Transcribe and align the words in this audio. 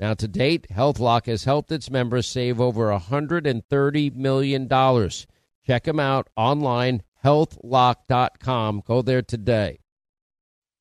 Now, 0.00 0.14
to 0.14 0.26
date, 0.26 0.66
HealthLock 0.72 1.26
has 1.26 1.44
helped 1.44 1.70
its 1.70 1.90
members 1.90 2.26
save 2.26 2.60
over 2.60 2.86
$130 2.88 4.14
million. 4.16 4.68
Check 5.66 5.84
them 5.84 6.00
out 6.00 6.28
online, 6.36 7.02
healthlock.com. 7.24 8.82
Go 8.86 9.02
there 9.02 9.22
today. 9.22 9.78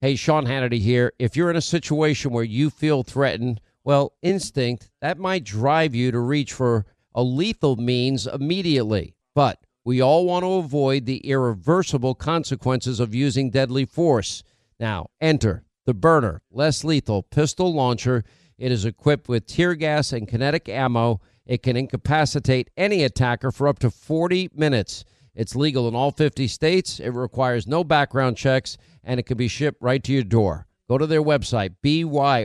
Hey, 0.01 0.15
Sean 0.15 0.45
Hannity 0.45 0.79
here. 0.79 1.13
If 1.19 1.37
you're 1.37 1.49
in 1.49 1.55
a 1.55 1.61
situation 1.61 2.31
where 2.31 2.43
you 2.43 2.69
feel 2.69 3.03
threatened, 3.03 3.61
well, 3.83 4.13
instinct, 4.21 4.89
that 4.99 5.17
might 5.17 5.43
drive 5.43 5.93
you 5.93 6.11
to 6.11 6.19
reach 6.19 6.51
for 6.51 6.85
a 7.15 7.23
lethal 7.23 7.75
means 7.75 8.27
immediately. 8.27 9.15
But 9.35 9.59
we 9.85 10.01
all 10.01 10.25
want 10.25 10.43
to 10.43 10.53
avoid 10.53 11.05
the 11.05 11.17
irreversible 11.17 12.15
consequences 12.15 12.99
of 12.99 13.13
using 13.13 13.49
deadly 13.49 13.85
force. 13.85 14.43
Now, 14.79 15.11
enter 15.21 15.63
the 15.85 15.93
Byrna, 15.93 16.39
less 16.51 16.83
lethal 16.83 17.23
pistol 17.23 17.73
launcher. 17.73 18.23
It 18.57 18.71
is 18.71 18.85
equipped 18.85 19.27
with 19.27 19.47
tear 19.47 19.75
gas 19.75 20.13
and 20.13 20.27
kinetic 20.27 20.69
ammo. 20.69 21.21
It 21.45 21.63
can 21.63 21.75
incapacitate 21.75 22.69
any 22.77 23.03
attacker 23.03 23.51
for 23.51 23.67
up 23.67 23.79
to 23.79 23.89
40 23.89 24.49
minutes. 24.55 25.03
It's 25.35 25.55
legal 25.55 25.87
in 25.87 25.95
all 25.95 26.11
50 26.11 26.47
states. 26.47 26.99
It 26.99 27.09
requires 27.09 27.67
no 27.67 27.83
background 27.83 28.37
checks, 28.37 28.77
and 29.03 29.19
it 29.19 29.23
can 29.23 29.37
be 29.37 29.47
shipped 29.47 29.81
right 29.81 30.03
to 30.03 30.13
your 30.13 30.23
door. 30.23 30.67
Go 30.87 30.97
to 30.97 31.07
their 31.07 31.23
website, 31.23 31.75
byrna.com 31.83 32.35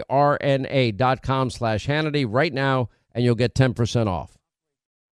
slash 1.51 1.87
Hannity 1.87 2.27
right 2.29 2.53
now, 2.53 2.89
and 3.13 3.25
you'll 3.25 3.35
get 3.35 3.55
10% 3.55 4.07
off. 4.07 4.39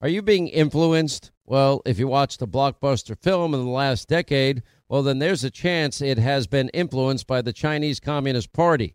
Are 0.01 0.09
you 0.09 0.23
being 0.23 0.49
influenced? 0.49 1.33
Well, 1.45 1.83
if 1.85 1.99
you 1.99 2.09
watched 2.09 2.43
a 2.43 2.47
blockbuster 2.47 3.21
film 3.21 3.55
in 3.55 3.65
the 3.65 3.71
last 3.71 4.09
decade, 4.09 4.63
well, 4.89 5.03
then 5.03 5.19
there's 5.19 5.45
a 5.45 5.51
chance 5.51 6.01
it 6.01 6.19
has 6.19 6.47
been 6.47 6.69
influenced 6.71 7.27
by 7.27 7.43
the 7.43 7.53
Chinese 7.53 8.01
Communist 8.01 8.53
Party. 8.53 8.95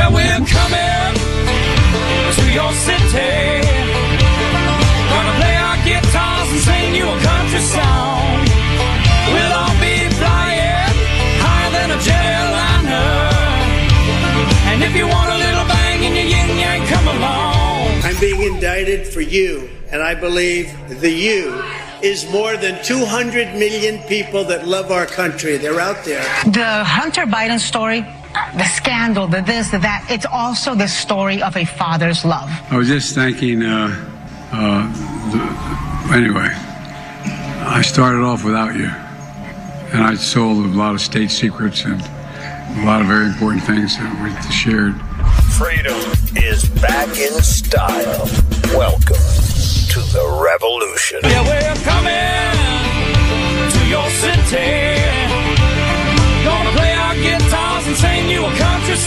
Well, 0.00 0.12
we're 0.16 0.46
coming 0.48 1.12
to 2.36 2.44
your 2.58 2.72
city. 2.72 3.60
Gonna 5.12 5.34
play 5.40 5.56
our 5.60 5.76
guitars 5.84 6.48
and 6.54 6.60
sing 6.68 6.94
you 6.94 7.04
a 7.04 7.18
country 7.20 7.60
song. 7.60 8.40
We'll 9.34 9.52
all 9.60 9.76
be 9.76 10.08
flying 10.16 10.96
higher 11.44 11.70
than 11.76 11.90
a 11.90 11.98
jetliner. 12.00 13.28
And 14.72 14.82
if 14.82 14.96
you 14.96 15.06
want 15.06 15.28
a 15.36 15.38
little 15.46 15.66
bang 15.68 16.02
in 16.02 16.12
your 16.16 16.28
yin 16.34 16.58
yang, 16.58 16.86
come 16.86 17.06
along. 17.06 18.00
I'm 18.02 18.18
being 18.18 18.40
indicted 18.54 19.06
for 19.06 19.20
you, 19.20 19.68
and 19.92 20.02
I 20.02 20.14
believe 20.14 20.72
the 21.00 21.10
you 21.10 21.62
is 22.02 22.26
more 22.30 22.56
than 22.56 22.82
200 22.82 23.54
million 23.58 23.98
people 24.08 24.44
that 24.44 24.66
love 24.66 24.90
our 24.90 25.04
country. 25.04 25.58
They're 25.58 25.78
out 25.80 26.02
there. 26.06 26.24
The 26.46 26.84
Hunter 26.84 27.26
Biden 27.26 27.60
story, 27.60 28.00
the 28.56 28.64
scandal, 28.64 29.26
the 29.26 29.40
this, 29.42 29.70
the 29.70 29.78
that, 29.78 30.06
it's 30.10 30.26
also 30.26 30.74
the 30.74 30.88
story 30.88 31.42
of 31.42 31.56
a 31.56 31.64
father's 31.64 32.24
love. 32.24 32.50
I 32.70 32.76
was 32.76 32.88
just 32.88 33.14
thinking, 33.14 33.62
uh, 33.62 33.94
uh, 34.52 34.82
the, 35.32 36.14
anyway, 36.14 36.48
I 37.66 37.82
started 37.82 38.22
off 38.22 38.44
without 38.44 38.74
you. 38.74 38.90
And 39.92 40.04
I 40.04 40.14
sold 40.14 40.64
a 40.64 40.68
lot 40.68 40.94
of 40.94 41.00
state 41.00 41.32
secrets 41.32 41.84
and 41.84 42.00
a 42.00 42.84
lot 42.84 43.00
of 43.00 43.08
very 43.08 43.26
important 43.26 43.64
things 43.64 43.98
that 43.98 44.10
we 44.22 44.30
shared. 44.52 44.94
Freedom 45.58 45.98
is 46.36 46.68
back 46.80 47.08
in 47.18 47.32
style. 47.42 48.28
Welcome 48.78 49.16
to 49.90 50.00
the 50.12 50.40
revolution. 50.44 51.18
Yeah, 51.24 51.42
we're 51.42 51.74
coming 51.82 52.50
to 53.72 53.86
your 53.88 54.08
city. 54.10 54.79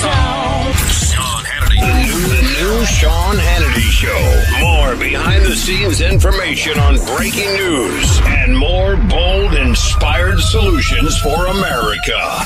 Sean 0.02 1.44
Hannity. 1.44 1.80
The 1.80 2.42
new, 2.42 2.78
new 2.80 2.86
Sean 2.86 3.36
Hannity 3.36 3.90
Show. 3.92 4.59
More 4.59 4.96
behind 4.96 5.46
the 5.46 5.56
scenes 5.56 6.02
information 6.02 6.80
on 6.80 6.96
breaking 7.16 7.54
news 7.54 8.20
and 8.26 8.58
more 8.58 8.96
bold, 8.98 9.54
inspired 9.54 10.40
solutions 10.40 11.18
for 11.20 11.46
America. 11.48 12.42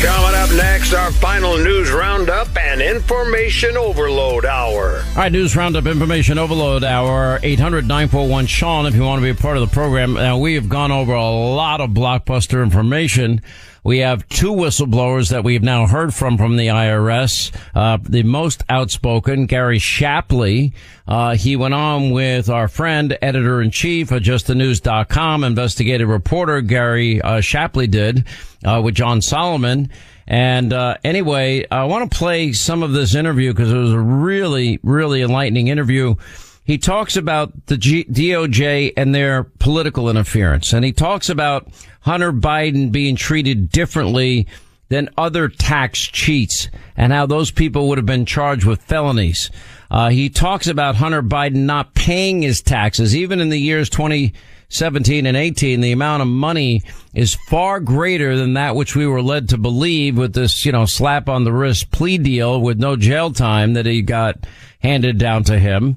Coming 0.00 0.34
up 0.38 0.50
next, 0.50 0.92
our 0.92 1.10
final 1.10 1.56
news 1.56 1.90
roundup 1.90 2.54
and 2.58 2.82
information 2.82 3.78
overload 3.78 4.44
hour. 4.44 4.98
All 4.98 5.14
right, 5.16 5.32
News 5.32 5.56
Roundup 5.56 5.86
Information 5.86 6.36
Overload 6.36 6.84
Hour, 6.84 7.40
800 7.42 7.88
941 7.88 8.44
Sean, 8.46 8.84
if 8.84 8.94
you 8.94 9.02
want 9.02 9.20
to 9.20 9.22
be 9.22 9.30
a 9.30 9.34
part 9.34 9.56
of 9.56 9.66
the 9.66 9.72
program. 9.72 10.12
Now, 10.12 10.36
we 10.36 10.54
have 10.54 10.68
gone 10.68 10.92
over 10.92 11.14
a 11.14 11.24
lot 11.30 11.80
of 11.80 11.90
blockbuster 11.90 12.62
information. 12.62 13.40
We 13.86 13.98
have 13.98 14.28
two 14.28 14.50
whistleblowers 14.50 15.30
that 15.30 15.44
we've 15.44 15.62
now 15.62 15.86
heard 15.86 16.12
from 16.12 16.38
from 16.38 16.56
the 16.56 16.66
IRS. 16.66 17.54
Uh, 17.72 17.98
the 18.02 18.24
most 18.24 18.64
outspoken, 18.68 19.46
Gary 19.46 19.78
Shapley. 19.78 20.72
Uh, 21.06 21.36
he 21.36 21.54
went 21.54 21.72
on 21.72 22.10
with 22.10 22.50
our 22.50 22.66
friend, 22.66 23.16
editor 23.22 23.62
in 23.62 23.70
chief 23.70 24.10
of 24.10 24.24
justthenews.com, 24.24 25.44
investigative 25.44 26.08
reporter 26.08 26.62
Gary 26.62 27.22
uh, 27.22 27.40
Shapley 27.40 27.86
did 27.86 28.26
uh, 28.64 28.82
with 28.84 28.96
John 28.96 29.22
Solomon. 29.22 29.88
And 30.26 30.72
uh, 30.72 30.96
anyway, 31.04 31.64
I 31.70 31.84
want 31.84 32.10
to 32.10 32.18
play 32.18 32.54
some 32.54 32.82
of 32.82 32.90
this 32.90 33.14
interview 33.14 33.52
because 33.52 33.70
it 33.70 33.78
was 33.78 33.92
a 33.92 34.00
really, 34.00 34.80
really 34.82 35.22
enlightening 35.22 35.68
interview. 35.68 36.16
He 36.66 36.78
talks 36.78 37.16
about 37.16 37.66
the 37.66 37.76
G- 37.76 38.04
DOJ 38.04 38.92
and 38.96 39.14
their 39.14 39.44
political 39.44 40.10
interference, 40.10 40.72
and 40.72 40.84
he 40.84 40.92
talks 40.92 41.28
about 41.28 41.68
Hunter 42.00 42.32
Biden 42.32 42.90
being 42.90 43.14
treated 43.14 43.70
differently 43.70 44.48
than 44.88 45.08
other 45.16 45.48
tax 45.48 46.00
cheats 46.00 46.68
and 46.96 47.12
how 47.12 47.26
those 47.26 47.52
people 47.52 47.88
would 47.88 47.98
have 47.98 48.06
been 48.06 48.26
charged 48.26 48.64
with 48.64 48.82
felonies. 48.82 49.48
Uh, 49.92 50.08
he 50.08 50.28
talks 50.28 50.66
about 50.66 50.96
Hunter 50.96 51.22
Biden 51.22 51.66
not 51.66 51.94
paying 51.94 52.42
his 52.42 52.62
taxes, 52.62 53.14
even 53.14 53.40
in 53.40 53.48
the 53.48 53.58
years 53.58 53.88
2017 53.88 55.24
and 55.24 55.36
18. 55.36 55.80
The 55.80 55.92
amount 55.92 56.22
of 56.22 56.28
money 56.28 56.82
is 57.14 57.36
far 57.48 57.78
greater 57.78 58.36
than 58.36 58.54
that 58.54 58.74
which 58.74 58.96
we 58.96 59.06
were 59.06 59.22
led 59.22 59.48
to 59.50 59.58
believe 59.58 60.18
with 60.18 60.34
this, 60.34 60.66
you 60.66 60.72
know, 60.72 60.84
slap 60.84 61.28
on 61.28 61.44
the 61.44 61.52
wrist 61.52 61.92
plea 61.92 62.18
deal 62.18 62.60
with 62.60 62.78
no 62.78 62.96
jail 62.96 63.32
time 63.32 63.74
that 63.74 63.86
he 63.86 64.02
got 64.02 64.46
handed 64.80 65.18
down 65.18 65.44
to 65.44 65.58
him. 65.60 65.96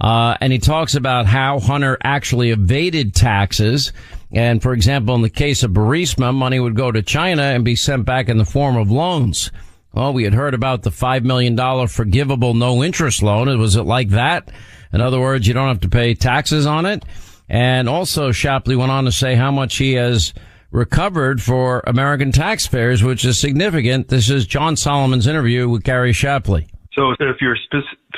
Uh, 0.00 0.36
and 0.40 0.52
he 0.52 0.58
talks 0.58 0.94
about 0.94 1.26
how 1.26 1.60
Hunter 1.60 1.98
actually 2.02 2.50
evaded 2.50 3.14
taxes. 3.14 3.92
And 4.32 4.62
for 4.62 4.72
example, 4.72 5.14
in 5.14 5.22
the 5.22 5.30
case 5.30 5.62
of 5.62 5.72
Burisma, 5.72 6.34
money 6.34 6.58
would 6.58 6.76
go 6.76 6.90
to 6.90 7.02
China 7.02 7.42
and 7.42 7.64
be 7.64 7.76
sent 7.76 8.06
back 8.06 8.28
in 8.28 8.38
the 8.38 8.44
form 8.44 8.76
of 8.76 8.90
loans. 8.90 9.50
Well, 9.92 10.12
we 10.12 10.24
had 10.24 10.34
heard 10.34 10.54
about 10.54 10.82
the 10.82 10.90
$5 10.90 11.24
million 11.24 11.56
forgivable 11.88 12.54
no 12.54 12.82
interest 12.82 13.22
loan. 13.22 13.58
Was 13.58 13.76
it 13.76 13.82
like 13.82 14.10
that? 14.10 14.50
In 14.92 15.00
other 15.00 15.20
words, 15.20 15.46
you 15.46 15.54
don't 15.54 15.68
have 15.68 15.80
to 15.80 15.88
pay 15.88 16.14
taxes 16.14 16.64
on 16.64 16.86
it. 16.86 17.04
And 17.48 17.88
also 17.88 18.30
Shapley 18.30 18.76
went 18.76 18.92
on 18.92 19.04
to 19.04 19.12
say 19.12 19.34
how 19.34 19.50
much 19.50 19.76
he 19.76 19.94
has 19.94 20.32
recovered 20.70 21.42
for 21.42 21.82
American 21.86 22.30
taxpayers, 22.30 23.02
which 23.02 23.24
is 23.24 23.40
significant. 23.40 24.08
This 24.08 24.30
is 24.30 24.46
John 24.46 24.76
Solomon's 24.76 25.26
interview 25.26 25.68
with 25.68 25.82
Gary 25.82 26.12
Shapley. 26.12 26.68
So 26.92 27.10
if 27.18 27.36
you're 27.40 27.56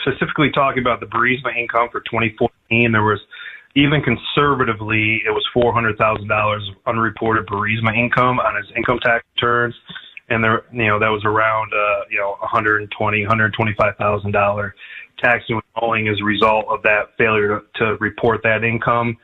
specifically 0.02 0.50
talking 0.52 0.82
about 0.82 1.00
the 1.00 1.06
Burisma 1.06 1.56
income 1.56 1.88
for 1.90 2.00
2014, 2.00 2.92
there 2.92 3.02
was 3.02 3.20
even 3.74 4.02
conservatively, 4.02 5.22
it 5.24 5.30
was 5.30 5.46
$400,000 5.56 6.68
of 6.68 6.76
unreported 6.86 7.46
Burisma 7.46 7.96
income 7.96 8.38
on 8.38 8.56
his 8.56 8.66
income 8.76 8.98
tax 9.02 9.24
returns. 9.36 9.74
And 10.28 10.44
there, 10.44 10.62
you 10.72 10.86
know, 10.86 10.98
that 10.98 11.08
was 11.08 11.22
around, 11.24 11.72
uh, 11.72 12.04
you 12.10 12.18
know, 12.18 12.36
120, 12.40 13.20
125,000 13.20 14.32
dollar 14.32 14.74
tax 15.22 15.44
and 15.48 15.56
withholding 15.56 16.08
as 16.08 16.20
a 16.20 16.24
result 16.24 16.66
of 16.68 16.82
that 16.82 17.10
failure 17.16 17.60
to, 17.76 17.84
to 17.84 17.96
report 18.00 18.40
that 18.42 18.64
income, 18.64 19.16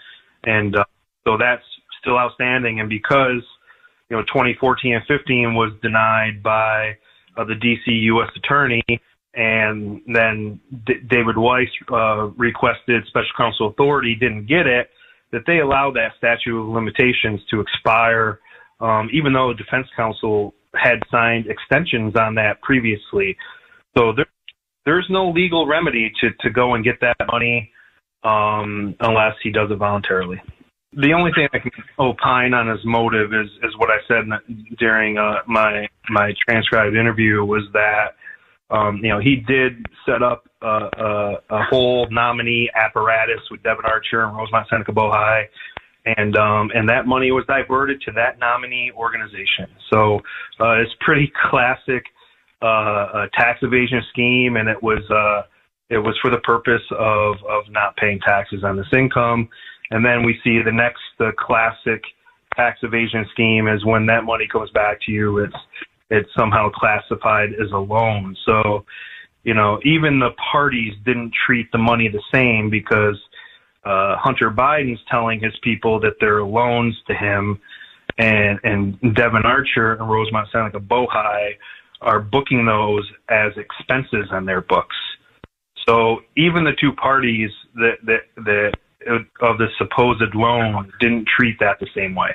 and 0.45 0.77
uh, 0.77 0.85
so 1.27 1.37
that's 1.37 1.65
still 2.01 2.17
outstanding. 2.17 2.81
And 2.81 2.89
because 2.89 3.43
you 4.09 4.17
know 4.17 4.23
2014 4.23 4.95
and 4.95 5.05
15 5.07 5.55
was 5.55 5.73
denied 5.83 6.43
by 6.43 6.97
uh, 7.37 7.45
the 7.45 7.55
DC 7.55 8.03
U.S. 8.05 8.31
Attorney, 8.37 8.83
and 9.39 10.03
then 10.07 10.61
D- 10.85 11.01
David 11.09 11.39
Weiss 11.39 11.69
uh, 11.93 12.27
requested 12.37 13.05
special 13.07 13.31
counsel 13.37 13.69
authority, 13.69 14.17
didn't 14.19 14.47
get 14.47 14.67
it, 14.67 14.91
that 15.31 15.43
they 15.47 15.61
allowed 15.61 15.95
that 15.95 16.11
statute 16.19 16.61
of 16.61 16.69
limitations 16.69 17.41
to 17.53 17.61
expire, 17.61 18.41
um, 18.81 19.09
even 19.13 19.33
though 19.33 19.53
defense 19.53 19.87
counsel 19.97 20.55
had 20.75 20.99
signed 21.09 21.47
extensions 21.47 22.17
on 22.17 22.35
that 22.35 22.61
previously. 22.63 23.37
So 23.97 24.13
there, 24.15 24.27
there's 24.85 25.07
no 25.09 25.31
legal 25.31 25.69
remedy 25.69 26.11
to, 26.21 26.31
to 26.41 26.51
go 26.51 26.75
and 26.75 26.85
get 26.85 26.97
that 27.01 27.17
money 27.31 27.71
um, 28.25 28.97
unless 28.99 29.35
he 29.45 29.53
does 29.53 29.71
it 29.71 29.77
voluntarily. 29.77 30.43
The 30.95 31.13
only 31.13 31.31
thing 31.33 31.47
I 31.53 31.59
can 31.61 31.71
opine 32.01 32.55
on 32.55 32.67
his 32.67 32.81
motive 32.85 33.33
is, 33.33 33.49
is 33.63 33.71
what 33.77 33.91
I 33.91 33.99
said 34.09 34.25
during 34.79 35.17
uh, 35.17 35.43
my 35.47 35.87
my 36.09 36.33
transcribed 36.49 36.97
interview 36.97 37.45
was 37.45 37.63
that 37.75 38.17
um, 38.71 39.01
you 39.03 39.09
know 39.09 39.21
he 39.21 39.37
did 39.37 39.87
set 40.05 40.23
up 40.23 40.49
a, 40.63 40.67
a, 40.67 41.35
a 41.51 41.63
whole 41.65 42.09
nominee 42.11 42.71
apparatus 42.75 43.41
with 43.51 43.63
Devon 43.63 43.85
Archer 43.85 44.25
and 44.25 44.37
Rosemont 44.37 44.67
Seneca 44.69 44.93
Bohai, 44.93 45.45
and 46.05 46.37
um, 46.37 46.71
and 46.75 46.89
that 46.89 47.07
money 47.07 47.31
was 47.31 47.45
diverted 47.47 48.01
to 48.03 48.13
that 48.13 48.39
nominee 48.39 48.93
organization. 48.97 49.67
So 49.93 50.17
uh, 50.61 50.81
it's 50.81 50.93
pretty 51.01 51.33
classic 51.51 52.05
uh, 52.63 53.27
tax 53.35 53.61
evasion 53.63 54.03
scheme, 54.11 54.57
and 54.57 54.69
it 54.69 54.83
was 54.83 55.03
uh, 55.11 55.47
it 55.91 55.99
was 55.99 56.17
for 56.21 56.31
the 56.31 56.39
purpose 56.39 56.83
of 56.91 57.37
of 57.49 57.65
not 57.71 57.97
paying 57.97 58.21
taxes 58.21 58.65
on 58.65 58.77
this 58.77 58.93
income. 58.93 59.49
And 59.91 60.05
then 60.05 60.23
we 60.25 60.39
see 60.45 60.61
the 60.63 60.73
next 60.73 61.01
the 61.19 61.33
classic 61.39 62.03
tax 62.55 62.81
evasion 62.83 63.25
scheme 63.33 63.69
is 63.69 63.85
when 63.85 64.07
that 64.07 64.25
money 64.25 64.47
comes 64.47 64.71
back 64.71 65.01
to 65.07 65.13
you, 65.13 65.39
it's 65.39 65.55
it's 66.11 66.29
somehow 66.37 66.71
classified 66.71 67.51
as 67.55 67.71
a 67.73 67.79
loan. 67.79 68.37
So, 68.47 68.85
you 69.45 69.55
know, 69.55 69.79
even 69.85 70.19
the 70.19 70.31
parties 70.53 70.95
didn't 71.05 71.33
treat 71.47 71.71
the 71.73 71.79
money 71.79 72.09
the 72.09 72.23
same 72.33 72.71
because 72.71 73.17
uh, 73.85 74.17
Hunter 74.17 74.51
Biden's 74.51 75.01
telling 75.11 75.41
his 75.41 75.55
people 75.63 76.01
that 76.01 76.15
they're 76.21 76.43
loans 76.43 76.97
to 77.07 77.15
him, 77.15 77.61
and 78.19 78.59
and 78.65 79.15
Devon 79.15 79.45
Archer 79.45 79.95
and 79.95 80.11
Rosemont 80.11 80.49
Seneca 80.53 80.81
Bohai 80.81 81.53
are 82.01 82.21
booking 82.21 82.67
those 82.67 83.09
as 83.29 83.53
expenses 83.57 84.29
on 84.31 84.45
their 84.45 84.61
books. 84.63 84.97
So 85.87 86.19
even 86.37 86.65
the 86.65 86.73
two 86.81 86.93
parties 86.93 87.51
that 87.77 87.95
that 88.05 88.23
that 88.37 88.73
of 89.41 89.59
the 89.59 89.69
supposed 89.79 90.35
loan 90.35 90.93
didn't 91.01 91.27
treat 91.35 91.59
that 91.61 91.79
the 91.81 91.87
same 91.95 92.15
way. 92.15 92.35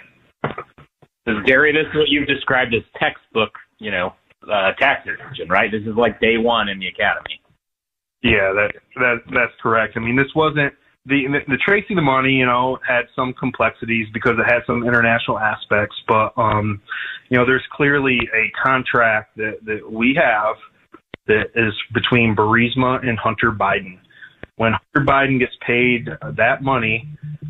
Gary, 1.46 1.72
this 1.72 1.88
is 1.90 1.96
what 1.96 2.10
you've 2.10 2.28
described 2.28 2.74
as 2.74 2.84
textbook, 3.00 3.52
you 3.84 3.92
know, 3.92 4.14
uh, 4.52 4.72
tax 4.80 5.06
evasion, 5.06 5.50
right? 5.50 5.72
This 5.72 5.84
is 5.84 5.96
like 5.96 6.20
day 6.20 6.38
one 6.38 6.70
in 6.70 6.80
the 6.80 6.88
academy. 6.88 7.42
Yeah, 8.24 8.54
that 8.54 8.72
that 8.96 9.16
that's 9.34 9.54
correct. 9.62 9.94
I 9.98 10.00
mean, 10.00 10.16
this 10.16 10.34
wasn't 10.36 10.74
the 11.06 11.26
the 11.48 11.58
tracing 11.58 11.98
the 11.98 12.02
money, 12.02 12.32
you 12.32 12.46
know, 12.46 12.78
had 12.88 13.04
some 13.16 13.34
complexities 13.34 14.08
because 14.14 14.34
it 14.40 14.50
had 14.50 14.62
some 14.66 14.84
international 14.84 15.38
aspects, 15.38 15.96
but 16.08 16.32
um, 16.38 16.82
you 17.30 17.38
know, 17.38 17.46
there's 17.46 17.66
clearly 17.74 18.20
a 18.34 18.50
contract 18.64 19.36
that 19.38 19.58
that 19.66 19.92
we 19.92 20.18
have 20.18 20.56
that 21.28 21.52
is 21.56 21.74
between 21.94 22.36
Burisma 22.36 23.06
and 23.06 23.18
Hunter 23.20 23.52
Biden. 23.52 24.00
When 24.56 24.74
Hunter 24.74 25.12
Biden 25.12 25.40
gets 25.40 25.54
paid 25.66 26.08
that 26.38 26.62
money, 26.62 27.08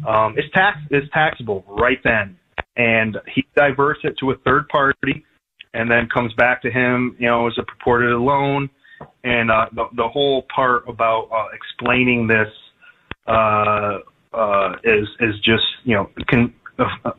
um, 0.08 0.36
it's 0.38 0.52
tax 0.54 0.78
it's 0.90 1.08
taxable 1.14 1.64
right 1.68 2.00
then, 2.04 2.36
and 2.76 3.18
he 3.34 3.46
diverts 3.56 4.00
it 4.04 4.18
to 4.20 4.32
a 4.32 4.36
third 4.38 4.68
party, 4.70 5.26
and 5.74 5.90
then 5.90 6.08
comes 6.14 6.34
back 6.34 6.62
to 6.62 6.72
him, 6.72 7.16
you 7.20 7.28
know, 7.28 7.48
as 7.48 7.54
a 7.58 7.64
purported 7.64 8.18
loan. 8.18 8.70
And 9.24 9.52
uh, 9.52 9.66
the 9.74 9.86
the 9.96 10.08
whole 10.08 10.46
part 10.54 10.88
about 10.88 11.30
uh, 11.32 11.48
explaining 11.54 12.28
this 12.28 12.48
uh, 13.28 14.00
uh, 14.34 14.74
is 14.84 15.08
is 15.20 15.36
just 15.44 15.64
you 15.84 15.96
know 15.96 16.10
can, 16.28 16.54
uh, 16.80 17.12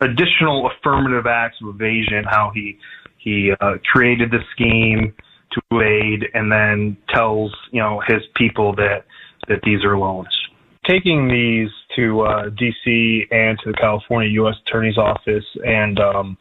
additional 0.00 0.70
affirmative 0.70 1.26
acts 1.26 1.56
of 1.62 1.74
evasion. 1.74 2.24
How 2.28 2.50
he 2.54 2.78
he 3.18 3.52
uh, 3.60 3.74
created 3.90 4.30
the 4.30 4.40
scheme 4.52 5.14
to 5.52 5.80
aid, 5.80 6.24
and 6.34 6.50
then 6.50 6.96
tells 7.14 7.54
you 7.70 7.80
know 7.80 8.02
his 8.06 8.22
people 8.36 8.74
that 8.76 9.04
that 9.48 9.60
these 9.64 9.84
are 9.84 9.96
loans. 9.96 10.28
Taking 10.88 11.28
these 11.28 11.70
to 11.96 12.22
uh, 12.22 12.48
D.C. 12.58 13.26
and 13.30 13.58
to 13.62 13.72
the 13.72 13.76
California 13.78 14.30
U.S. 14.32 14.54
Attorney's 14.66 14.96
Office 14.96 15.44
and 15.64 15.98
um, 15.98 16.36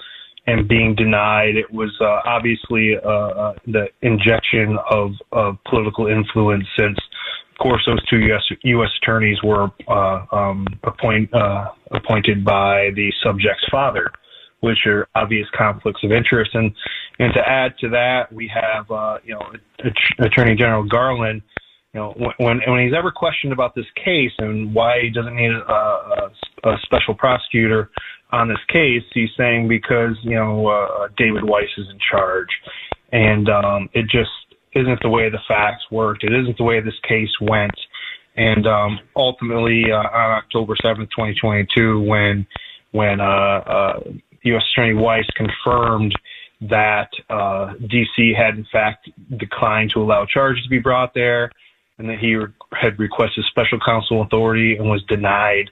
and 0.49 0.67
being 0.67 0.95
denied, 0.95 1.55
it 1.55 1.71
was 1.71 1.95
uh, 2.01 2.21
obviously 2.25 2.95
uh, 3.03 3.09
uh, 3.09 3.53
the 3.67 3.85
injection 4.01 4.77
of, 4.89 5.11
of 5.31 5.57
political 5.69 6.07
influence 6.07 6.65
since 6.77 6.97
of 7.51 7.63
course, 7.63 7.83
those 7.85 8.05
two 8.07 8.19
U.S. 8.19 8.57
U.S. 8.63 8.89
attorneys 9.01 9.37
were 9.43 9.67
uh, 9.89 10.25
um, 10.31 10.65
appoint, 10.83 11.33
uh, 11.33 11.65
appointed 11.91 12.45
by 12.45 12.91
the 12.95 13.11
subject's 13.21 13.65
father, 13.69 14.13
which 14.61 14.77
are 14.85 15.09
obvious 15.13 15.45
conflicts 15.57 16.01
of 16.05 16.13
interest. 16.13 16.51
And 16.53 16.71
and 17.19 17.33
to 17.33 17.41
add 17.41 17.77
to 17.79 17.89
that, 17.89 18.31
we 18.31 18.49
have 18.53 18.89
uh, 18.89 19.17
you 19.25 19.33
know 19.33 19.51
Attorney 20.19 20.55
General 20.55 20.83
Garland. 20.83 21.41
You 21.93 21.99
know 21.99 22.33
when 22.37 22.61
when 22.65 22.85
he's 22.85 22.95
ever 22.97 23.11
questioned 23.11 23.51
about 23.51 23.75
this 23.75 23.87
case 24.05 24.31
and 24.37 24.73
why 24.73 25.01
he 25.01 25.09
doesn't 25.09 25.35
need 25.35 25.51
a, 25.51 25.73
a, 25.73 26.31
a 26.63 26.77
special 26.83 27.13
prosecutor 27.13 27.89
on 28.31 28.47
this 28.47 28.59
case, 28.67 29.03
he's 29.13 29.29
saying 29.37 29.67
because 29.67 30.15
you 30.23 30.35
know 30.35 30.67
uh, 30.67 31.07
David 31.17 31.43
Weiss 31.43 31.69
is 31.77 31.87
in 31.89 31.99
charge, 32.11 32.49
and 33.11 33.49
um, 33.49 33.89
it 33.93 34.03
just 34.03 34.29
isn't 34.73 35.01
the 35.01 35.09
way 35.09 35.29
the 35.29 35.39
facts 35.47 35.83
worked. 35.91 36.23
It 36.23 36.33
isn't 36.33 36.57
the 36.57 36.63
way 36.63 36.79
this 36.79 36.99
case 37.07 37.31
went. 37.41 37.73
And 38.35 38.67
um, 38.67 38.99
ultimately, 39.15 39.91
uh, 39.91 39.95
on 39.95 40.31
October 40.37 40.75
seventh, 40.81 41.09
2022, 41.09 42.01
when 42.01 42.45
when 42.91 43.19
uh, 43.19 43.23
uh, 43.23 43.99
U.S. 44.43 44.63
Attorney 44.71 44.93
Weiss 44.93 45.25
confirmed 45.35 46.13
that 46.61 47.09
uh, 47.29 47.73
D.C. 47.89 48.33
had 48.37 48.55
in 48.55 48.65
fact 48.71 49.09
declined 49.37 49.91
to 49.91 50.01
allow 50.01 50.25
charges 50.25 50.63
to 50.63 50.69
be 50.69 50.79
brought 50.79 51.13
there, 51.13 51.51
and 51.97 52.09
that 52.09 52.19
he 52.19 52.35
re- 52.35 52.47
had 52.79 52.99
requested 52.99 53.43
special 53.49 53.79
counsel 53.83 54.21
authority 54.21 54.75
and 54.77 54.89
was 54.89 55.03
denied 55.07 55.69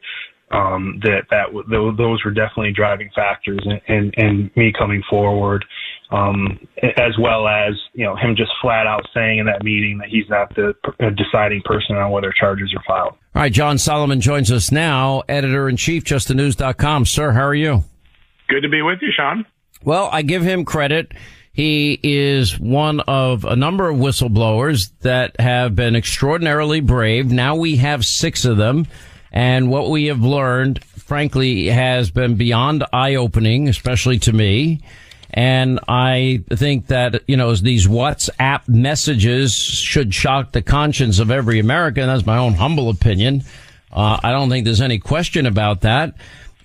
um, 0.52 1.00
that 1.04 1.24
that 1.30 1.48
w- 1.54 1.96
those 1.96 2.24
were 2.24 2.32
definitely 2.32 2.72
driving 2.72 3.10
factors 3.14 3.60
in, 3.66 3.94
in, 3.94 4.12
in 4.18 4.52
me 4.56 4.72
coming 4.78 5.04
forward, 5.10 5.66
um, 6.12 6.60
as 6.82 7.18
well 7.20 7.48
as 7.48 7.74
you 7.94 8.06
know 8.06 8.16
him 8.16 8.36
just 8.36 8.52
flat 8.62 8.88
out 8.88 9.06
saying 9.14 9.40
in 9.40 9.46
that 9.46 9.64
meeting 9.64 9.98
that 9.98 10.08
he's 10.08 10.30
not 10.30 10.54
the 10.56 10.74
uh, 11.00 11.10
deciding 11.12 11.62
person 11.66 11.98
on 11.98 12.12
whether 12.12 12.32
charges 12.32 12.74
are 12.76 12.84
filed. 12.88 13.14
All 13.36 13.42
right, 13.42 13.52
John 13.52 13.78
Solomon 13.78 14.22
joins 14.22 14.52
us 14.52 14.72
now, 14.72 15.22
editor 15.28 15.68
in 15.68 15.76
chief, 15.76 16.06
justthenews.com. 16.06 17.06
Sir, 17.06 17.32
how 17.32 17.44
are 17.44 17.54
you? 17.54 17.84
Good 18.48 18.62
to 18.62 18.70
be 18.70 18.82
with 18.82 19.00
you, 19.02 19.10
Sean. 19.16 19.46
Well, 19.84 20.10
I 20.12 20.22
give 20.22 20.44
him 20.44 20.64
credit. 20.64 21.12
He 21.52 22.00
is 22.04 22.58
one 22.60 23.00
of 23.02 23.44
a 23.44 23.56
number 23.56 23.90
of 23.90 23.98
whistleblowers 23.98 24.92
that 25.02 25.40
have 25.42 25.76
been 25.76 25.96
extraordinarily 25.96 26.82
brave. 26.82 27.32
Now 27.32 27.56
we 27.56 27.78
have 27.78 28.06
six 28.06 28.46
of 28.46 28.58
them. 28.58 28.86
And 29.38 29.70
what 29.70 29.92
we 29.92 30.06
have 30.06 30.22
learned, 30.22 30.84
frankly, 30.84 31.68
has 31.68 32.10
been 32.10 32.38
beyond 32.38 32.84
eye 32.92 33.14
opening, 33.14 33.70
especially 33.70 34.18
to 34.22 34.34
me. 34.34 34.82
And 35.30 35.80
I 35.88 36.44
think 36.50 36.88
that, 36.88 37.22
you 37.28 37.38
know, 37.38 37.54
these 37.54 37.86
WhatsApp 37.86 38.68
messages 38.68 39.54
should 39.54 40.12
shock 40.12 40.54
the 40.54 40.64
conscience 40.64 41.20
of 41.20 41.30
every 41.30 41.60
American. 41.60 42.08
That's 42.08 42.26
my 42.26 42.40
own 42.40 42.56
humble 42.56 42.90
opinion. 42.90 43.44
Uh, 43.92 44.20
I 44.24 44.32
don't 44.32 44.50
think 44.50 44.66
there's 44.66 44.82
any 44.82 44.98
question 44.98 45.46
about 45.46 45.82
that. 45.82 46.16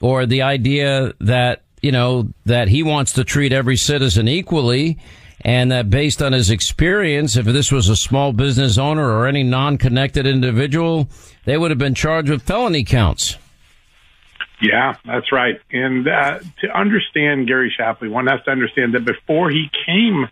Or 0.00 0.24
the 0.24 0.40
idea 0.40 1.12
that, 1.20 1.60
you 1.82 1.92
know, 1.92 2.30
that 2.46 2.68
he 2.68 2.82
wants 2.82 3.12
to 3.12 3.24
treat 3.24 3.52
every 3.52 3.76
citizen 3.76 4.28
equally 4.28 4.98
and 5.44 5.70
that 5.72 5.90
based 5.90 6.22
on 6.22 6.32
his 6.32 6.50
experience, 6.50 7.36
if 7.36 7.46
this 7.46 7.72
was 7.72 7.88
a 7.88 7.96
small 7.96 8.32
business 8.32 8.78
owner 8.78 9.10
or 9.10 9.26
any 9.26 9.42
non-connected 9.42 10.26
individual, 10.26 11.08
they 11.44 11.58
would 11.58 11.70
have 11.70 11.78
been 11.78 11.94
charged 11.94 12.30
with 12.30 12.42
felony 12.42 12.84
counts. 12.84 13.36
Yeah, 14.60 14.94
that's 15.04 15.32
right. 15.32 15.60
And 15.72 16.06
uh, 16.06 16.38
to 16.60 16.68
understand 16.78 17.48
Gary 17.48 17.72
Shapley, 17.76 18.08
one 18.08 18.28
has 18.28 18.42
to 18.44 18.52
understand 18.52 18.94
that 18.94 19.04
before 19.04 19.50
he 19.50 19.68
came 19.86 20.28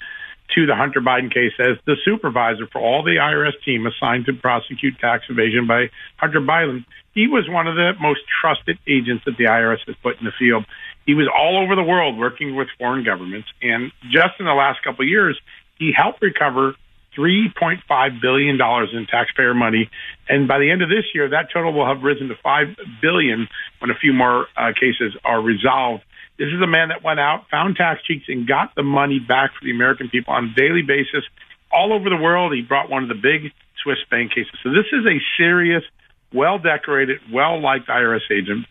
to 0.54 0.66
the 0.66 0.74
Hunter 0.74 1.00
Biden 1.00 1.32
case 1.32 1.52
as 1.58 1.78
the 1.84 1.96
supervisor 2.04 2.66
for 2.66 2.80
all 2.80 3.02
the 3.02 3.16
IRS 3.16 3.62
team 3.64 3.86
assigned 3.86 4.26
to 4.26 4.32
prosecute 4.32 4.98
tax 4.98 5.24
evasion 5.28 5.66
by 5.66 5.90
Hunter 6.16 6.40
Biden, 6.40 6.84
he 7.12 7.26
was 7.26 7.48
one 7.48 7.66
of 7.66 7.74
the 7.74 7.92
most 8.00 8.20
trusted 8.40 8.78
agents 8.86 9.24
that 9.24 9.36
the 9.36 9.44
IRS 9.44 9.78
has 9.86 9.96
put 10.02 10.18
in 10.18 10.24
the 10.24 10.32
field. 10.38 10.64
He 11.06 11.14
was 11.14 11.28
all 11.34 11.62
over 11.62 11.74
the 11.74 11.82
world 11.82 12.18
working 12.18 12.54
with 12.56 12.68
foreign 12.78 13.04
governments. 13.04 13.48
And 13.62 13.92
just 14.10 14.38
in 14.38 14.46
the 14.46 14.54
last 14.54 14.82
couple 14.82 15.04
of 15.04 15.08
years, 15.08 15.38
he 15.78 15.92
helped 15.96 16.22
recover 16.22 16.74
$3.5 17.16 18.20
billion 18.20 18.58
in 18.60 19.06
taxpayer 19.06 19.54
money. 19.54 19.90
And 20.28 20.46
by 20.46 20.58
the 20.58 20.70
end 20.70 20.82
of 20.82 20.88
this 20.88 21.04
year, 21.14 21.30
that 21.30 21.48
total 21.52 21.72
will 21.72 21.86
have 21.86 22.02
risen 22.02 22.28
to 22.28 22.34
5 22.42 22.66
billion 23.02 23.48
when 23.80 23.90
a 23.90 23.94
few 23.94 24.12
more 24.12 24.46
uh, 24.56 24.72
cases 24.78 25.16
are 25.24 25.40
resolved. 25.40 26.04
This 26.38 26.48
is 26.48 26.62
a 26.62 26.66
man 26.66 26.88
that 26.88 27.02
went 27.02 27.20
out, 27.20 27.44
found 27.50 27.76
tax 27.76 28.02
cheats, 28.04 28.24
and 28.28 28.46
got 28.46 28.74
the 28.74 28.82
money 28.82 29.18
back 29.18 29.50
for 29.58 29.64
the 29.64 29.72
American 29.72 30.08
people 30.08 30.32
on 30.32 30.44
a 30.44 30.54
daily 30.54 30.82
basis. 30.82 31.24
All 31.72 31.92
over 31.92 32.08
the 32.08 32.16
world, 32.16 32.54
he 32.54 32.62
brought 32.62 32.88
one 32.88 33.02
of 33.02 33.08
the 33.08 33.14
big 33.14 33.52
Swiss 33.82 33.98
bank 34.10 34.30
cases. 34.30 34.52
So 34.62 34.70
this 34.70 34.86
is 34.92 35.04
a 35.04 35.18
serious, 35.36 35.82
well 36.32 36.58
decorated, 36.58 37.20
well 37.32 37.60
liked 37.60 37.88
IRS 37.88 38.30
agent 38.30 38.66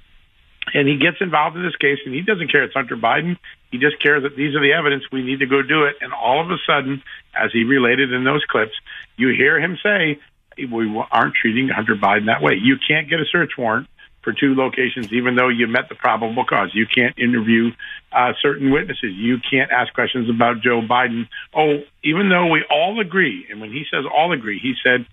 and 0.73 0.87
he 0.87 0.97
gets 0.97 1.17
involved 1.21 1.55
in 1.55 1.63
this 1.63 1.75
case 1.75 1.99
and 2.05 2.13
he 2.13 2.21
doesn't 2.21 2.51
care 2.51 2.63
it's 2.63 2.73
Hunter 2.73 2.95
Biden. 2.95 3.37
He 3.71 3.77
just 3.77 4.01
cares 4.01 4.23
that 4.23 4.35
these 4.35 4.55
are 4.55 4.61
the 4.61 4.73
evidence. 4.73 5.03
We 5.11 5.23
need 5.23 5.39
to 5.39 5.45
go 5.45 5.61
do 5.61 5.83
it. 5.83 5.95
And 6.01 6.13
all 6.13 6.41
of 6.41 6.49
a 6.49 6.57
sudden, 6.65 7.03
as 7.35 7.51
he 7.53 7.63
related 7.63 8.11
in 8.11 8.23
those 8.23 8.43
clips, 8.49 8.73
you 9.17 9.29
hear 9.29 9.59
him 9.59 9.77
say, 9.81 10.19
we 10.57 11.03
aren't 11.11 11.35
treating 11.35 11.69
Hunter 11.69 11.95
Biden 11.95 12.25
that 12.25 12.41
way. 12.41 12.53
You 12.61 12.75
can't 12.85 13.09
get 13.09 13.19
a 13.19 13.25
search 13.31 13.51
warrant 13.57 13.87
for 14.21 14.33
two 14.33 14.53
locations, 14.55 15.13
even 15.13 15.35
though 15.35 15.47
you 15.47 15.67
met 15.67 15.87
the 15.87 15.95
probable 15.95 16.45
cause. 16.45 16.71
You 16.73 16.85
can't 16.85 17.17
interview 17.17 17.71
uh, 18.11 18.33
certain 18.41 18.71
witnesses. 18.71 19.13
You 19.15 19.37
can't 19.49 19.71
ask 19.71 19.93
questions 19.93 20.29
about 20.29 20.61
Joe 20.61 20.81
Biden. 20.81 21.29
Oh, 21.53 21.83
even 22.03 22.29
though 22.29 22.47
we 22.47 22.65
all 22.69 22.99
agree, 22.99 23.47
and 23.49 23.61
when 23.61 23.71
he 23.71 23.85
says 23.91 24.03
all 24.13 24.33
agree, 24.33 24.59
he 24.59 24.73
said 24.83 25.05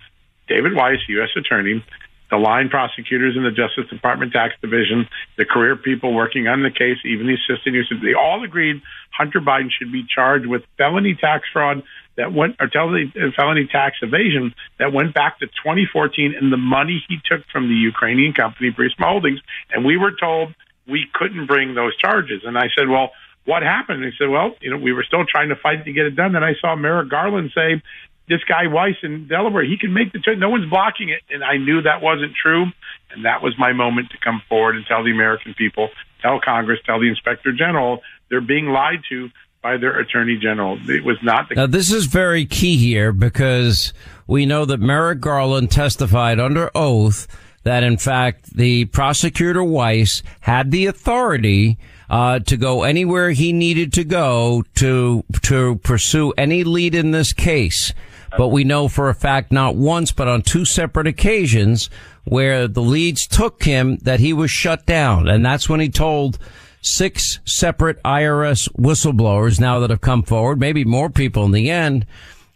David 0.49 0.75
Weiss, 0.75 0.99
U.S. 1.09 1.31
Attorney, 1.37 1.85
the 2.31 2.37
line 2.37 2.69
prosecutors 2.69 3.37
in 3.37 3.45
the 3.45 3.51
Justice 3.51 3.89
Department 3.91 4.33
Tax 4.33 4.55
Division, 4.61 5.09
the 5.39 5.45
career 5.45 5.77
people 5.77 6.15
working 6.15 6.49
on 6.49 6.63
the 6.63 6.71
case, 6.71 6.99
even 7.05 7.27
the 7.27 7.35
assistant 7.35 7.75
U.S. 7.75 7.87
They 8.03 8.15
all 8.15 8.43
agreed 8.45 8.83
Hunter 9.17 9.41
Biden 9.41 9.71
should 9.71 9.93
be 9.93 10.05
charged 10.09 10.47
with 10.47 10.63
felony 10.77 11.17
tax 11.19 11.45
fraud 11.53 11.83
that 12.17 12.33
went, 12.33 12.57
or 12.61 12.69
felony 12.69 13.13
uh, 13.15 13.73
tax 13.73 13.97
evasion 14.03 14.55
that 14.79 14.93
went 14.93 15.15
back 15.15 15.39
to 15.41 15.47
2014 15.47 16.35
and 16.39 16.53
the 16.53 16.57
money 16.57 17.03
he 17.09 17.19
took 17.25 17.47
from 17.53 17.69
the 17.69 17.75
Ukrainian 17.75 18.33
company, 18.33 18.71
Burisma 18.71 19.07
Holdings. 19.07 19.41
And 19.71 19.85
we 19.85 19.97
were 19.97 20.13
told 20.19 20.55
we 20.89 21.07
couldn't 21.13 21.47
bring 21.47 21.75
those 21.75 21.97
charges. 21.97 22.43
And 22.45 22.57
I 22.57 22.69
said, 22.77 22.89
well, 22.89 23.11
what 23.45 23.63
happened? 23.63 24.03
And 24.03 24.13
he 24.13 24.19
said, 24.19 24.31
well, 24.31 24.55
you 24.61 24.71
know, 24.71 24.79
we 24.79 24.93
were 24.93 25.05
still 25.05 25.25
trying 25.25 25.51
to 25.51 25.57
fight 25.57 25.85
to 25.85 25.93
get 25.93 26.07
it 26.07 26.17
done. 26.17 26.33
Then 26.33 26.45
I 26.45 26.55
saw 26.61 26.75
Merrick 26.75 27.09
Garland 27.09 27.53
say 27.55 27.83
this 28.29 28.43
guy 28.49 28.67
Weiss 28.67 28.97
in 29.03 29.29
Delaware, 29.29 29.65
he 29.65 29.79
can 29.79 29.93
make 29.93 30.13
the 30.13 30.19
turn. 30.19 30.39
No 30.39 30.51
one's 30.51 30.69
blocking 30.69 31.11
it. 31.11 31.23
And 31.31 31.45
I 31.45 31.57
knew 31.57 31.83
that 31.83 32.03
wasn't 32.03 32.33
true. 32.41 32.67
And 33.11 33.25
that 33.25 33.43
was 33.43 33.55
my 33.59 33.73
moment 33.73 34.11
to 34.11 34.19
come 34.19 34.43
forward 34.49 34.77
and 34.77 34.85
tell 34.87 35.05
the 35.05 35.13
American 35.13 35.55
people, 35.55 35.91
tell 36.21 36.41
Congress, 36.41 36.81
tell 36.85 37.01
the 37.01 37.09
Inspector 37.09 37.51
General, 37.53 38.03
they're 38.29 38.41
being 38.41 38.67
lied 38.67 39.01
to 39.11 39.31
by 39.63 39.77
their 39.77 39.99
Attorney 39.99 40.39
General. 40.41 40.79
It 40.89 41.05
was 41.05 41.19
not 41.23 41.49
the. 41.49 41.55
Now, 41.55 41.67
this 41.67 41.93
is 41.93 42.07
very 42.07 42.47
key 42.47 42.77
here 42.77 43.13
because 43.13 43.93
we 44.27 44.47
know 44.47 44.65
that 44.65 44.81
Merrick 44.81 45.21
Garland 45.21 45.71
testified 45.71 46.41
under 46.41 46.71
oath 46.75 47.27
that 47.67 47.83
in 47.83 47.97
fact 47.97 48.55
the 48.55 48.85
prosecutor 48.85 49.65
Weiss 49.65 50.23
had 50.43 50.71
the 50.71 50.87
authority 50.87 51.79
uh, 52.09 52.39
to 52.39 52.57
go 52.57 52.85
anywhere 52.85 53.31
he 53.31 53.53
needed 53.53 53.93
to 53.95 54.05
go 54.05 54.63
to 54.77 55.25
to 55.43 55.75
pursue 55.83 56.33
any 56.39 56.63
lead 56.63 56.95
in 56.95 57.11
this 57.11 57.33
case. 57.33 57.93
But 58.37 58.49
we 58.49 58.65
know 58.65 58.89
for 58.89 59.09
a 59.09 59.15
fact 59.15 59.53
not 59.53 59.77
once, 59.77 60.13
but 60.13 60.29
on 60.29 60.43
two 60.43 60.65
separate 60.65 61.07
occasions 61.07 61.91
where 62.25 62.67
the 62.67 62.83
leads 62.83 63.27
took 63.27 63.63
him 63.63 63.99
that 63.99 64.21
he 64.21 64.33
was 64.33 64.51
shut 64.51 64.85
down. 64.87 65.29
And 65.29 65.45
that's 65.45 65.69
when 65.69 65.81
he 65.81 65.89
told 65.89 66.39
six 66.83 67.41
separate 67.45 68.03
IRS 68.03 68.69
whistleblowers 68.75 69.61
now 69.61 69.81
that 69.81 69.91
have 69.91 70.01
come 70.01 70.23
forward, 70.23 70.59
maybe 70.59 70.85
more 70.85 71.11
people 71.11 71.45
in 71.45 71.53
the 71.53 71.71
end. 71.71 72.07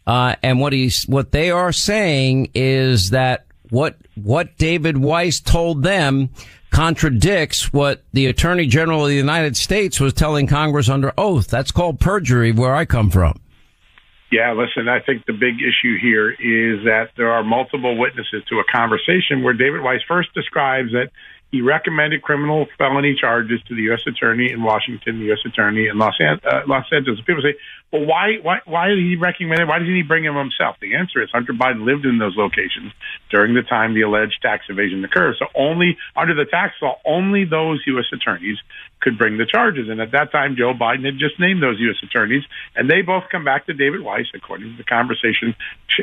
Uh, 0.06 0.34
and 0.42 0.60
what 0.60 0.72
he's, 0.72 1.04
what 1.04 1.32
they 1.32 1.50
are 1.50 1.72
saying 1.72 2.50
is 2.54 3.10
that 3.10 3.46
what, 3.70 3.96
what 4.16 4.56
David 4.58 4.96
Weiss 4.96 5.40
told 5.40 5.82
them 5.82 6.30
contradicts 6.70 7.72
what 7.72 8.02
the 8.12 8.26
Attorney 8.26 8.66
General 8.66 9.02
of 9.02 9.08
the 9.08 9.14
United 9.14 9.56
States 9.56 10.00
was 10.00 10.12
telling 10.12 10.46
Congress 10.46 10.88
under 10.88 11.12
oath. 11.18 11.48
That's 11.48 11.70
called 11.70 12.00
perjury 12.00 12.52
where 12.52 12.74
I 12.74 12.84
come 12.84 13.10
from. 13.10 13.40
Yeah, 14.30 14.52
listen, 14.52 14.88
I 14.88 15.00
think 15.00 15.26
the 15.26 15.32
big 15.32 15.56
issue 15.58 15.98
here 16.00 16.30
is 16.30 16.84
that 16.84 17.10
there 17.16 17.32
are 17.32 17.42
multiple 17.42 17.98
witnesses 17.98 18.44
to 18.48 18.60
a 18.60 18.64
conversation 18.64 19.42
where 19.42 19.54
David 19.54 19.82
Weiss 19.82 20.02
first 20.06 20.32
describes 20.34 20.92
that 20.92 21.10
he 21.50 21.62
recommended 21.62 22.22
criminal 22.22 22.66
felony 22.78 23.16
charges 23.20 23.60
to 23.68 23.74
the 23.74 23.82
U.S. 23.82 24.02
Attorney 24.06 24.52
in 24.52 24.62
Washington, 24.62 25.18
the 25.18 25.26
U.S. 25.26 25.40
Attorney 25.44 25.88
in 25.88 25.98
Los, 25.98 26.14
An- 26.20 26.40
uh, 26.44 26.62
Los 26.66 26.86
Angeles. 26.92 27.20
People 27.26 27.42
say, 27.42 27.56
well, 27.92 28.06
why, 28.06 28.36
why, 28.40 28.58
why 28.66 28.88
did 28.88 28.98
he 28.98 29.16
recommend 29.16 29.60
it? 29.60 29.66
Why 29.66 29.80
didn't 29.80 29.96
he 29.96 30.02
bring 30.02 30.24
him 30.24 30.36
himself? 30.36 30.76
The 30.80 30.94
answer 30.94 31.20
is 31.22 31.28
Hunter 31.32 31.52
Biden 31.52 31.84
lived 31.84 32.06
in 32.06 32.18
those 32.18 32.36
locations 32.36 32.92
during 33.30 33.54
the 33.54 33.62
time 33.62 33.94
the 33.94 34.02
alleged 34.02 34.38
tax 34.42 34.66
evasion 34.68 35.04
occurred. 35.04 35.36
So 35.40 35.46
only 35.56 35.98
under 36.14 36.34
the 36.34 36.44
tax 36.44 36.74
law, 36.80 36.98
only 37.04 37.44
those 37.44 37.82
U.S. 37.86 38.06
attorneys 38.12 38.58
could 39.00 39.18
bring 39.18 39.38
the 39.38 39.46
charges. 39.46 39.88
And 39.88 40.00
at 40.00 40.12
that 40.12 40.30
time, 40.30 40.54
Joe 40.56 40.72
Biden 40.72 41.04
had 41.04 41.18
just 41.18 41.40
named 41.40 41.62
those 41.62 41.80
U.S. 41.80 41.96
attorneys, 42.04 42.44
and 42.76 42.88
they 42.88 43.02
both 43.02 43.24
come 43.32 43.44
back 43.44 43.66
to 43.66 43.72
David 43.72 44.02
Weiss, 44.02 44.26
according 44.34 44.70
to 44.70 44.76
the 44.76 44.84
conversation 44.84 45.56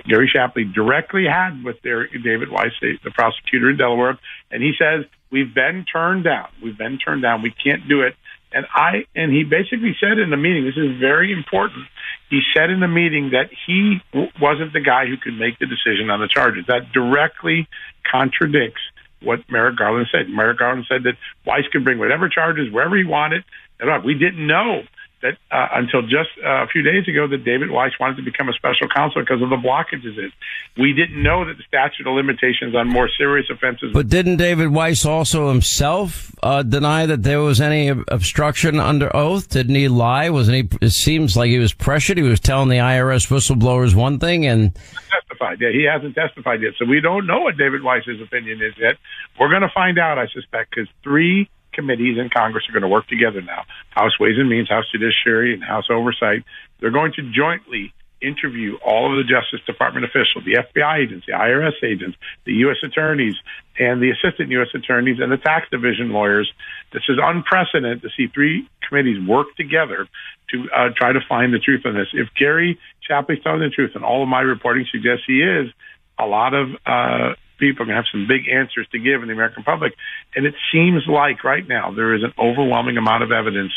Gary 0.06 0.30
Shapley 0.32 0.66
directly 0.66 1.26
had 1.26 1.64
with 1.64 1.82
their 1.84 2.08
David 2.08 2.50
Weiss, 2.50 2.74
the, 2.82 2.98
the 3.04 3.12
prosecutor 3.12 3.70
in 3.70 3.78
Delaware. 3.78 4.20
And 4.52 4.62
he 4.62 4.74
says, 4.78 5.06
we've 5.32 5.54
been 5.54 5.86
turned 5.92 6.24
down. 6.24 6.48
We've 6.64 6.78
been 6.78 6.98
turned 6.98 7.22
down. 7.22 7.42
We 7.42 7.52
can't 7.52 7.88
do 7.88 8.02
it. 8.02 8.16
And 8.52 8.66
I 8.74 9.06
and 9.16 9.32
he 9.32 9.44
basically 9.44 9.96
said 10.00 10.20
in 10.20 10.30
the 10.30 10.38
meeting, 10.38 10.66
this 10.66 10.78
is 10.78 11.00
very 11.00 11.34
important. 11.34 11.86
He 12.30 12.42
said 12.56 12.70
in 12.70 12.80
the 12.80 12.88
meeting 12.88 13.32
that 13.32 13.50
he 13.66 14.00
w- 14.14 14.32
wasn't 14.42 14.74
the 14.74 14.80
guy 14.80 15.06
who 15.06 15.18
could 15.18 15.38
make 15.38 15.60
the 15.60 15.66
decision 15.66 16.10
on 16.10 16.20
the 16.20 16.28
charges. 16.28 16.66
That 16.68 16.92
directly 16.94 17.68
contradicts 18.10 18.82
what 19.22 19.40
Merrick 19.50 19.78
Garland 19.78 20.08
said. 20.12 20.30
Merrick 20.30 20.60
Garland 20.60 20.86
said 20.88 21.04
that 21.04 21.16
Weiss 21.46 21.68
could 21.72 21.84
bring 21.84 22.00
whatever 22.00 22.30
charges 22.30 22.72
wherever 22.72 22.96
he 22.96 23.04
wanted. 23.04 23.44
And 23.80 24.04
we 24.04 24.14
didn't 24.14 24.46
know 24.46 24.84
that 25.22 25.38
uh, 25.52 25.68
until 25.74 26.02
just 26.04 26.30
uh, 26.44 26.64
a 26.64 26.68
few 26.68 26.82
days 26.82 27.08
ago 27.08 27.28
that 27.28 27.44
David 27.44 27.72
Weiss 27.72 27.92
wanted 28.00 28.18
to 28.18 28.24
become 28.24 28.50
a 28.50 28.54
special 28.54 28.88
counsel 28.88 29.22
because 29.22 29.42
of 29.42 29.50
the 29.50 29.56
blockages. 29.56 30.18
In. 30.18 30.32
We 30.78 30.94
didn't 30.94 31.22
know 31.22 31.46
that 31.46 31.58
the 31.58 31.64
statute 31.68 32.06
of 32.06 32.14
limitations 32.14 32.76
on 32.76 32.88
more 32.88 33.10
serious 33.18 33.48
offenses. 33.50 33.92
But 33.94 34.10
didn't 34.10 34.38
David 34.38 34.70
Weiss 34.70 35.06
also 35.06 35.50
himself 35.50 36.36
uh, 36.44 36.64
deny 36.64 37.06
that 37.08 37.24
there 37.24 37.42
was 37.42 37.60
any 37.60 37.90
obstruction 37.90 38.80
under 38.80 39.14
oath? 39.16 39.50
Didn't 39.50 39.76
he 39.76 39.88
lie? 39.88 40.30
Wasn't 40.30 40.56
he? 40.56 40.86
It 40.86 40.92
seems 40.92 41.36
like 41.36 41.50
he 41.50 41.60
was 41.60 41.74
pressured. 41.74 42.18
He 42.18 42.24
was 42.24 42.40
telling 42.40 42.70
the 42.70 42.78
IRS 42.78 43.28
whistleblowers 43.28 43.96
one 43.96 44.20
thing 44.20 44.46
and 44.46 44.76
testified. 45.10 45.60
Yeah, 45.60 45.72
he 45.72 45.88
hasn't 45.92 46.16
testified 46.16 46.62
yet, 46.62 46.74
so 46.78 46.86
we 46.86 47.02
don't 47.02 47.26
know 47.26 47.42
what 47.42 47.58
David 47.58 47.84
Weiss's 47.84 48.22
opinion 48.22 48.62
is 48.62 48.74
yet. 48.78 48.96
We're 49.40 49.50
going 49.50 49.62
to 49.62 49.72
find 49.74 49.98
out, 49.98 50.18
I 50.18 50.28
suspect, 50.28 50.72
because 50.72 50.90
three 51.04 51.50
committees 51.78 52.18
in 52.18 52.30
Congress 52.30 52.66
are 52.68 52.74
going 52.74 52.82
to 52.82 52.90
work 52.90 53.08
together 53.08 53.42
now. 53.42 53.64
House 53.92 54.20
Ways 54.20 54.36
and 54.38 54.50
Means, 54.50 54.68
House 54.68 54.86
Judiciary, 54.92 55.54
and 55.54 55.64
House 55.64 55.86
Oversight. 55.90 56.44
They're 56.82 56.92
going 56.92 57.14
to 57.14 57.22
jointly 57.32 57.94
interview 58.22 58.78
all 58.84 59.12
of 59.12 59.18
the 59.18 59.30
Justice 59.30 59.64
Department 59.66 60.06
officials, 60.06 60.44
the 60.44 60.58
FBI 60.58 61.06
agents, 61.06 61.26
the 61.28 61.34
IRS 61.34 61.78
agents, 61.86 62.18
the 62.46 62.54
U.S. 62.66 62.78
attorneys, 62.84 63.36
and 63.78 64.02
the 64.02 64.10
assistant 64.10 64.50
U.S. 64.50 64.70
attorneys 64.74 65.20
and 65.20 65.32
the 65.32 65.38
tax 65.38 65.70
division 65.70 66.10
lawyers. 66.10 66.52
This 66.94 67.04
is 67.10 67.18
unprecedented 67.22 68.02
to 68.02 68.10
see 68.18 68.28
three 68.34 68.68
committees 68.88 69.18
work 69.28 69.48
together 69.56 70.08
to 70.50 70.66
uh, 70.76 70.90
try 70.96 71.14
to 71.14 71.20
find 71.30 71.54
the 71.54 71.60
truth 71.60 71.86
on 71.86 71.94
this. 71.94 72.08
If 72.14 72.30
Gary 72.34 72.80
Shapley's 73.08 73.44
telling 73.44 73.60
the 73.60 73.70
truth, 73.70 73.92
and 73.94 74.04
all 74.04 74.24
of 74.24 74.30
my 74.30 74.42
reporting 74.42 74.86
suggests 74.92 75.24
he 75.28 75.42
is, 75.44 75.70
a 76.18 76.26
lot 76.26 76.54
of 76.54 76.70
uh, 76.86 77.36
people 77.58 77.84
are 77.84 77.86
going 77.86 77.96
to 77.96 78.02
have 78.02 78.12
some 78.12 78.28
big 78.28 78.48
answers 78.48 78.88
to 78.92 79.00
give 79.00 79.22
in 79.22 79.28
the 79.28 79.34
American 79.34 79.64
public. 79.64 79.94
And 80.36 80.46
it 80.46 80.56
seems 80.72 81.04
like 81.08 81.44
right 81.44 81.68
now 81.68 81.92
there 81.92 82.14
is 82.16 82.24
an 82.24 82.34
overwhelming 82.38 82.98
amount 82.98 83.24
of 83.24 83.32
evidence 83.32 83.72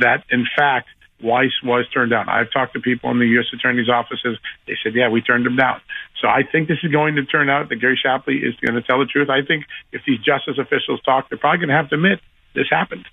that, 0.00 0.24
in 0.30 0.46
fact, 0.56 0.88
Weiss 1.22 1.52
was 1.62 1.86
turned 1.94 2.10
down. 2.10 2.28
I've 2.28 2.50
talked 2.52 2.74
to 2.74 2.80
people 2.80 3.10
in 3.10 3.18
the 3.18 3.26
U.S. 3.38 3.46
Attorney's 3.54 3.88
offices. 3.88 4.38
They 4.66 4.74
said, 4.82 4.94
yeah, 4.94 5.08
we 5.08 5.22
turned 5.22 5.46
him 5.46 5.56
down. 5.56 5.80
So 6.20 6.28
I 6.28 6.42
think 6.50 6.68
this 6.68 6.78
is 6.82 6.90
going 6.90 7.14
to 7.14 7.24
turn 7.24 7.48
out 7.48 7.68
that 7.68 7.76
Gary 7.76 7.98
Shapley 8.00 8.38
is 8.38 8.54
going 8.56 8.74
to 8.74 8.82
tell 8.82 8.98
the 8.98 9.06
truth. 9.06 9.30
I 9.30 9.46
think 9.46 9.64
if 9.92 10.02
these 10.06 10.18
justice 10.18 10.58
officials 10.58 11.00
talk, 11.02 11.28
they're 11.28 11.38
probably 11.38 11.58
going 11.58 11.68
to 11.68 11.76
have 11.76 11.88
to 11.90 11.94
admit 11.94 12.20
this 12.54 12.66
happened. 12.70 13.06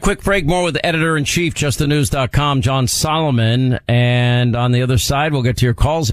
Quick 0.00 0.22
break, 0.22 0.46
more 0.46 0.62
with 0.62 0.74
the 0.74 0.86
editor 0.86 1.16
in 1.16 1.24
chief, 1.24 1.54
justthenews.com, 1.54 2.60
John 2.60 2.86
Solomon. 2.86 3.80
And 3.88 4.54
on 4.54 4.72
the 4.72 4.82
other 4.82 4.98
side, 4.98 5.32
we'll 5.32 5.42
get 5.42 5.56
to 5.58 5.64
your 5.64 5.74
calls. 5.74 6.12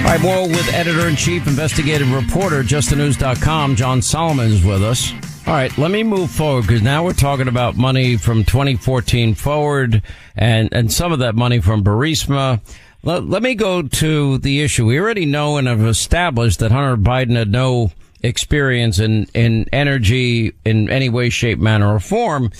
All 0.00 0.16
right, 0.16 0.20
more 0.22 0.48
with 0.48 0.68
editor 0.74 1.06
in 1.08 1.14
chief, 1.14 1.46
investigative 1.46 2.12
reporter, 2.12 2.62
justthenews.com, 2.64 3.76
John 3.76 4.02
Solomon 4.02 4.50
is 4.50 4.64
with 4.64 4.82
us. 4.82 5.12
All 5.46 5.54
right, 5.54 5.76
let 5.78 5.92
me 5.92 6.02
move 6.02 6.30
forward 6.30 6.62
because 6.62 6.82
now 6.82 7.04
we're 7.04 7.12
talking 7.12 7.46
about 7.46 7.76
money 7.76 8.16
from 8.16 8.42
2014 8.42 9.34
forward 9.34 10.02
and, 10.36 10.68
and 10.72 10.92
some 10.92 11.12
of 11.12 11.20
that 11.20 11.36
money 11.36 11.60
from 11.60 11.84
Burisma. 11.84 12.60
Let, 13.04 13.24
let 13.24 13.42
me 13.42 13.54
go 13.54 13.82
to 13.82 14.38
the 14.38 14.62
issue. 14.62 14.86
We 14.86 14.98
already 14.98 15.26
know 15.26 15.58
and 15.58 15.68
have 15.68 15.80
established 15.84 16.58
that 16.58 16.72
Hunter 16.72 16.96
Biden 16.96 17.36
had 17.36 17.50
no 17.50 17.92
experience 18.22 18.98
in, 18.98 19.26
in 19.32 19.66
energy 19.72 20.54
in 20.64 20.90
any 20.90 21.08
way, 21.08 21.30
shape, 21.30 21.58
manner, 21.60 21.94
or 21.94 22.00
form. 22.00 22.50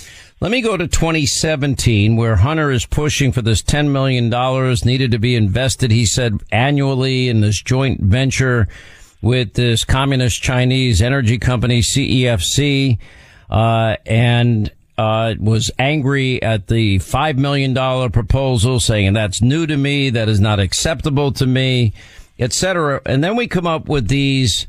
Let 0.41 0.49
me 0.49 0.61
go 0.61 0.75
to 0.75 0.87
2017 0.87 2.15
where 2.15 2.35
Hunter 2.35 2.71
is 2.71 2.87
pushing 2.87 3.31
for 3.31 3.43
this 3.43 3.61
$10 3.61 3.91
million 3.91 4.27
needed 4.83 5.11
to 5.11 5.19
be 5.19 5.35
invested, 5.35 5.91
he 5.91 6.07
said, 6.07 6.41
annually 6.51 7.29
in 7.29 7.41
this 7.41 7.61
joint 7.61 8.01
venture 8.01 8.67
with 9.21 9.53
this 9.53 9.85
communist 9.85 10.41
Chinese 10.41 10.99
energy 10.99 11.37
company, 11.37 11.81
CEFC, 11.81 12.97
uh, 13.51 13.97
and 14.07 14.71
uh, 14.97 15.35
was 15.39 15.69
angry 15.77 16.41
at 16.41 16.65
the 16.65 16.97
$5 16.97 17.37
million 17.37 18.11
proposal, 18.11 18.79
saying 18.79 19.13
that's 19.13 19.43
new 19.43 19.67
to 19.67 19.77
me, 19.77 20.09
that 20.09 20.27
is 20.27 20.39
not 20.39 20.59
acceptable 20.59 21.31
to 21.33 21.45
me, 21.45 21.93
etc. 22.39 22.99
And 23.05 23.23
then 23.23 23.35
we 23.35 23.47
come 23.47 23.67
up 23.67 23.87
with 23.87 24.07
these 24.07 24.65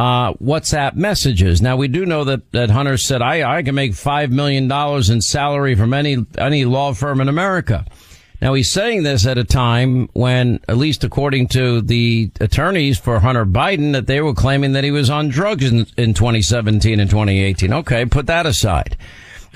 uh, 0.00 0.32
WhatsApp 0.42 0.94
messages. 0.94 1.60
Now 1.60 1.76
we 1.76 1.86
do 1.86 2.06
know 2.06 2.24
that, 2.24 2.50
that 2.52 2.70
Hunter 2.70 2.96
said, 2.96 3.20
I, 3.20 3.58
I 3.58 3.62
can 3.62 3.74
make 3.74 3.92
$5 3.92 4.30
million 4.30 4.72
in 5.12 5.20
salary 5.20 5.74
from 5.74 5.92
any, 5.92 6.24
any 6.38 6.64
law 6.64 6.94
firm 6.94 7.20
in 7.20 7.28
America. 7.28 7.84
Now 8.40 8.54
he's 8.54 8.72
saying 8.72 9.02
this 9.02 9.26
at 9.26 9.36
a 9.36 9.44
time 9.44 10.08
when, 10.14 10.60
at 10.66 10.78
least 10.78 11.04
according 11.04 11.48
to 11.48 11.82
the 11.82 12.30
attorneys 12.40 12.98
for 12.98 13.20
Hunter 13.20 13.44
Biden, 13.44 13.92
that 13.92 14.06
they 14.06 14.22
were 14.22 14.32
claiming 14.32 14.72
that 14.72 14.84
he 14.84 14.90
was 14.90 15.10
on 15.10 15.28
drugs 15.28 15.70
in, 15.70 15.86
in 15.98 16.14
2017 16.14 16.98
and 16.98 17.10
2018. 17.10 17.70
Okay, 17.70 18.06
put 18.06 18.24
that 18.28 18.46
aside. 18.46 18.96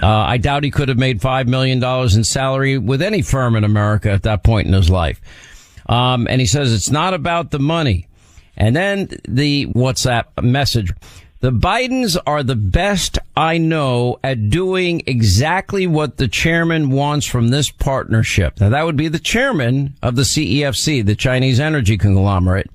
Uh, 0.03 0.09
I 0.09 0.37
doubt 0.37 0.63
he 0.63 0.71
could 0.71 0.91
have 0.91 0.99
made 0.99 1.23
$5 1.23 1.47
million 1.47 1.83
in 1.83 2.23
salary 2.23 2.77
with 2.77 3.01
any 3.01 3.23
firm 3.23 3.57
in 3.57 3.65
America 3.65 4.11
at 4.11 4.25
that 4.25 4.45
point 4.45 4.67
in 4.67 4.75
his 4.75 4.91
life. 4.91 5.23
Um, 5.87 6.27
and 6.29 6.39
he 6.39 6.47
says 6.47 6.71
it's 6.75 6.91
not 6.91 7.15
about 7.15 7.51
the 7.51 7.59
money. 7.59 8.09
And 8.57 8.75
then 8.75 9.09
the 9.29 9.67
WhatsApp 9.67 10.43
message. 10.43 10.93
The 11.41 11.53
Bidens 11.53 12.17
are 12.27 12.43
the 12.43 12.57
best 12.57 13.19
I 13.37 13.59
know 13.59 14.19
at 14.25 14.49
doing 14.49 15.03
exactly 15.07 15.87
what 15.87 16.17
the 16.17 16.27
chairman 16.27 16.89
wants 16.89 17.27
from 17.27 17.49
this 17.49 17.71
partnership. 17.71 18.59
Now 18.61 18.71
that 18.71 18.87
would 18.87 18.97
be 18.97 19.09
the 19.09 19.19
chairman 19.19 19.95
of 20.03 20.17
the 20.17 20.23
CEFC, 20.23 21.05
the 21.05 21.15
Chinese 21.15 21.61
energy 21.61 21.99
conglomerate. 21.99 22.71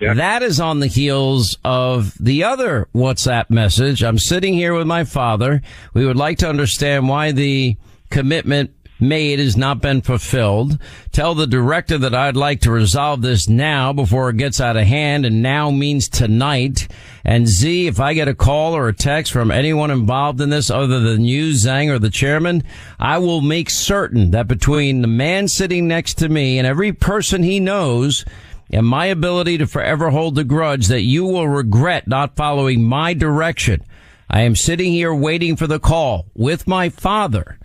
Yeah. 0.00 0.14
That 0.14 0.42
is 0.42 0.58
on 0.58 0.80
the 0.80 0.86
heels 0.86 1.58
of 1.64 2.12
the 2.18 2.44
other 2.44 2.88
WhatsApp 2.94 3.50
message. 3.50 4.02
I'm 4.02 4.18
sitting 4.18 4.54
here 4.54 4.74
with 4.74 4.86
my 4.86 5.04
father. 5.04 5.62
We 5.94 6.04
would 6.04 6.16
like 6.16 6.38
to 6.38 6.48
understand 6.48 7.08
why 7.08 7.32
the 7.32 7.76
commitment 8.10 8.70
made 9.00 9.38
has 9.38 9.56
not 9.56 9.80
been 9.80 10.00
fulfilled. 10.00 10.78
Tell 11.12 11.34
the 11.34 11.46
director 11.46 11.98
that 11.98 12.14
I'd 12.14 12.36
like 12.36 12.60
to 12.62 12.70
resolve 12.70 13.22
this 13.22 13.48
now 13.48 13.92
before 13.92 14.30
it 14.30 14.36
gets 14.36 14.60
out 14.60 14.76
of 14.76 14.86
hand 14.86 15.24
and 15.24 15.42
now 15.42 15.70
means 15.70 16.08
tonight. 16.08 16.88
And 17.24 17.46
Z, 17.46 17.86
if 17.86 18.00
I 18.00 18.14
get 18.14 18.28
a 18.28 18.34
call 18.34 18.74
or 18.74 18.88
a 18.88 18.94
text 18.94 19.32
from 19.32 19.50
anyone 19.50 19.90
involved 19.90 20.40
in 20.40 20.50
this 20.50 20.70
other 20.70 21.00
than 21.00 21.24
you, 21.24 21.52
Zhang, 21.52 21.90
or 21.90 21.98
the 21.98 22.10
chairman, 22.10 22.62
I 22.98 23.18
will 23.18 23.40
make 23.40 23.70
certain 23.70 24.30
that 24.32 24.48
between 24.48 25.02
the 25.02 25.08
man 25.08 25.48
sitting 25.48 25.88
next 25.88 26.14
to 26.14 26.28
me 26.28 26.58
and 26.58 26.66
every 26.66 26.92
person 26.92 27.42
he 27.42 27.60
knows, 27.60 28.24
and 28.70 28.86
my 28.86 29.06
ability 29.06 29.58
to 29.58 29.66
forever 29.66 30.10
hold 30.10 30.34
the 30.34 30.44
grudge 30.44 30.88
that 30.88 31.02
you 31.02 31.24
will 31.24 31.48
regret 31.48 32.06
not 32.06 32.36
following 32.36 32.84
my 32.84 33.14
direction. 33.14 33.82
I 34.30 34.42
am 34.42 34.56
sitting 34.56 34.92
here 34.92 35.14
waiting 35.14 35.56
for 35.56 35.66
the 35.66 35.80
call 35.80 36.26
with 36.34 36.66
my 36.66 36.90
father 36.90 37.58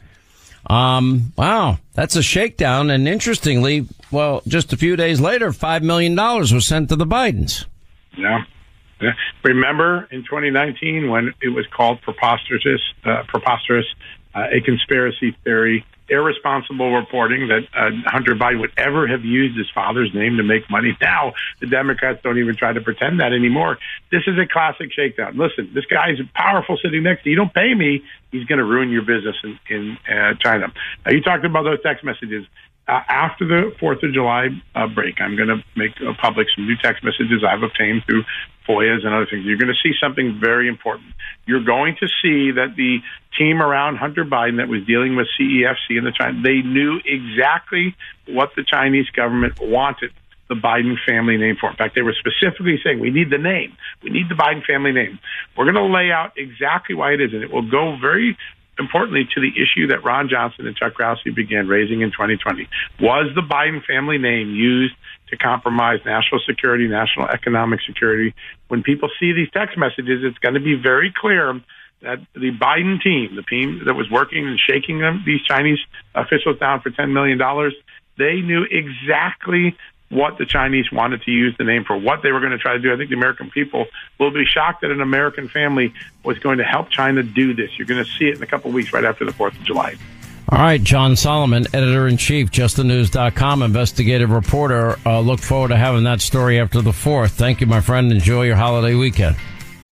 um, 0.67 1.33
wow, 1.37 1.79
that's 1.93 2.15
a 2.15 2.23
shakedown. 2.23 2.89
And 2.89 3.07
interestingly, 3.07 3.87
well, 4.11 4.41
just 4.47 4.73
a 4.73 4.77
few 4.77 4.95
days 4.95 5.19
later, 5.19 5.51
$5 5.51 5.81
million 5.81 6.15
was 6.15 6.65
sent 6.65 6.89
to 6.89 6.95
the 6.95 7.05
Bidens. 7.05 7.65
Yeah. 9.01 9.11
Remember 9.43 10.07
in 10.11 10.21
2019 10.23 11.09
when 11.09 11.33
it 11.41 11.49
was 11.49 11.65
called 11.75 12.01
preposterous, 12.01 12.81
uh, 13.03 13.23
preposterous, 13.27 13.85
uh, 14.33 14.45
a 14.51 14.61
conspiracy 14.61 15.35
theory 15.43 15.85
irresponsible 16.09 16.93
reporting 16.93 17.47
that 17.47 17.63
uh, 17.75 17.89
Hunter 18.05 18.35
Biden 18.35 18.59
would 18.59 18.73
ever 18.77 19.07
have 19.07 19.23
used 19.23 19.57
his 19.57 19.69
father's 19.73 20.13
name 20.13 20.37
to 20.37 20.43
make 20.43 20.69
money. 20.69 20.97
Now 21.01 21.33
the 21.61 21.67
Democrats 21.67 22.19
don't 22.23 22.37
even 22.37 22.55
try 22.55 22.73
to 22.73 22.81
pretend 22.81 23.19
that 23.19 23.33
anymore. 23.33 23.77
This 24.11 24.23
is 24.27 24.37
a 24.37 24.45
classic 24.45 24.91
shakedown. 24.93 25.37
Listen, 25.37 25.71
this 25.73 25.85
guy 25.85 26.11
is 26.11 26.19
powerful 26.35 26.77
sitting 26.81 27.03
next 27.03 27.23
to 27.23 27.29
you. 27.29 27.35
Don't 27.35 27.53
pay 27.53 27.73
me, 27.73 28.03
he's 28.31 28.45
going 28.45 28.59
to 28.59 28.65
ruin 28.65 28.89
your 28.89 29.03
business 29.03 29.35
in, 29.43 29.59
in 29.69 29.97
uh, 30.09 30.33
China. 30.39 30.67
Now, 31.05 31.11
you 31.11 31.21
talked 31.21 31.45
about 31.45 31.63
those 31.63 31.81
text 31.81 32.03
messages. 32.03 32.45
Uh, 32.85 32.99
after 33.07 33.47
the 33.47 33.73
Fourth 33.79 34.03
of 34.03 34.11
July 34.11 34.49
uh, 34.75 34.87
break, 34.87 35.21
I'm 35.21 35.37
going 35.37 35.47
to 35.47 35.63
make 35.77 35.93
uh, 36.01 36.11
public 36.21 36.47
some 36.53 36.67
new 36.67 36.75
text 36.83 37.01
messages 37.01 37.41
I've 37.41 37.63
obtained 37.63 38.03
through 38.05 38.25
FOIAs 38.67 39.05
and 39.05 39.13
other 39.13 39.27
things. 39.29 39.45
You're 39.45 39.57
going 39.57 39.73
to 39.73 39.81
see 39.81 39.93
something 40.01 40.39
very 40.41 40.67
important. 40.67 41.13
You're 41.45 41.63
going 41.63 41.95
to 41.99 42.07
see 42.21 42.51
that 42.51 42.75
the 42.75 42.99
team 43.37 43.61
around 43.61 43.97
Hunter 43.97 44.25
Biden 44.25 44.57
that 44.57 44.67
was 44.67 44.85
dealing 44.85 45.15
with 45.15 45.27
CEFC 45.39 45.97
and 45.97 46.05
the 46.05 46.11
China, 46.11 46.41
they 46.43 46.61
knew 46.61 46.99
exactly 47.05 47.95
what 48.27 48.51
the 48.55 48.63
Chinese 48.63 49.09
government 49.09 49.59
wanted 49.59 50.11
the 50.49 50.55
Biden 50.55 50.95
family 51.07 51.37
name 51.37 51.55
for. 51.59 51.69
In 51.69 51.75
fact, 51.75 51.95
they 51.95 52.01
were 52.01 52.13
specifically 52.13 52.79
saying, 52.83 52.99
we 52.99 53.11
need 53.11 53.29
the 53.29 53.37
name. 53.37 53.75
We 54.03 54.09
need 54.09 54.29
the 54.29 54.35
Biden 54.35 54.63
family 54.65 54.91
name. 54.91 55.19
We're 55.57 55.65
going 55.65 55.75
to 55.75 55.85
lay 55.85 56.11
out 56.11 56.33
exactly 56.37 56.95
why 56.95 57.13
it 57.13 57.21
is, 57.21 57.33
and 57.33 57.43
it 57.43 57.51
will 57.51 57.69
go 57.69 57.97
very 57.99 58.37
importantly 58.79 59.27
to 59.35 59.41
the 59.41 59.49
issue 59.49 59.87
that 59.87 60.03
Ron 60.03 60.29
Johnson 60.29 60.67
and 60.67 60.75
Chuck 60.75 60.93
Grassley 60.93 61.33
began 61.33 61.67
raising 61.67 62.01
in 62.01 62.11
2020. 62.11 62.67
Was 62.99 63.31
the 63.35 63.41
Biden 63.41 63.83
family 63.85 64.17
name 64.17 64.49
used 64.51 64.95
to 65.29 65.37
compromise 65.37 65.99
national 66.05 66.41
security, 66.47 66.87
national 66.87 67.27
economic 67.27 67.79
security? 67.85 68.33
When 68.67 68.83
people 68.83 69.09
see 69.19 69.33
these 69.33 69.49
text 69.51 69.77
messages, 69.77 70.23
it's 70.23 70.37
going 70.39 70.55
to 70.55 70.61
be 70.61 70.75
very 70.75 71.13
clear 71.15 71.61
that 72.01 72.19
the 72.33 72.51
Biden 72.51 73.01
team, 73.01 73.35
the 73.35 73.43
team 73.43 73.83
that 73.85 73.93
was 73.93 74.09
working 74.11 74.47
and 74.47 74.59
shaking 74.59 74.99
them, 74.99 75.23
these 75.25 75.41
Chinese 75.47 75.79
officials 76.15 76.59
down 76.59 76.81
for 76.81 76.89
$10 76.89 77.13
million, 77.13 77.39
they 78.17 78.41
knew 78.41 78.65
exactly 78.69 79.75
what 80.13 80.37
the 80.37 80.45
Chinese 80.45 80.91
wanted 80.91 81.21
to 81.23 81.31
use 81.31 81.55
the 81.57 81.63
name 81.63 81.83
for, 81.83 81.97
what 81.97 82.21
they 82.21 82.31
were 82.31 82.39
going 82.39 82.51
to 82.51 82.57
try 82.57 82.73
to 82.73 82.79
do. 82.79 82.93
I 82.93 82.97
think 82.97 83.09
the 83.09 83.15
American 83.15 83.49
people 83.49 83.85
will 84.19 84.31
be 84.31 84.45
shocked 84.45 84.81
that 84.81 84.91
an 84.91 85.01
American 85.01 85.49
family 85.49 85.93
was 86.23 86.39
going 86.39 86.59
to 86.59 86.63
help 86.63 86.89
China 86.89 87.23
do 87.23 87.53
this. 87.53 87.71
You're 87.77 87.87
going 87.87 88.03
to 88.03 88.09
see 88.09 88.25
it 88.25 88.37
in 88.37 88.43
a 88.43 88.47
couple 88.47 88.69
of 88.69 88.75
weeks 88.75 88.93
right 88.93 89.03
after 89.03 89.25
the 89.25 89.31
4th 89.31 89.59
of 89.59 89.63
July. 89.63 89.95
All 90.49 90.59
right, 90.59 90.83
John 90.83 91.15
Solomon, 91.15 91.65
editor 91.73 92.07
in 92.07 92.17
chief, 92.17 92.51
justthenews.com, 92.51 93.63
investigative 93.63 94.29
reporter. 94.29 94.97
Uh, 95.05 95.19
look 95.21 95.39
forward 95.39 95.69
to 95.69 95.77
having 95.77 96.03
that 96.03 96.21
story 96.21 96.59
after 96.59 96.81
the 96.81 96.91
4th. 96.91 97.31
Thank 97.31 97.61
you, 97.61 97.67
my 97.67 97.81
friend. 97.81 98.11
Enjoy 98.11 98.43
your 98.43 98.57
holiday 98.57 98.93
weekend. 98.93 99.35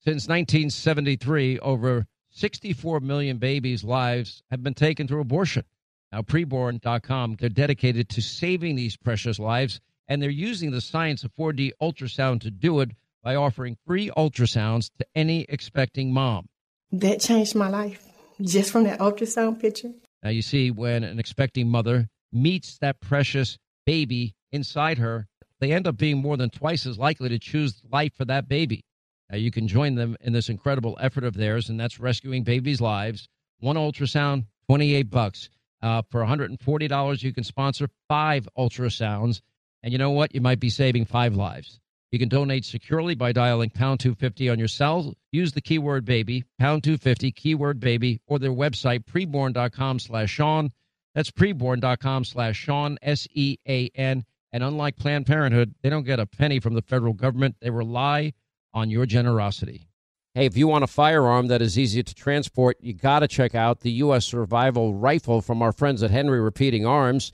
Since 0.04 0.28
1973, 0.28 1.60
over 1.60 2.06
64 2.32 3.00
million 3.00 3.38
babies' 3.38 3.84
lives 3.84 4.44
have 4.52 4.62
been 4.62 4.74
taken 4.74 5.08
through 5.08 5.22
abortion. 5.22 5.64
Now, 6.12 6.22
preborn.com, 6.22 7.38
they're 7.40 7.50
dedicated 7.50 8.10
to 8.10 8.22
saving 8.22 8.76
these 8.76 8.98
precious 8.98 9.40
lives 9.40 9.80
and 10.12 10.21
they're 10.21 10.30
using 10.30 10.71
the 10.71 10.82
science 10.82 11.24
of 11.24 11.34
4D 11.36 11.71
ultrasound 11.82 12.41
to 12.41 12.52
do 12.52 12.82
it 12.82 12.91
by 13.24 13.34
offering 13.34 13.78
free 13.88 14.10
ultrasounds 14.17 14.89
to 15.00 15.06
any 15.15 15.45
expecting 15.47 16.12
mom. 16.12 16.50
That 16.91 17.21
changed 17.21 17.56
my 17.56 17.69
life 17.69 18.04
just 18.41 18.74
from 18.74 18.84
that 18.84 19.00
ultrasound 19.00 19.62
picture. 19.62 19.93
Now, 20.21 20.32
you 20.32 20.41
see, 20.41 20.69
when 20.69 21.06
an 21.06 21.17
expecting 21.17 21.69
mother 21.69 22.10
meets 22.30 22.78
that 22.80 23.00
precious 23.00 23.58
baby 23.86 24.36
inside 24.52 24.97
her, 24.97 25.28
they 25.62 25.71
end 25.71 25.88
up 25.88 25.95
being 25.95 26.17
more 26.17 26.36
than 26.36 26.50
twice 26.50 26.86
as 26.86 27.00
likely 27.00 27.30
to 27.30 27.39
choose 27.39 27.82
life 27.89 28.13
for 28.13 28.26
that 28.26 28.50
baby. 28.50 28.84
Now, 29.30 29.38
you 29.38 29.50
can 29.50 29.65
join 29.65 29.95
them 29.95 30.17
in 30.19 30.34
this 30.34 30.50
incredible 30.50 30.97
effort 31.00 31.24
of 31.24 31.36
theirs, 31.36 31.69
and 31.69 31.80
that's 31.80 32.02
rescuing 32.02 32.43
babies' 32.43 32.82
lives. 32.82 33.30
One 33.62 33.78
ultrasound, 33.78 34.43
28 34.67 35.10
bucks. 35.10 35.50
Uh, 35.82 36.02
for 36.10 36.21
$140, 36.21 37.24
you 37.24 37.34
can 37.34 37.45
sponsor 37.45 37.88
five 38.10 38.45
ultrasounds 38.58 39.39
and 39.84 39.91
you 39.91 39.98
know 39.98 40.12
what? 40.12 40.34
You 40.34 40.41
might 40.41 40.60
be 40.60 40.70
saving 40.70 41.06
five 41.06 41.36
lives. 41.36 41.80
You 42.12 42.20
can 42.20 42.30
donate 42.30 42.65
securely 42.65 43.15
by 43.15 43.32
dialing 43.32 43.70
pound 43.70 44.02
250 44.02 44.50
on 44.50 44.60
your 44.60 44.67
cell. 44.67 45.13
Use 45.32 45.54
the 45.54 45.62
keyword 45.62 46.04
baby, 46.04 46.44
pound 46.60 46.84
250, 46.84 47.32
keyword 47.32 47.80
baby, 47.80 48.20
or 48.28 48.38
their 48.38 48.52
website, 48.52 49.06
preborn.com 49.06 50.00
slash 50.00 50.30
Sean. 50.30 50.72
That's 51.15 51.32
preborn.com 51.32 52.26
slash 52.26 52.58
Sean, 52.58 52.98
S 53.02 53.28
E 53.34 53.58
A 53.67 53.89
N. 53.96 54.26
And 54.52 54.63
unlike 54.63 54.98
Planned 54.98 55.26
Parenthood, 55.26 55.74
they 55.82 55.89
don't 55.89 56.04
get 56.04 56.20
a 56.20 56.26
penny 56.26 56.60
from 56.60 56.74
the 56.74 56.82
federal 56.82 57.13
government. 57.13 57.56
They 57.62 57.70
rely 57.70 58.34
on 58.74 58.89
your 58.89 59.06
generosity. 59.06 59.88
Hey, 60.34 60.46
if 60.46 60.56
you 60.56 60.67
want 60.67 60.84
a 60.84 60.88
firearm 60.88 61.48
that 61.48 61.62
is 61.62 61.78
easy 61.78 62.04
to 62.04 62.15
transport, 62.15 62.78
you 62.82 62.94
got 62.94 63.20
to 63.20 63.28
check 63.28 63.54
out 63.56 63.82
the 63.82 63.91
U.S. 63.91 64.26
Survival 64.26 64.94
Rifle 64.94 65.41
from 65.41 65.62
our 65.62 65.74
friends 65.74 66.04
at 66.04 66.12
Henry 66.12 66.39
Repeating 66.39 66.86
Arms. 66.86 67.34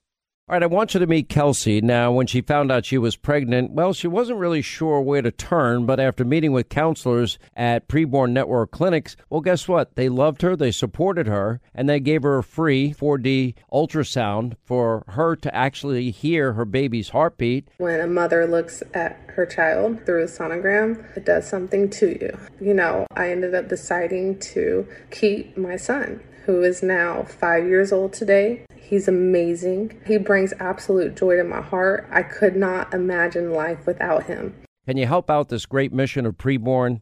All 0.51 0.55
right, 0.55 0.63
I 0.63 0.65
want 0.65 0.93
you 0.93 0.99
to 0.99 1.07
meet 1.07 1.29
Kelsey. 1.29 1.79
Now, 1.79 2.11
when 2.11 2.27
she 2.27 2.41
found 2.41 2.73
out 2.73 2.83
she 2.83 2.97
was 2.97 3.15
pregnant, 3.15 3.71
well, 3.71 3.93
she 3.93 4.09
wasn't 4.09 4.39
really 4.39 4.61
sure 4.61 4.99
where 4.99 5.21
to 5.21 5.31
turn, 5.31 5.85
but 5.85 5.97
after 5.97 6.25
meeting 6.25 6.51
with 6.51 6.67
counselors 6.67 7.39
at 7.55 7.87
Preborn 7.87 8.33
Network 8.33 8.71
clinics, 8.71 9.15
well, 9.29 9.39
guess 9.39 9.69
what? 9.69 9.95
They 9.95 10.09
loved 10.09 10.41
her, 10.41 10.57
they 10.57 10.71
supported 10.71 11.25
her, 11.25 11.61
and 11.73 11.87
they 11.87 12.01
gave 12.01 12.23
her 12.23 12.37
a 12.37 12.43
free 12.43 12.93
4D 12.93 13.53
ultrasound 13.71 14.55
for 14.65 15.05
her 15.07 15.37
to 15.37 15.55
actually 15.55 16.11
hear 16.11 16.51
her 16.51 16.65
baby's 16.65 17.11
heartbeat. 17.11 17.69
When 17.77 18.01
a 18.01 18.07
mother 18.07 18.45
looks 18.45 18.83
at 18.93 19.30
her 19.35 19.45
child 19.45 20.05
through 20.05 20.23
a 20.23 20.27
sonogram, 20.27 21.05
it 21.15 21.25
does 21.25 21.47
something 21.47 21.89
to 21.91 22.09
you. 22.19 22.37
You 22.59 22.73
know, 22.73 23.05
I 23.15 23.31
ended 23.31 23.55
up 23.55 23.69
deciding 23.69 24.39
to 24.39 24.87
keep 25.09 25.57
my 25.57 25.75
son 25.75 26.21
who 26.45 26.63
is 26.63 26.81
now 26.81 27.23
five 27.23 27.65
years 27.65 27.91
old 27.91 28.13
today. 28.13 28.65
He's 28.75 29.07
amazing. 29.07 29.99
He 30.05 30.17
brings 30.17 30.53
absolute 30.59 31.15
joy 31.15 31.37
to 31.37 31.43
my 31.43 31.61
heart. 31.61 32.07
I 32.11 32.23
could 32.23 32.55
not 32.55 32.93
imagine 32.93 33.53
life 33.53 33.85
without 33.85 34.23
him. 34.23 34.55
Can 34.87 34.97
you 34.97 35.05
help 35.05 35.29
out 35.29 35.49
this 35.49 35.65
great 35.65 35.93
mission 35.93 36.25
of 36.25 36.37
preborn? 36.37 37.01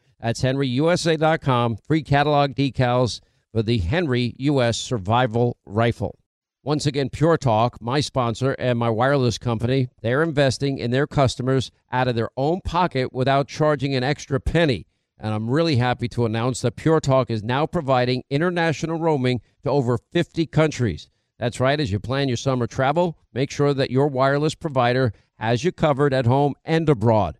That's 0.21 0.41
henryusa.com. 0.41 1.77
Free 1.87 2.03
catalog 2.03 2.51
decals 2.51 3.21
for 3.51 3.63
the 3.63 3.79
Henry 3.79 4.35
U.S. 4.37 4.77
Survival 4.77 5.57
Rifle. 5.65 6.17
Once 6.63 6.85
again, 6.85 7.09
Pure 7.09 7.37
Talk, 7.37 7.81
my 7.81 7.99
sponsor 7.99 8.51
and 8.59 8.77
my 8.77 8.89
wireless 8.89 9.39
company, 9.39 9.89
they're 10.03 10.21
investing 10.21 10.77
in 10.77 10.91
their 10.91 11.07
customers 11.07 11.71
out 11.91 12.07
of 12.07 12.13
their 12.13 12.29
own 12.37 12.61
pocket 12.61 13.11
without 13.11 13.47
charging 13.47 13.95
an 13.95 14.03
extra 14.03 14.39
penny. 14.39 14.85
And 15.17 15.33
I'm 15.33 15.49
really 15.49 15.77
happy 15.77 16.07
to 16.09 16.25
announce 16.25 16.61
that 16.61 16.75
Pure 16.75 16.99
Talk 16.99 17.31
is 17.31 17.43
now 17.43 17.65
providing 17.65 18.23
international 18.29 18.99
roaming 18.99 19.41
to 19.63 19.71
over 19.71 19.97
50 20.11 20.45
countries. 20.47 21.09
That's 21.39 21.59
right, 21.59 21.79
as 21.79 21.91
you 21.91 21.99
plan 21.99 22.27
your 22.27 22.37
summer 22.37 22.67
travel, 22.67 23.17
make 23.33 23.49
sure 23.49 23.73
that 23.73 23.89
your 23.89 24.07
wireless 24.07 24.53
provider 24.53 25.13
has 25.39 25.63
you 25.63 25.71
covered 25.71 26.13
at 26.13 26.27
home 26.27 26.53
and 26.63 26.87
abroad. 26.87 27.39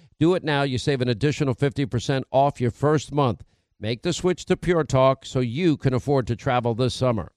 Do 0.21 0.35
it 0.35 0.43
now. 0.43 0.61
You 0.61 0.77
save 0.77 1.01
an 1.01 1.07
additional 1.07 1.55
50% 1.55 2.25
off 2.29 2.61
your 2.61 2.69
first 2.69 3.11
month. 3.11 3.43
Make 3.79 4.03
the 4.03 4.13
switch 4.13 4.45
to 4.45 4.55
Pure 4.55 4.83
Talk 4.83 5.25
so 5.25 5.39
you 5.39 5.77
can 5.77 5.95
afford 5.95 6.27
to 6.27 6.35
travel 6.35 6.75
this 6.75 6.93
summer. 6.93 7.31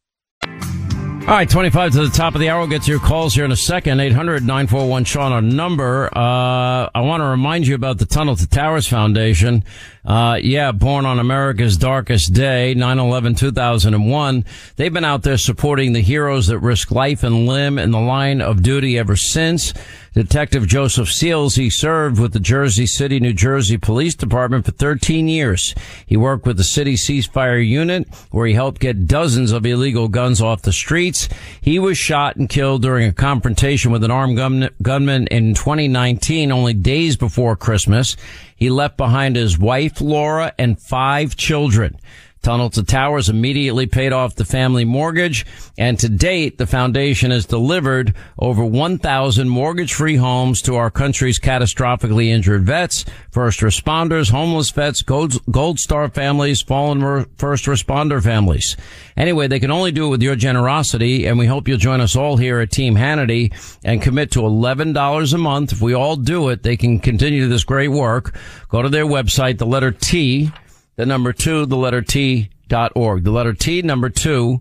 All 1.26 1.30
right, 1.30 1.48
25 1.48 1.92
to 1.92 2.06
the 2.06 2.14
top 2.14 2.34
of 2.34 2.42
the 2.42 2.50
hour. 2.50 2.58
We'll 2.58 2.68
get 2.68 2.82
to 2.82 2.90
your 2.90 3.00
calls 3.00 3.34
here 3.34 3.46
in 3.46 3.52
a 3.52 3.56
second. 3.56 4.00
800-941 4.00 5.06
Sean, 5.06 5.32
our 5.32 5.40
number. 5.40 6.10
Uh, 6.14 6.90
I 6.94 7.00
want 7.00 7.22
to 7.22 7.24
remind 7.24 7.66
you 7.66 7.74
about 7.74 7.96
the 7.96 8.04
Tunnel 8.04 8.36
to 8.36 8.46
Towers 8.46 8.86
Foundation. 8.86 9.64
Uh, 10.04 10.38
yeah, 10.42 10.70
born 10.70 11.06
on 11.06 11.18
America's 11.18 11.78
darkest 11.78 12.34
day, 12.34 12.74
9-11-2001. 12.76 14.44
They've 14.76 14.92
been 14.92 15.06
out 15.06 15.22
there 15.22 15.38
supporting 15.38 15.94
the 15.94 16.02
heroes 16.02 16.48
that 16.48 16.58
risk 16.58 16.90
life 16.90 17.22
and 17.22 17.46
limb 17.46 17.78
in 17.78 17.90
the 17.90 18.00
line 18.00 18.42
of 18.42 18.62
duty 18.62 18.98
ever 18.98 19.16
since. 19.16 19.72
Detective 20.14 20.68
Joseph 20.68 21.10
Seals, 21.10 21.56
he 21.56 21.68
served 21.68 22.20
with 22.20 22.32
the 22.32 22.38
Jersey 22.38 22.86
City, 22.86 23.18
New 23.18 23.32
Jersey 23.32 23.76
Police 23.76 24.14
Department 24.14 24.64
for 24.64 24.70
13 24.70 25.26
years. 25.26 25.74
He 26.06 26.16
worked 26.16 26.46
with 26.46 26.56
the 26.56 26.62
city 26.62 26.94
ceasefire 26.94 27.66
unit 27.66 28.06
where 28.30 28.46
he 28.46 28.54
helped 28.54 28.80
get 28.80 29.08
dozens 29.08 29.50
of 29.50 29.66
illegal 29.66 30.06
guns 30.06 30.40
off 30.40 30.62
the 30.62 30.72
streets. 30.72 31.28
He 31.60 31.80
was 31.80 31.98
shot 31.98 32.36
and 32.36 32.48
killed 32.48 32.82
during 32.82 33.08
a 33.08 33.12
confrontation 33.12 33.90
with 33.90 34.04
an 34.04 34.12
armed 34.12 34.36
gun- 34.36 34.70
gunman 34.80 35.26
in 35.26 35.54
2019, 35.54 36.52
only 36.52 36.74
days 36.74 37.16
before 37.16 37.56
Christmas. 37.56 38.16
He 38.54 38.70
left 38.70 38.96
behind 38.96 39.34
his 39.34 39.58
wife, 39.58 40.00
Laura, 40.00 40.52
and 40.60 40.80
five 40.80 41.34
children. 41.34 41.98
Tunnel 42.44 42.68
to 42.70 42.84
Towers 42.84 43.30
immediately 43.30 43.86
paid 43.86 44.12
off 44.12 44.34
the 44.34 44.44
family 44.44 44.84
mortgage, 44.84 45.46
and 45.78 45.98
to 45.98 46.10
date, 46.10 46.58
the 46.58 46.66
foundation 46.66 47.30
has 47.30 47.46
delivered 47.46 48.14
over 48.38 48.62
1,000 48.64 49.48
mortgage-free 49.48 50.16
homes 50.16 50.60
to 50.62 50.76
our 50.76 50.90
country's 50.90 51.40
catastrophically 51.40 52.28
injured 52.28 52.64
vets, 52.64 53.06
first 53.30 53.60
responders, 53.60 54.30
homeless 54.30 54.70
vets, 54.70 55.00
Gold, 55.00 55.42
Gold 55.50 55.80
Star 55.80 56.08
families, 56.10 56.60
fallen 56.60 57.24
first 57.38 57.64
responder 57.64 58.22
families. 58.22 58.76
Anyway, 59.16 59.48
they 59.48 59.60
can 59.60 59.70
only 59.70 59.90
do 59.90 60.06
it 60.06 60.10
with 60.10 60.22
your 60.22 60.36
generosity, 60.36 61.26
and 61.26 61.38
we 61.38 61.46
hope 61.46 61.66
you'll 61.66 61.78
join 61.78 62.02
us 62.02 62.14
all 62.14 62.36
here 62.36 62.60
at 62.60 62.70
Team 62.70 62.94
Hannity 62.94 63.54
and 63.82 64.02
commit 64.02 64.30
to 64.32 64.40
$11 64.40 65.32
a 65.32 65.38
month. 65.38 65.72
If 65.72 65.80
we 65.80 65.94
all 65.94 66.16
do 66.16 66.50
it, 66.50 66.62
they 66.62 66.76
can 66.76 66.98
continue 66.98 67.48
this 67.48 67.64
great 67.64 67.88
work. 67.88 68.36
Go 68.68 68.82
to 68.82 68.90
their 68.90 69.06
website, 69.06 69.56
the 69.56 69.66
letter 69.66 69.90
T, 69.90 70.52
the 70.96 71.06
number 71.06 71.32
two, 71.32 71.66
the 71.66 71.76
letter 71.76 72.02
T 72.02 72.50
dot 72.68 72.92
org. 72.94 73.24
The 73.24 73.30
letter 73.30 73.52
T, 73.52 73.82
number 73.82 74.08
two, 74.08 74.60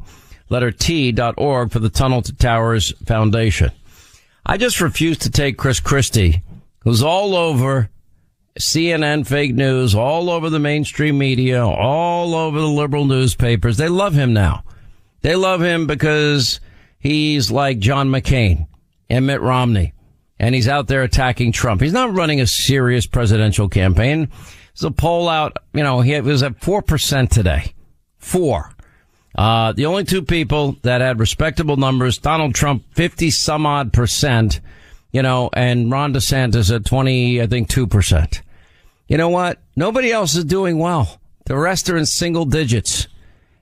letter 0.49 0.71
T 0.71 1.11
dot 1.11 1.35
org 1.37 1.71
for 1.71 1.79
the 1.79 1.89
Tunnel 1.89 2.21
to 2.23 2.33
Towers 2.33 2.91
Foundation. 3.05 3.71
I 4.45 4.57
just 4.57 4.81
refuse 4.81 5.17
to 5.19 5.29
take 5.29 5.57
Chris 5.57 5.79
Christie, 5.79 6.43
who's 6.81 7.01
all 7.01 7.35
over 7.35 7.89
CNN 8.59 9.25
fake 9.25 9.55
news, 9.55 9.95
all 9.95 10.29
over 10.29 10.49
the 10.49 10.59
mainstream 10.59 11.17
media, 11.17 11.65
all 11.65 12.35
over 12.35 12.59
the 12.59 12.67
liberal 12.67 13.05
newspapers. 13.05 13.77
They 13.77 13.87
love 13.87 14.13
him 14.13 14.33
now. 14.33 14.63
They 15.21 15.35
love 15.35 15.61
him 15.61 15.87
because 15.87 16.59
he's 16.99 17.49
like 17.49 17.79
John 17.79 18.09
McCain 18.09 18.67
and 19.09 19.25
Mitt 19.25 19.41
Romney, 19.41 19.93
and 20.39 20.53
he's 20.53 20.67
out 20.67 20.87
there 20.87 21.03
attacking 21.03 21.53
Trump. 21.53 21.81
He's 21.81 21.93
not 21.93 22.13
running 22.13 22.41
a 22.41 22.47
serious 22.47 23.07
presidential 23.07 23.69
campaign. 23.69 24.29
There's 24.73 24.89
a 24.89 24.91
poll 24.91 25.29
out, 25.29 25.57
you 25.73 25.83
know, 25.83 26.01
he 26.01 26.19
was 26.21 26.41
at 26.43 26.59
4% 26.59 27.29
today. 27.29 27.73
Four. 28.17 28.71
Uh, 29.35 29.71
the 29.73 29.85
only 29.85 30.03
two 30.03 30.21
people 30.21 30.77
that 30.83 31.01
had 31.01 31.19
respectable 31.19 31.77
numbers, 31.77 32.17
Donald 32.17 32.55
Trump, 32.55 32.83
50 32.93 33.31
some 33.31 33.65
odd 33.65 33.93
percent, 33.93 34.61
you 35.11 35.21
know, 35.21 35.49
and 35.53 35.91
Ron 35.91 36.13
DeSantis 36.13 36.73
at 36.73 36.85
20, 36.85 37.41
I 37.41 37.47
think 37.47 37.69
2%. 37.69 38.41
You 39.07 39.17
know 39.17 39.29
what? 39.29 39.59
Nobody 39.75 40.11
else 40.11 40.35
is 40.35 40.45
doing 40.45 40.79
well. 40.79 41.19
The 41.45 41.57
rest 41.57 41.89
are 41.89 41.97
in 41.97 42.05
single 42.05 42.45
digits. 42.45 43.07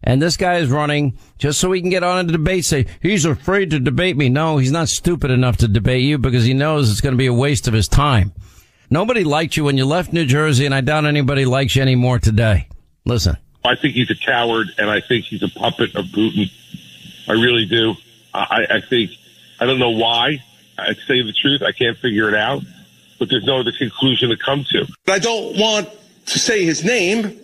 And 0.04 0.22
this 0.22 0.38
guy 0.38 0.58
is 0.58 0.70
running 0.70 1.18
just 1.38 1.60
so 1.60 1.72
he 1.72 1.82
can 1.82 1.90
get 1.90 2.04
on 2.04 2.28
a 2.28 2.32
debate. 2.32 2.66
Say 2.66 2.88
he's 3.02 3.26
afraid 3.26 3.70
to 3.72 3.80
debate 3.80 4.18
me. 4.18 4.30
No, 4.30 4.58
he's 4.58 4.72
not 4.72 4.90
stupid 4.90 5.30
enough 5.30 5.58
to 5.58 5.68
debate 5.68 6.04
you 6.04 6.18
because 6.18 6.44
he 6.44 6.54
knows 6.54 6.90
it's 6.90 7.02
going 7.02 7.14
to 7.14 7.18
be 7.18 7.28
a 7.28 7.34
waste 7.34 7.68
of 7.68 7.74
his 7.74 7.88
time. 7.88 8.34
Nobody 8.94 9.24
liked 9.24 9.56
you 9.56 9.64
when 9.64 9.78
you 9.78 9.86
left 9.86 10.12
New 10.12 10.26
Jersey, 10.26 10.66
and 10.66 10.76
I 10.76 10.82
doubt 10.82 11.06
anybody 11.06 11.46
likes 11.46 11.78
you 11.78 11.82
anymore 11.82 12.20
today. 12.20 12.68
Listen. 13.06 13.38
I 13.64 13.76
think 13.76 13.94
he's 13.96 14.12
a 14.12 14.16
coward, 14.16 14.68
and 14.78 14.90
I 14.90 15.00
think 15.00 15.26
he's 15.26 15.42
a 15.42 15.48
puppet 15.48 15.96
of 15.96 16.06
Putin. 16.08 16.52
I 17.30 17.32
really 17.32 17.66
do. 17.66 17.96
I, 18.34 18.66
I 18.70 18.82
think 18.82 19.12
I 19.62 19.66
don't 19.66 19.80
know 19.80 19.92
why. 19.92 20.44
I 20.78 20.94
say 20.94 21.22
the 21.22 21.32
truth. 21.32 21.62
I 21.62 21.72
can't 21.72 21.98
figure 22.00 22.28
it 22.28 22.36
out, 22.36 22.64
but 23.18 23.30
there's 23.30 23.46
no 23.46 23.62
other 23.62 23.72
conclusion 23.72 24.30
to 24.30 24.36
come 24.36 24.66
to. 24.72 24.86
But 25.06 25.14
I 25.14 25.20
don't 25.20 25.58
want 25.58 25.90
to 26.26 26.40
say 26.40 26.66
his 26.66 26.84
name 26.84 27.40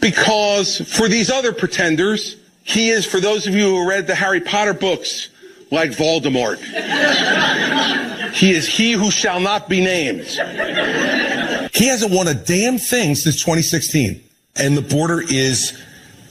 because 0.00 0.80
for 0.92 1.08
these 1.08 1.30
other 1.30 1.52
pretenders, 1.52 2.36
he 2.64 2.90
is, 2.90 3.06
for 3.06 3.20
those 3.20 3.46
of 3.46 3.54
you 3.54 3.76
who 3.76 3.88
read 3.88 4.08
the 4.08 4.14
Harry 4.16 4.40
Potter 4.40 4.74
books, 4.74 5.28
like 5.70 5.90
Voldemort. 5.90 6.58
he 8.32 8.52
is 8.52 8.66
he 8.68 8.92
who 8.92 9.10
shall 9.10 9.40
not 9.40 9.68
be 9.68 9.80
named. 9.80 10.24
He 11.74 11.88
hasn't 11.88 12.12
won 12.12 12.28
a 12.28 12.34
damn 12.34 12.78
thing 12.78 13.14
since 13.14 13.36
2016, 13.36 14.22
and 14.56 14.76
the 14.76 14.82
border 14.82 15.22
is 15.28 15.78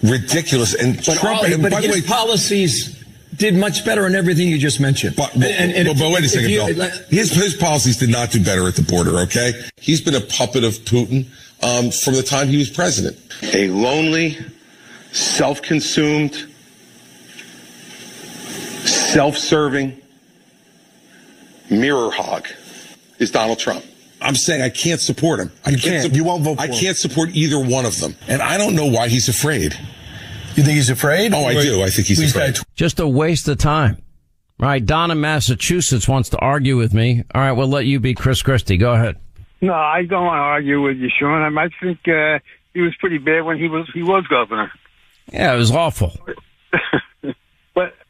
ridiculous. 0.04 0.74
And 0.74 0.96
But, 0.98 1.18
Trump, 1.18 1.40
all- 1.40 1.46
and 1.46 1.62
but 1.62 1.72
by 1.72 1.82
the 1.82 1.88
his 1.88 1.96
way, 2.04 2.08
policies 2.08 3.04
did 3.36 3.54
much 3.56 3.84
better 3.84 4.08
in 4.08 4.16
everything 4.16 4.48
you 4.48 4.58
just 4.58 4.80
mentioned. 4.80 5.16
But, 5.16 5.32
but, 5.36 5.44
And- 5.52 5.72
and 5.74 5.88
but, 5.88 5.92
if- 5.96 6.00
but 6.00 6.12
wait 6.12 6.24
a 6.24 6.30
second, 6.30 6.50
you- 6.52 6.74
Bill. 6.74 6.90
His, 7.10 7.32
his 7.32 7.54
policies 7.54 7.98
did 7.98 8.10
not 8.10 8.32
do 8.32 8.40
better 8.44 8.68
at 8.68 8.76
the 8.76 8.82
border, 8.82 9.20
okay? 9.22 9.54
He's 9.78 10.00
been 10.02 10.16
a 10.16 10.22
puppet 10.22 10.64
of 10.64 10.74
Putin 10.86 11.26
um, 11.62 11.92
from 11.92 12.14
the 12.16 12.24
time 12.24 12.48
he 12.48 12.58
was 12.58 12.70
president. 12.70 13.18
A 13.54 13.68
lonely, 13.70 14.38
self-consumed, 19.14 19.34
self-serving 19.36 20.02
mirror 21.70 22.12
hog 22.12 22.48
is 23.20 23.32
Donald 23.32 23.60
Trump. 23.60 23.84
I'm 24.22 24.36
saying 24.36 24.62
I 24.62 24.70
can't 24.70 25.00
support 25.02 25.40
him. 25.40 25.52
I 25.66 25.72
You 25.72 25.78
can't. 25.78 26.02
can't. 26.04 26.16
You 26.16 26.24
won't 26.24 26.44
vote 26.44 26.60
I 26.60 26.68
for 26.68 26.74
him. 26.74 26.80
can't 26.80 26.98
support 26.98 27.30
either 27.34 27.60
one 27.60 27.86
of 27.86 28.00
them, 28.00 28.16
and 28.28 28.42
I 28.42 28.58
don't 28.58 28.76
know 28.76 28.86
why 28.88 29.08
he's 29.08 29.28
afraid. 29.30 29.74
You 30.56 30.64
think 30.64 30.76
he's 30.76 30.90
afraid? 30.90 31.34
Oh, 31.34 31.46
I 31.46 31.54
do. 31.62 31.82
I 31.82 31.90
think 31.90 32.08
he's 32.08 32.20
He's 32.20 32.32
afraid. 32.36 32.58
Just 32.76 33.00
a 33.02 33.08
waste 33.08 33.48
of 33.50 33.58
time. 33.58 33.98
All 34.62 34.68
right. 34.70 34.84
Don 34.84 35.12
in 35.12 35.20
Massachusetts 35.20 36.08
wants 36.08 36.30
to 36.30 36.38
argue 36.38 36.78
with 36.78 36.94
me. 36.94 37.24
All 37.36 37.42
right. 37.42 37.52
We'll 37.52 37.68
let 37.68 37.86
you 37.86 38.00
be 38.00 38.14
Chris 38.14 38.42
Christie. 38.42 38.78
Go 38.78 38.94
ahead. 38.94 39.18
No, 39.60 39.74
I 39.74 40.06
don't 40.06 40.24
want 40.26 40.38
to 40.38 40.42
argue 40.44 40.82
with 40.82 40.96
you, 40.98 41.10
Sean. 41.20 41.42
I 41.42 41.50
might 41.50 41.72
think 41.82 42.00
uh, 42.08 42.40
he 42.74 42.80
was 42.80 42.96
pretty 43.02 43.18
bad 43.18 43.42
when 43.44 43.58
he 43.58 43.68
was 43.68 43.90
he 43.94 44.02
was 44.02 44.26
governor. 44.28 44.72
Yeah, 45.32 45.54
it 45.54 45.58
was 45.58 45.72
awful. 45.72 46.18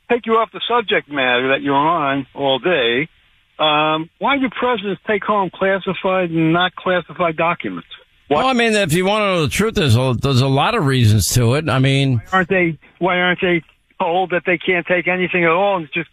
Take 0.10 0.26
you 0.26 0.34
off 0.34 0.52
the 0.52 0.62
subject 0.68 1.10
matter 1.10 1.50
that 1.50 1.62
you're 1.62 1.74
on 1.76 2.28
all 2.36 2.60
day. 2.60 3.10
Um, 3.58 4.10
why 4.20 4.38
do 4.38 4.50
presidents 4.50 5.02
take 5.08 5.24
home 5.24 5.50
classified 5.54 6.30
and 6.30 6.54
not 6.54 6.76
classified 6.76 7.38
documents? 7.38 7.88
Well, 8.30 8.48
I 8.48 8.54
mean, 8.54 8.74
if 8.74 8.94
you 8.94 9.06
want 9.06 9.22
to 9.22 9.26
know 9.28 9.42
the 9.44 9.50
truth, 9.50 9.76
there's 9.76 9.96
a, 9.96 10.16
there's 10.20 10.42
a 10.42 10.48
lot 10.48 10.74
of 10.76 10.86
reasons 10.86 11.30
to 11.36 11.54
it. 11.56 11.70
I 11.70 11.80
mean, 11.80 12.22
Aren't 12.32 12.50
they? 12.50 12.78
Why 13.00 13.20
aren't 13.20 13.40
they 13.42 13.62
told 14.00 14.32
that 14.32 14.44
they 14.46 14.58
can't 14.58 14.86
take 14.86 15.08
anything 15.08 15.44
at 15.44 15.52
all 15.52 15.78
and 15.78 15.88
just 15.94 16.10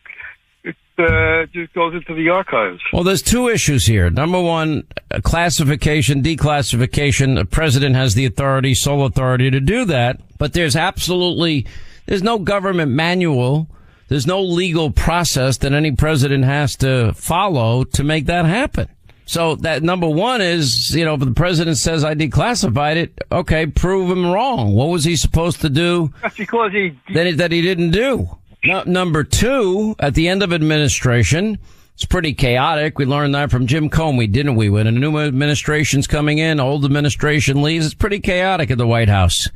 it 0.62 0.76
uh, 0.98 1.46
just 1.52 1.72
goes 1.72 1.94
into 1.94 2.14
the 2.14 2.28
archives? 2.28 2.80
Well, 2.92 3.02
there's 3.02 3.22
two 3.22 3.48
issues 3.48 3.86
here. 3.86 4.10
Number 4.10 4.40
one, 4.40 4.84
classification, 5.22 6.22
declassification. 6.22 7.34
The 7.36 7.46
president 7.46 7.96
has 7.96 8.14
the 8.14 8.26
authority, 8.26 8.74
sole 8.74 9.06
authority 9.06 9.50
to 9.50 9.60
do 9.60 9.84
that. 9.86 10.20
But 10.38 10.52
there's 10.52 10.76
absolutely, 10.76 11.66
there's 12.06 12.22
no 12.22 12.38
government 12.38 12.92
manual. 12.92 13.68
There's 14.12 14.26
no 14.26 14.42
legal 14.42 14.90
process 14.90 15.56
that 15.56 15.72
any 15.72 15.92
president 15.92 16.44
has 16.44 16.76
to 16.76 17.14
follow 17.14 17.84
to 17.84 18.04
make 18.04 18.26
that 18.26 18.44
happen. 18.44 18.90
So 19.24 19.54
that 19.54 19.82
number 19.82 20.06
one 20.06 20.42
is, 20.42 20.94
you 20.94 21.06
know, 21.06 21.14
if 21.14 21.20
the 21.20 21.32
president 21.32 21.78
says 21.78 22.04
I 22.04 22.14
declassified 22.14 22.96
it, 22.96 23.18
okay, 23.32 23.64
prove 23.64 24.10
him 24.10 24.30
wrong. 24.30 24.74
What 24.74 24.90
was 24.90 25.04
he 25.04 25.16
supposed 25.16 25.62
to 25.62 25.70
do 25.70 26.12
That's 26.20 26.36
because 26.36 26.72
he 26.72 26.94
that 27.14 27.24
he, 27.24 27.32
that 27.32 27.52
he 27.52 27.62
didn't 27.62 27.92
do? 27.92 28.28
No, 28.62 28.82
number 28.82 29.24
two, 29.24 29.96
at 29.98 30.12
the 30.12 30.28
end 30.28 30.42
of 30.42 30.52
administration, 30.52 31.56
it's 31.94 32.04
pretty 32.04 32.34
chaotic. 32.34 32.98
We 32.98 33.06
learned 33.06 33.34
that 33.34 33.50
from 33.50 33.66
Jim 33.66 33.88
Comey, 33.88 34.30
didn't 34.30 34.56
we? 34.56 34.68
When 34.68 34.86
a 34.86 34.92
new 34.92 35.16
administration's 35.20 36.06
coming 36.06 36.36
in, 36.36 36.60
old 36.60 36.84
administration 36.84 37.62
leaves, 37.62 37.86
it's 37.86 37.94
pretty 37.94 38.20
chaotic 38.20 38.70
at 38.70 38.76
the 38.76 38.86
White 38.86 39.08
House. 39.08 39.48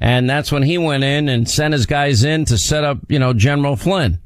And 0.00 0.28
that's 0.28 0.52
when 0.52 0.62
he 0.62 0.78
went 0.78 1.04
in 1.04 1.28
and 1.28 1.48
sent 1.48 1.72
his 1.72 1.86
guys 1.86 2.24
in 2.24 2.44
to 2.46 2.58
set 2.58 2.84
up, 2.84 2.98
you 3.08 3.18
know, 3.18 3.32
General 3.32 3.76
Flynn. 3.76 4.18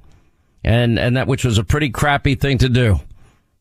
And, 0.65 0.99
and 0.99 1.17
that, 1.17 1.27
which 1.27 1.45
was 1.45 1.59
a 1.59 1.65
pretty 1.65 1.91
crappy 1.91 2.35
thing 2.35 2.59
to 2.59 2.69
do. 2.69 3.01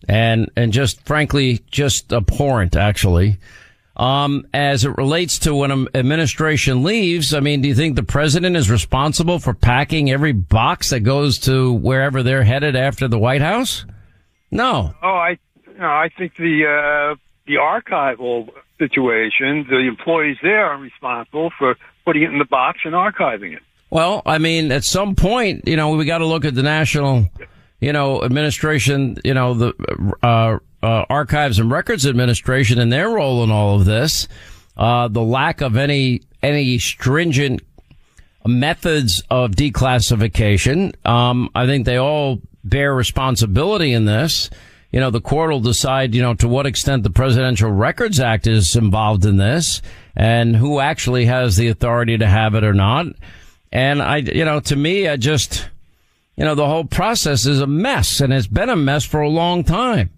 And, 0.08 0.50
and 0.56 0.74
just 0.74 1.06
frankly, 1.06 1.62
just 1.69 2.12
abhorrent, 2.12 2.76
actually. 2.76 3.39
Um, 3.95 4.48
as 4.54 4.86
it 4.86 4.95
relates 4.95 5.39
to 5.39 5.54
when 5.54 5.72
an 5.72 5.88
administration 5.93 6.84
leaves, 6.84 7.34
I 7.34 7.41
mean, 7.41 7.62
do 7.62 7.67
you 7.67 7.76
think 7.76 7.98
the 7.98 8.04
president 8.04 8.56
is 8.56 8.72
responsible 8.72 9.39
for 9.39 9.54
packing 9.54 10.10
every 10.10 10.32
box 10.32 10.91
that 10.91 11.02
goes 11.02 11.38
to 11.39 11.74
wherever 11.74 12.24
they're 12.24 12.45
headed 12.45 12.78
after 12.78 13.10
the 13.10 13.19
White 13.19 13.41
House? 13.41 13.86
No. 14.52 14.93
Oh, 15.04 15.08
I 15.08 15.38
no, 15.78 15.86
I 15.86 16.10
think 16.17 16.38
the 16.38 16.65
uh, 16.65 17.15
the 17.45 17.56
archival 17.56 18.48
situation, 18.79 19.67
the 19.69 19.87
employees 19.87 20.37
there 20.41 20.65
are 20.65 20.77
responsible 20.77 21.51
for 21.57 21.75
putting 22.05 22.23
it 22.23 22.31
in 22.31 22.39
the 22.39 22.45
box 22.45 22.79
and 22.85 22.93
archiving 22.93 23.53
it. 23.55 23.61
Well, 23.91 24.21
I 24.25 24.37
mean, 24.37 24.71
at 24.71 24.83
some 24.83 25.15
point, 25.15 25.67
you 25.67 25.75
know, 25.75 25.89
we 25.89 26.05
got 26.05 26.19
to 26.19 26.25
look 26.25 26.45
at 26.45 26.55
the 26.55 26.63
national, 26.63 27.27
you 27.79 27.93
know, 27.93 28.23
administration, 28.23 29.17
you 29.23 29.33
know, 29.33 29.53
the 29.53 30.15
uh, 30.23 30.57
uh, 30.81 31.05
Archives 31.09 31.59
and 31.59 31.71
Records 31.71 32.05
Administration 32.05 32.79
and 32.79 32.91
their 32.91 33.09
role 33.09 33.43
in 33.43 33.51
all 33.51 33.75
of 33.75 33.85
this. 33.85 34.27
Uh, 34.77 35.07
the 35.07 35.21
lack 35.21 35.61
of 35.61 35.75
any 35.75 36.21
any 36.41 36.79
stringent 36.79 37.61
methods 38.45 39.21
of 39.29 39.51
declassification. 39.51 40.93
Um, 41.05 41.49
I 41.53 41.65
think 41.65 41.85
they 41.85 41.97
all 41.97 42.39
bear 42.63 42.93
responsibility 42.93 43.91
in 43.93 44.05
this. 44.05 44.49
You 44.91 44.99
know, 44.99 45.12
the 45.12 45.21
court 45.21 45.52
will 45.52 45.60
decide, 45.60 46.15
you 46.15 46.21
know, 46.21 46.34
to 46.36 46.47
what 46.47 46.65
extent 46.65 47.04
the 47.04 47.12
Presidential 47.12 47.71
Records 47.71 48.19
Act 48.19 48.47
is 48.47 48.75
involved 48.75 49.25
in 49.25 49.38
this 49.38 49.82
and 50.15 50.56
who 50.56 50.80
actually 50.80 51.25
has 51.25 51.58
the 51.58 51.67
authority 51.67 52.17
to 52.17 52.28
have 52.28 52.56
it 52.56 52.63
or 52.63 52.73
not. 52.73 53.06
And 53.71 54.02
I, 54.02 54.17
you 54.17 54.45
know, 54.45 54.60
to 54.62 54.75
me, 54.75 55.08
I 55.08 55.15
just, 55.15 55.69
you 56.36 56.43
know, 56.43 56.56
the 56.56 56.67
whole 56.67 56.86
process 56.86 57.45
is 57.45 57.62
a 57.62 57.67
mess 57.67 58.19
and 58.19 58.34
it's 58.34 58.47
been 58.47 58.69
a 58.69 58.75
mess 58.75 59.06
for 59.06 59.21
a 59.21 59.30
long 59.30 59.63
time 59.63 60.10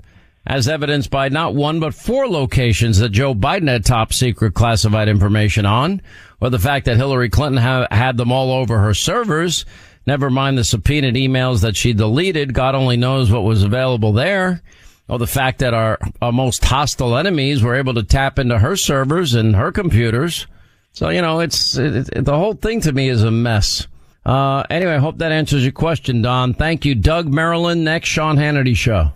as 0.45 0.67
evidenced 0.67 1.11
by 1.11 1.29
not 1.29 1.53
one 1.53 1.79
but 1.79 1.93
four 1.93 2.27
locations 2.27 2.97
that 2.99 3.09
Joe 3.09 3.35
Biden 3.35 3.67
had 3.67 3.85
top 3.85 4.13
secret 4.13 4.53
classified 4.53 5.07
information 5.07 5.65
on, 5.65 6.01
or 6.39 6.49
the 6.49 6.59
fact 6.59 6.85
that 6.85 6.97
Hillary 6.97 7.29
Clinton 7.29 7.61
ha- 7.61 7.87
had 7.91 8.17
them 8.17 8.31
all 8.31 8.51
over 8.51 8.79
her 8.79 8.93
servers. 8.93 9.65
Never 10.05 10.29
mind 10.29 10.57
the 10.57 10.63
subpoenaed 10.63 11.15
emails 11.15 11.61
that 11.61 11.75
she 11.75 11.93
deleted. 11.93 12.53
God 12.53 12.75
only 12.75 12.97
knows 12.97 13.31
what 13.31 13.43
was 13.43 13.63
available 13.63 14.13
there. 14.13 14.61
Or 15.07 15.19
the 15.19 15.27
fact 15.27 15.59
that 15.59 15.73
our, 15.73 15.99
our 16.21 16.31
most 16.31 16.63
hostile 16.63 17.17
enemies 17.17 17.61
were 17.61 17.75
able 17.75 17.93
to 17.95 18.03
tap 18.03 18.39
into 18.39 18.57
her 18.57 18.75
servers 18.75 19.33
and 19.33 19.55
her 19.55 19.71
computers. 19.71 20.47
So, 20.93 21.09
you 21.09 21.21
know, 21.21 21.39
it's, 21.39 21.77
it, 21.77 22.09
it, 22.09 22.25
the 22.25 22.37
whole 22.37 22.53
thing 22.53 22.81
to 22.81 22.91
me 22.93 23.09
is 23.09 23.23
a 23.23 23.31
mess. 23.31 23.87
Uh, 24.25 24.63
anyway, 24.69 24.93
I 24.93 24.99
hope 24.99 25.17
that 25.17 25.31
answers 25.31 25.63
your 25.63 25.71
question, 25.71 26.21
Don. 26.21 26.53
Thank 26.53 26.85
you. 26.85 26.95
Doug 26.95 27.27
Maryland, 27.27 27.83
next 27.83 28.09
Sean 28.09 28.37
Hannity 28.37 28.75
show. 28.75 29.11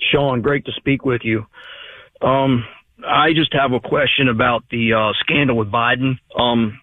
Sean, 0.00 0.40
great 0.40 0.64
to 0.66 0.72
speak 0.72 1.04
with 1.04 1.22
you. 1.24 1.46
Um, 2.20 2.64
I 3.06 3.32
just 3.32 3.52
have 3.54 3.72
a 3.72 3.80
question 3.80 4.28
about 4.28 4.64
the 4.70 4.92
uh, 4.92 5.12
scandal 5.20 5.56
with 5.56 5.70
Biden. 5.70 6.18
Um, 6.38 6.78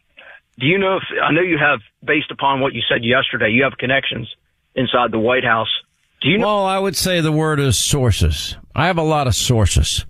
do 0.60 0.66
you 0.66 0.80
know 0.80 0.98
if 0.98 1.04
I 1.24 1.32
know 1.32 1.42
you 1.42 1.58
have, 1.58 1.80
based 2.08 2.32
upon 2.32 2.62
what 2.62 2.74
you 2.74 2.82
said 2.90 3.04
yesterday, 3.04 3.52
you 3.52 3.64
have 3.64 3.78
connections 3.78 4.28
inside 4.76 5.12
the 5.12 5.20
White 5.20 5.44
House. 5.44 5.70
Do 6.22 6.30
you 6.30 6.40
know? 6.40 6.48
Well, 6.48 6.66
I 6.66 6.80
would 6.80 6.96
say 6.96 7.22
the 7.22 7.32
word 7.32 7.60
is 7.60 7.78
sources. 7.78 8.56
I 8.74 8.88
have 8.88 8.98
a 8.98 9.04
lot 9.04 9.28
of 9.28 9.36
sources. 9.36 10.06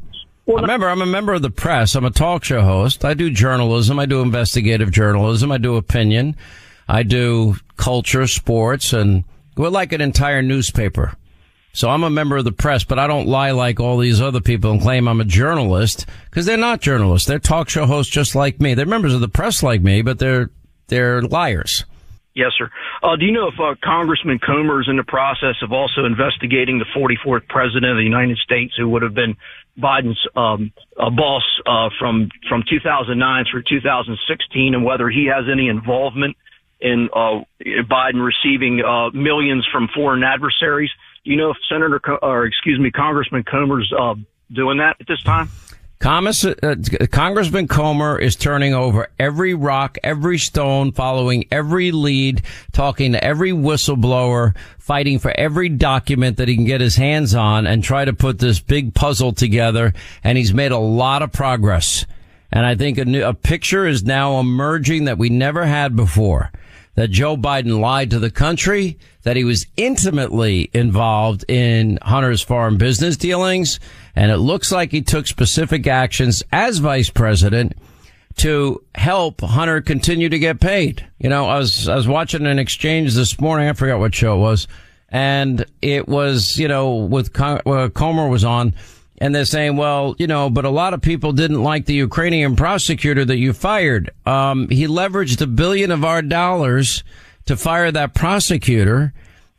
Well, 0.46 0.62
Remember, 0.62 0.88
I'm 0.88 1.02
a 1.02 1.06
member 1.06 1.34
of 1.34 1.42
the 1.42 1.50
press. 1.50 1.96
I'm 1.96 2.06
a 2.06 2.10
talk 2.12 2.46
show 2.46 2.62
host. 2.62 3.04
I 3.04 3.14
do 3.14 3.30
journalism. 3.30 4.00
I 4.00 4.06
do 4.06 4.22
investigative 4.22 4.92
journalism. 4.92 5.52
I 5.52 5.58
do 5.58 5.76
opinion. 5.76 6.38
I 6.88 7.04
do 7.04 7.58
culture, 7.76 8.26
sports, 8.28 8.94
and 8.94 9.26
we're 9.58 9.68
like 9.68 9.92
an 9.92 10.00
entire 10.00 10.42
newspaper. 10.42 11.18
So 11.74 11.90
I'm 11.90 12.04
a 12.04 12.10
member 12.10 12.38
of 12.38 12.46
the 12.46 12.54
press, 12.54 12.84
but 12.84 12.98
I 12.98 13.08
don't 13.08 13.28
lie 13.28 13.52
like 13.52 13.80
all 13.80 13.98
these 13.98 14.22
other 14.22 14.40
people 14.42 14.72
and 14.72 14.82
claim 14.82 15.08
I'm 15.08 15.22
a 15.22 15.26
journalist 15.26 16.06
because 16.30 16.46
they're 16.46 16.58
not 16.58 16.82
journalists. 16.82 17.28
They're 17.28 17.40
talk 17.40 17.70
show 17.70 17.86
hosts 17.86 18.12
just 18.12 18.34
like 18.34 18.60
me. 18.62 18.74
They're 18.74 18.86
members 18.86 19.14
of 19.14 19.22
the 19.22 19.28
press 19.28 19.62
like 19.62 19.82
me, 19.82 20.02
but 20.02 20.18
they're, 20.18 20.50
they're 20.88 21.22
liars. 21.22 21.86
Yes, 22.38 22.52
sir. 22.56 22.70
Uh, 23.02 23.16
do 23.16 23.26
you 23.26 23.32
know 23.32 23.48
if 23.48 23.60
uh, 23.60 23.74
Congressman 23.84 24.38
Comer 24.38 24.82
is 24.82 24.88
in 24.88 24.98
the 24.98 25.04
process 25.04 25.56
of 25.64 25.72
also 25.72 26.06
investigating 26.06 26.78
the 26.78 26.86
44th 26.96 27.48
president 27.48 27.86
of 27.86 27.98
the 27.98 28.04
United 28.04 28.38
States, 28.38 28.76
who 28.78 28.88
would 28.90 29.02
have 29.02 29.16
been 29.16 29.36
Biden's 29.76 30.20
um, 30.36 30.72
uh, 31.00 31.10
boss 31.10 31.44
uh, 31.66 31.90
from 31.98 32.30
from 32.48 32.64
2009 32.70 33.46
through 33.50 33.64
2016, 33.68 34.76
and 34.76 34.86
whether 34.86 35.10
he 35.10 35.26
has 35.26 35.46
any 35.52 35.68
involvement 35.68 36.38
in 36.80 37.10
uh, 37.12 37.42
Biden 37.60 38.24
receiving 38.24 38.84
uh, 38.86 39.10
millions 39.18 39.68
from 39.72 39.88
foreign 39.96 40.24
adversaries? 40.24 40.92
Do 41.26 41.32
you 41.32 41.38
know 41.38 41.50
if 41.50 41.58
Senator 41.68 42.00
Co- 42.00 42.20
or 42.22 42.46
excuse 42.46 42.80
me, 42.80 42.92
Congressman 42.92 43.46
Comer's 43.46 43.92
doing 44.54 44.78
that 44.78 44.98
at 45.00 45.08
this 45.08 45.24
time? 45.24 45.50
Uh, 46.06 46.76
Congressman 47.12 47.68
Comer 47.68 48.20
is 48.20 48.36
turning 48.36 48.74
over 48.74 49.08
every 49.18 49.54
rock, 49.54 49.98
every 50.04 50.38
stone, 50.38 50.92
following 50.92 51.46
every 51.52 51.92
lead, 51.92 52.44
talking 52.72 53.14
to 53.14 53.24
every 53.24 53.52
whistleblower, 53.52 54.56
fighting 54.78 55.20
for 55.20 55.32
every 55.38 55.70
document 55.70 56.38
that 56.38 56.48
he 56.48 56.56
can 56.56 56.66
get 56.66 56.82
his 56.82 56.96
hands 56.96 57.34
on 57.34 57.66
and 57.66 57.84
try 57.84 58.06
to 58.06 58.14
put 58.14 58.40
this 58.40 58.60
big 58.60 58.94
puzzle 58.94 59.34
together. 59.34 59.94
And 60.24 60.38
he's 60.38 60.54
made 60.54 60.72
a 60.72 60.78
lot 60.78 61.24
of 61.24 61.32
progress. 61.32 62.06
And 62.52 62.66
I 62.66 62.76
think 62.76 62.98
a, 62.98 63.06
new, 63.06 63.26
a 63.26 63.34
picture 63.34 63.86
is 63.86 64.04
now 64.04 64.40
emerging 64.40 65.06
that 65.06 65.18
we 65.18 65.30
never 65.30 65.66
had 65.66 65.96
before. 65.96 66.52
That 66.98 67.12
Joe 67.12 67.38
Biden 67.38 67.80
lied 67.80 68.10
to 68.10 68.18
the 68.18 68.32
country, 68.32 68.98
that 69.22 69.36
he 69.36 69.44
was 69.44 69.68
intimately 69.78 70.72
involved 70.74 71.46
in 71.48 72.00
Hunter's 72.02 72.42
foreign 72.42 72.78
business 72.78 73.18
dealings, 73.18 73.80
and 74.16 74.32
it 74.32 74.38
looks 74.38 74.72
like 74.72 74.90
he 74.90 75.04
took 75.04 75.28
specific 75.28 75.86
actions 75.86 76.42
as 76.52 76.80
vice 76.80 77.12
president 77.12 77.74
to 78.38 78.84
help 78.96 79.42
Hunter 79.42 79.80
continue 79.80 80.28
to 80.28 80.40
get 80.40 80.60
paid. 80.60 81.08
You 81.20 81.30
know, 81.30 81.46
I 81.46 81.60
was, 81.60 81.88
I 81.88 81.96
was 81.96 82.08
watching 82.08 82.48
an 82.48 82.58
exchange 82.58 83.14
this 83.14 83.40
morning. 83.40 83.70
I 83.70 83.74
forgot 83.74 84.00
what 84.00 84.16
show 84.16 84.36
it 84.36 84.40
was. 84.40 84.68
And 85.10 85.66
it 85.84 86.08
was, 86.08 86.58
you 86.58 86.68
know, 86.68 86.96
with 86.96 87.40
uh, 87.40 87.90
Comer 87.90 88.28
was 88.28 88.44
on 88.44 88.74
and 89.20 89.34
they're 89.34 89.46
saying, 89.46 89.78
well, 89.78 90.16
you 90.20 90.28
know, 90.28 90.50
but 90.50 90.66
a 90.66 90.70
lot 90.70 90.94
of 90.94 91.02
people 91.02 91.32
didn't 91.32 91.64
like 91.64 91.86
the 91.86 91.96
Ukrainian 91.96 92.56
prosecutor 92.56 93.26
that 93.26 93.38
you 93.38 93.54
fired. 93.54 94.12
Um, 94.26 94.70
he 94.70 94.88
leveraged 94.88 95.42
a 95.42 95.48
billion 95.48 95.92
of 95.92 96.06
our 96.06 96.22
dollars 96.22 97.04
to 97.46 97.58
fire 97.58 97.92
that 97.92 98.14
prosecutor. 98.14 99.14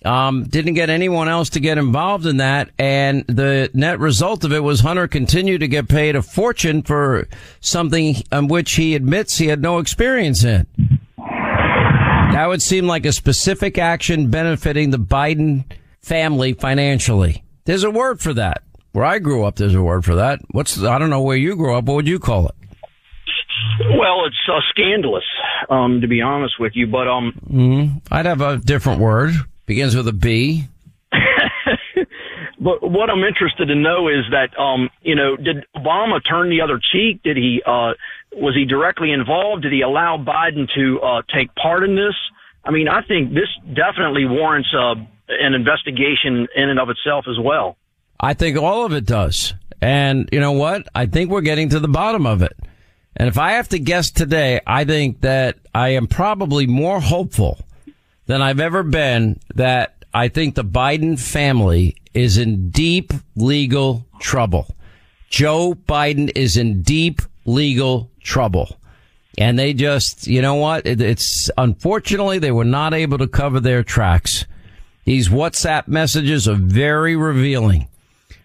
Um, 0.04 0.44
didn't 0.44 0.74
get 0.74 0.90
anyone 0.90 1.28
else 1.28 1.50
to 1.50 1.60
get 1.60 1.76
involved 1.76 2.24
in 2.24 2.36
that. 2.36 2.70
And 2.78 3.24
the 3.26 3.68
net 3.74 3.98
result 3.98 4.44
of 4.44 4.52
it 4.52 4.60
was 4.60 4.80
Hunter 4.80 5.08
continued 5.08 5.58
to 5.58 5.68
get 5.68 5.88
paid 5.88 6.14
a 6.14 6.22
fortune 6.22 6.82
for 6.82 7.26
something 7.60 8.14
on 8.30 8.46
which 8.46 8.74
he 8.74 8.94
admits 8.94 9.38
he 9.38 9.48
had 9.48 9.60
no 9.60 9.78
experience 9.78 10.44
in. 10.44 10.68
That 11.16 12.46
would 12.46 12.62
seem 12.62 12.86
like 12.86 13.06
a 13.06 13.12
specific 13.12 13.76
action 13.76 14.30
benefiting 14.30 14.90
the 14.90 14.98
Biden 14.98 15.64
family 16.00 16.52
financially. 16.52 17.42
There's 17.64 17.82
a 17.82 17.90
word 17.90 18.20
for 18.20 18.32
that. 18.34 18.62
Where 18.92 19.04
I 19.04 19.18
grew 19.18 19.44
up, 19.44 19.56
there's 19.56 19.74
a 19.74 19.82
word 19.82 20.04
for 20.04 20.16
that. 20.16 20.40
What's, 20.50 20.82
I 20.82 20.98
don't 20.98 21.10
know 21.10 21.22
where 21.22 21.36
you 21.36 21.56
grew 21.56 21.74
up. 21.76 21.84
What 21.84 21.94
would 21.94 22.08
you 22.08 22.18
call 22.18 22.48
it? 22.48 22.54
Well, 23.80 24.26
it's 24.26 24.36
uh, 24.48 24.60
scandalous, 24.70 25.24
um, 25.70 26.00
to 26.00 26.08
be 26.08 26.20
honest 26.20 26.54
with 26.58 26.72
you. 26.74 26.86
But 26.86 27.08
um, 27.08 27.32
mm, 27.48 28.02
I'd 28.10 28.26
have 28.26 28.40
a 28.40 28.56
different 28.56 29.00
word. 29.00 29.34
Begins 29.66 29.94
with 29.94 30.08
a 30.08 30.12
B. 30.12 30.66
but 32.60 32.82
what 32.82 33.10
I'm 33.10 33.22
interested 33.24 33.66
to 33.66 33.74
know 33.74 34.08
is 34.08 34.24
that, 34.30 34.58
um, 34.58 34.88
you 35.02 35.14
know, 35.14 35.36
did 35.36 35.64
Obama 35.76 36.20
turn 36.28 36.50
the 36.50 36.62
other 36.62 36.80
cheek? 36.92 37.22
Did 37.22 37.36
he, 37.36 37.62
uh, 37.64 37.92
was 38.32 38.54
he 38.54 38.64
directly 38.64 39.12
involved? 39.12 39.62
Did 39.62 39.72
he 39.72 39.82
allow 39.82 40.16
Biden 40.16 40.66
to 40.74 41.00
uh, 41.00 41.22
take 41.34 41.54
part 41.54 41.84
in 41.84 41.94
this? 41.94 42.14
I 42.64 42.70
mean, 42.70 42.88
I 42.88 43.02
think 43.02 43.32
this 43.32 43.48
definitely 43.74 44.24
warrants 44.26 44.68
uh, 44.74 44.94
an 45.28 45.54
investigation 45.54 46.48
in 46.56 46.68
and 46.68 46.80
of 46.80 46.88
itself 46.90 47.26
as 47.28 47.38
well. 47.42 47.76
I 48.20 48.34
think 48.34 48.56
all 48.56 48.84
of 48.84 48.92
it 48.92 49.06
does. 49.06 49.54
And 49.80 50.28
you 50.32 50.40
know 50.40 50.52
what? 50.52 50.88
I 50.94 51.06
think 51.06 51.30
we're 51.30 51.40
getting 51.40 51.68
to 51.70 51.80
the 51.80 51.88
bottom 51.88 52.26
of 52.26 52.42
it. 52.42 52.56
And 53.16 53.28
if 53.28 53.38
I 53.38 53.52
have 53.52 53.68
to 53.70 53.78
guess 53.78 54.10
today, 54.10 54.60
I 54.66 54.84
think 54.84 55.20
that 55.22 55.58
I 55.74 55.90
am 55.90 56.06
probably 56.06 56.66
more 56.66 57.00
hopeful 57.00 57.58
than 58.26 58.42
I've 58.42 58.60
ever 58.60 58.82
been 58.82 59.40
that 59.54 60.04
I 60.12 60.28
think 60.28 60.54
the 60.54 60.64
Biden 60.64 61.18
family 61.18 61.96
is 62.14 62.38
in 62.38 62.70
deep 62.70 63.12
legal 63.36 64.06
trouble. 64.20 64.74
Joe 65.30 65.74
Biden 65.74 66.30
is 66.34 66.56
in 66.56 66.82
deep 66.82 67.22
legal 67.44 68.10
trouble. 68.22 68.76
And 69.36 69.58
they 69.58 69.72
just, 69.72 70.26
you 70.26 70.42
know 70.42 70.56
what? 70.56 70.86
it's 70.86 71.50
unfortunately 71.56 72.38
they 72.38 72.50
were 72.50 72.64
not 72.64 72.94
able 72.94 73.18
to 73.18 73.28
cover 73.28 73.60
their 73.60 73.84
tracks. 73.84 74.44
These 75.04 75.28
WhatsApp 75.28 75.86
messages 75.86 76.48
are 76.48 76.56
very 76.56 77.14
revealing. 77.14 77.88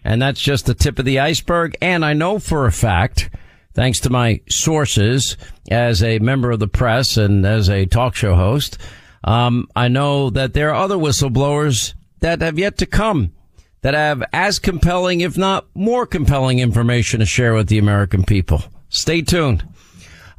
And 0.04 0.20
that's 0.20 0.40
just 0.40 0.66
the 0.66 0.74
tip 0.74 0.98
of 0.98 1.04
the 1.04 1.18
iceberg. 1.18 1.76
And 1.80 2.04
I 2.04 2.12
know 2.12 2.38
for 2.38 2.66
a 2.66 2.72
fact, 2.72 3.30
thanks 3.72 4.00
to 4.00 4.10
my 4.10 4.40
sources 4.48 5.36
as 5.70 6.02
a 6.02 6.18
member 6.18 6.50
of 6.50 6.60
the 6.60 6.68
press 6.68 7.16
and 7.16 7.44
as 7.46 7.70
a 7.70 7.86
talk 7.86 8.14
show 8.14 8.34
host, 8.34 8.78
um, 9.24 9.68
I 9.74 9.88
know 9.88 10.30
that 10.30 10.52
there 10.52 10.70
are 10.70 10.84
other 10.84 10.96
whistleblowers 10.96 11.94
that 12.20 12.42
have 12.42 12.58
yet 12.58 12.78
to 12.78 12.86
come 12.86 13.32
that 13.80 13.94
have 13.94 14.22
as 14.32 14.58
compelling, 14.58 15.20
if 15.20 15.36
not 15.36 15.66
more 15.74 16.06
compelling 16.06 16.58
information 16.58 17.20
to 17.20 17.26
share 17.26 17.54
with 17.54 17.68
the 17.68 17.78
American 17.78 18.24
people. 18.24 18.62
Stay 18.88 19.20
tuned. 19.22 19.62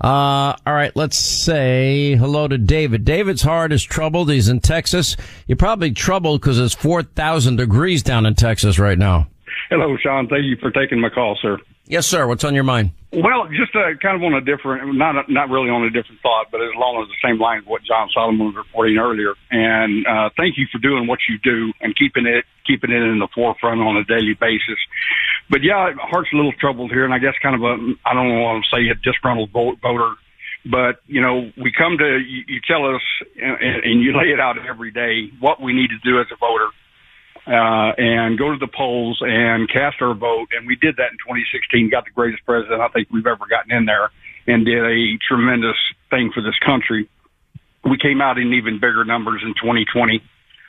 Uh, 0.01 0.55
all 0.65 0.73
right, 0.73 0.95
let's 0.95 1.17
say 1.17 2.15
hello 2.15 2.47
to 2.47 2.57
David. 2.57 3.05
David's 3.05 3.43
heart 3.43 3.71
is 3.71 3.83
troubled. 3.83 4.29
He's 4.29 4.49
in 4.49 4.59
Texas. 4.59 5.15
You're 5.47 5.55
probably 5.57 5.91
troubled 5.91 6.41
because 6.41 6.59
it's 6.59 6.73
4,000 6.73 7.55
degrees 7.55 8.03
down 8.03 8.25
in 8.25 8.35
Texas 8.35 8.77
right 8.77 8.97
now. 8.97 9.27
Hello, 9.69 9.97
Sean. 9.97 10.27
Thank 10.27 10.45
you 10.45 10.57
for 10.57 10.71
taking 10.71 10.99
my 10.99 11.09
call, 11.09 11.37
sir. 11.41 11.57
Yes, 11.87 12.07
sir. 12.07 12.27
What's 12.27 12.43
on 12.43 12.55
your 12.55 12.63
mind? 12.63 12.91
Well, 13.13 13.47
just 13.47 13.75
uh, 13.75 13.93
kind 14.01 14.17
of 14.17 14.23
on 14.23 14.33
a 14.33 14.41
different, 14.41 14.97
not 14.97 15.29
not 15.29 15.49
really 15.49 15.69
on 15.69 15.83
a 15.83 15.89
different 15.89 16.19
thought, 16.21 16.47
but 16.51 16.59
along 16.59 17.07
the 17.07 17.27
same 17.27 17.39
lines 17.39 17.63
of 17.63 17.69
what 17.69 17.83
John 17.83 18.09
Solomon 18.13 18.47
was 18.47 18.55
reporting 18.55 18.97
earlier. 18.97 19.33
And 19.51 20.05
uh, 20.05 20.29
thank 20.35 20.57
you 20.57 20.65
for 20.71 20.79
doing 20.79 21.07
what 21.07 21.19
you 21.29 21.37
do 21.39 21.71
and 21.81 21.95
keeping 21.95 22.25
it 22.25 22.45
keeping 22.65 22.91
it 22.91 23.01
in 23.01 23.19
the 23.19 23.27
forefront 23.33 23.81
on 23.81 23.97
a 23.97 24.03
daily 24.03 24.33
basis. 24.33 24.81
But 25.49 25.61
yeah, 25.63 25.93
heart's 26.01 26.29
a 26.33 26.35
little 26.35 26.53
troubled 26.59 26.91
here, 26.91 27.05
and 27.05 27.13
I 27.13 27.19
guess 27.19 27.33
kind 27.41 27.55
of 27.55 27.61
a 27.61 27.77
I 28.05 28.13
don't 28.13 28.41
want 28.41 28.65
to 28.65 28.75
say 28.75 28.89
a 28.89 28.95
disgruntled 28.95 29.51
voter, 29.51 30.13
but 30.65 30.99
you 31.05 31.21
know 31.21 31.51
we 31.55 31.71
come 31.71 31.97
to 31.97 32.17
you, 32.17 32.43
you 32.47 32.59
tell 32.67 32.83
us 32.83 33.01
and, 33.37 33.85
and 33.85 34.01
you 34.01 34.17
lay 34.17 34.33
it 34.33 34.39
out 34.39 34.57
every 34.67 34.91
day 34.91 35.31
what 35.39 35.61
we 35.61 35.71
need 35.71 35.89
to 35.93 36.01
do 36.03 36.19
as 36.19 36.27
a 36.33 36.37
voter 36.37 36.69
uh, 37.47 37.93
and 37.97 38.37
go 38.37 38.51
to 38.51 38.57
the 38.57 38.67
polls 38.67 39.19
and 39.21 39.69
cast 39.69 40.01
our 40.01 40.13
vote. 40.13 40.47
And 40.57 40.67
we 40.67 40.75
did 40.75 40.97
that 40.97 41.11
in 41.11 41.17
2016, 41.21 41.89
got 41.89 42.05
the 42.05 42.11
greatest 42.11 42.45
president 42.45 42.81
I 42.81 42.87
think 42.89 43.09
we've 43.11 43.27
ever 43.27 43.45
gotten 43.49 43.71
in 43.71 43.85
there 43.85 44.09
and 44.47 44.65
did 44.65 44.83
a 44.83 45.17
tremendous 45.27 45.77
thing 46.09 46.31
for 46.33 46.41
this 46.41 46.57
country. 46.65 47.09
We 47.83 47.97
came 47.97 48.21
out 48.21 48.37
in 48.37 48.53
even 48.53 48.75
bigger 48.75 49.05
numbers 49.05 49.41
in 49.43 49.53
2020. 49.53 50.21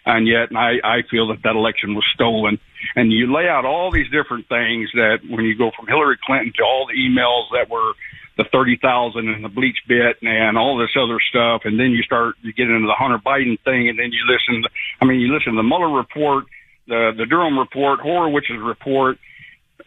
And 0.06 0.28
yet 0.28 0.54
I, 0.54 0.78
I 0.84 1.02
feel 1.10 1.28
that 1.28 1.42
that 1.42 1.56
election 1.56 1.94
was 1.94 2.04
stolen. 2.14 2.60
And 2.94 3.12
you 3.12 3.32
lay 3.34 3.48
out 3.48 3.64
all 3.64 3.90
these 3.90 4.06
different 4.06 4.48
things 4.48 4.88
that 4.94 5.18
when 5.28 5.44
you 5.44 5.58
go 5.58 5.72
from 5.76 5.88
Hillary 5.88 6.16
Clinton 6.24 6.52
to 6.56 6.62
all 6.62 6.86
the 6.86 6.94
emails 6.94 7.50
that 7.50 7.68
were 7.68 7.92
the 8.36 8.44
30,000 8.52 9.28
and 9.28 9.44
the 9.44 9.48
bleach 9.48 9.78
bit 9.88 10.18
and 10.22 10.56
all 10.56 10.78
this 10.78 10.94
other 10.94 11.18
stuff. 11.28 11.62
And 11.64 11.80
then 11.80 11.90
you 11.90 12.02
start, 12.02 12.36
you 12.42 12.52
get 12.52 12.68
into 12.68 12.86
the 12.86 12.94
Hunter 12.96 13.18
Biden 13.18 13.58
thing 13.64 13.88
and 13.88 13.98
then 13.98 14.12
you 14.12 14.22
listen, 14.28 14.62
to, 14.62 14.68
I 15.00 15.06
mean, 15.06 15.20
you 15.20 15.32
listen 15.32 15.52
to 15.52 15.56
the 15.56 15.66
Mueller 15.66 15.90
report, 15.90 16.44
the, 16.86 17.12
the 17.16 17.26
Durham 17.26 17.58
report, 17.58 18.00
Horowitz's 18.00 18.60
report. 18.62 19.18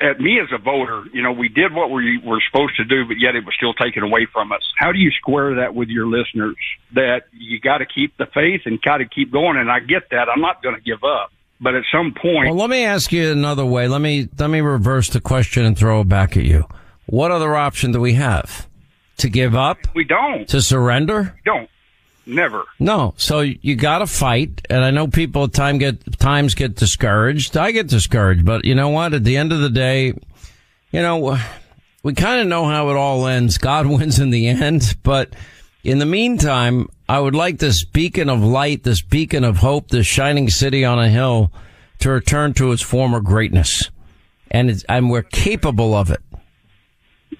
At 0.02 0.20
me 0.22 0.39
as 0.39 0.47
a 0.54 0.58
voter, 0.58 1.04
you 1.14 1.22
know, 1.22 1.34
we 1.34 1.50
did 1.50 1.74
what 1.74 1.91
we 1.91 2.20
were 2.24 2.41
supposed 2.50 2.78
to 2.78 2.86
do, 2.86 3.06
but 3.06 3.18
yet 3.20 3.36
it 3.36 3.43
was 3.43 3.54
still 3.58 3.74
taken 3.74 4.02
away 4.04 4.28
from 4.32 4.52
us. 4.54 4.62
How 4.78 4.93
do 4.93 5.00
you 5.00 5.12
square 5.12 5.56
that 5.56 5.76
with 5.76 5.89
your 5.89 6.08
listeners 6.08 6.56
that 6.93 7.24
you 7.34 7.60
got 7.60 7.80
to 7.80 7.86
keep 7.86 8.16
the 8.16 8.26
faith 8.28 8.62
and 8.66 8.82
got 8.82 8.97
to 8.97 9.06
keep 9.06 9.30
going? 9.32 9.58
And 9.58 9.70
I 9.70 9.80
get 9.80 10.10
that. 10.12 10.30
I'm 10.34 10.39
not 10.39 10.64
going 10.64 10.76
to 10.76 10.82
give 10.82 11.04
up. 11.04 11.32
But 11.60 11.76
at 11.76 11.84
some 11.91 12.14
point, 12.14 12.45
Well, 12.45 12.56
let 12.56 12.70
me 12.70 12.86
ask 12.86 13.12
you 13.12 13.30
another 13.30 13.66
way. 13.66 13.89
Let 13.89 14.00
me 14.00 14.30
let 14.38 14.50
me 14.50 14.62
reverse 14.62 15.10
the 15.10 15.20
question 15.20 15.66
and 15.66 15.78
throw 15.78 16.00
it 16.00 16.08
back 16.08 16.38
at 16.38 16.43
you. 16.45 16.66
What 17.08 17.32
other 17.32 17.54
option 17.56 17.91
do 17.91 18.00
we 18.00 18.14
have? 18.14 18.68
To 19.18 19.30
give 19.30 19.54
up? 19.54 19.78
we 19.93 20.06
don't. 20.06 20.47
To 20.47 20.62
surrender? 20.62 21.36
We 21.36 21.41
Don't. 21.52 21.70
Never. 22.30 22.66
No. 22.78 23.16
So 23.18 23.40
you 23.40 23.76
got 23.76 24.00
to 24.00 24.08
fight, 24.08 24.62
and 24.70 24.84
I 24.84 24.92
know 24.92 25.08
people 25.08 25.46
at 25.46 25.54
time 25.54 25.80
get 25.80 26.20
times 26.20 26.54
get 26.54 26.76
discouraged. 26.76 27.58
I 27.58 27.72
get 27.72 27.88
discouraged, 27.88 28.46
but 28.46 28.66
you 28.66 28.76
know 28.76 28.90
what? 28.90 29.16
At 29.16 29.24
the 29.24 29.36
end 29.36 29.52
of 29.52 29.62
the 29.62 29.70
day, 29.70 30.14
you 30.92 31.02
know, 31.02 31.40
we 32.04 32.14
kind 32.14 32.42
of 32.42 32.48
know 32.48 32.66
how 32.66 32.90
it 32.90 32.96
all 32.96 33.26
ends. 33.26 33.58
God 33.58 33.88
wins 33.88 34.20
in 34.20 34.30
the 34.30 34.48
end, 34.48 34.96
but 35.02 35.34
in 35.84 35.98
the 35.98 36.06
meantime, 36.06 36.88
I 37.08 37.20
would 37.20 37.34
like 37.34 37.58
this 37.58 37.84
beacon 37.84 38.30
of 38.30 38.44
light, 38.44 38.84
this 38.84 39.02
beacon 39.02 39.44
of 39.44 39.58
hope, 39.58 39.88
this 39.88 40.06
shining 40.06 40.52
city 40.52 40.86
on 40.86 41.00
a 41.00 41.10
hill 41.10 41.52
to 42.00 42.12
return 42.12 42.54
to 42.56 42.72
its 42.72 42.84
former 42.84 43.22
greatness. 43.22 43.90
And 44.52 44.70
it's, 44.70 44.84
and 44.88 45.10
we're 45.10 45.24
capable 45.24 45.96
of 45.96 46.12
it. 46.12 46.22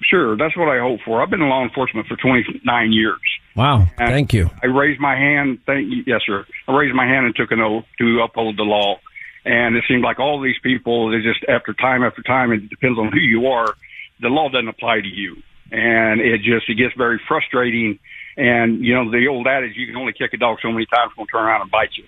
Sure, 0.02 0.36
that's 0.36 0.56
what 0.56 0.68
I 0.68 0.80
hope 0.80 0.98
for. 1.04 1.22
I've 1.22 1.30
been 1.30 1.42
in 1.42 1.48
law 1.48 1.62
enforcement 1.62 2.08
for 2.08 2.16
29 2.16 2.92
years. 2.92 3.20
Wow. 3.56 3.86
And 3.98 4.10
Thank 4.10 4.32
you. 4.32 4.50
I 4.62 4.66
raised 4.66 5.00
my 5.00 5.16
hand. 5.16 5.58
Thank 5.66 5.90
you. 5.90 6.04
Yes, 6.06 6.20
sir. 6.26 6.46
I 6.68 6.72
raised 6.72 6.94
my 6.94 7.06
hand 7.06 7.26
and 7.26 7.34
took 7.34 7.50
an 7.50 7.60
oath 7.60 7.84
to 7.98 8.20
uphold 8.20 8.56
the 8.56 8.62
law. 8.62 9.00
And 9.44 9.76
it 9.76 9.84
seemed 9.88 10.02
like 10.02 10.18
all 10.18 10.40
these 10.40 10.58
people, 10.62 11.10
they 11.10 11.18
just 11.18 11.44
after 11.48 11.72
time 11.72 12.02
after 12.02 12.22
time, 12.22 12.52
it 12.52 12.68
depends 12.68 12.98
on 12.98 13.10
who 13.10 13.18
you 13.18 13.48
are. 13.48 13.74
The 14.20 14.28
law 14.28 14.48
doesn't 14.50 14.68
apply 14.68 15.00
to 15.00 15.08
you, 15.08 15.36
and 15.72 16.20
it 16.20 16.42
just 16.42 16.68
it 16.68 16.74
gets 16.74 16.94
very 16.94 17.20
frustrating. 17.26 17.98
And 18.36 18.84
you 18.84 18.94
know 18.94 19.10
the 19.10 19.26
old 19.28 19.46
adage, 19.46 19.72
you 19.76 19.86
can 19.86 19.96
only 19.96 20.12
kick 20.12 20.34
a 20.34 20.36
dog 20.36 20.58
so 20.60 20.70
many 20.70 20.84
times, 20.86 21.10
it's 21.10 21.16
going 21.16 21.26
to 21.26 21.32
turn 21.32 21.44
around 21.44 21.62
and 21.62 21.70
bite 21.70 21.96
you. 21.96 22.04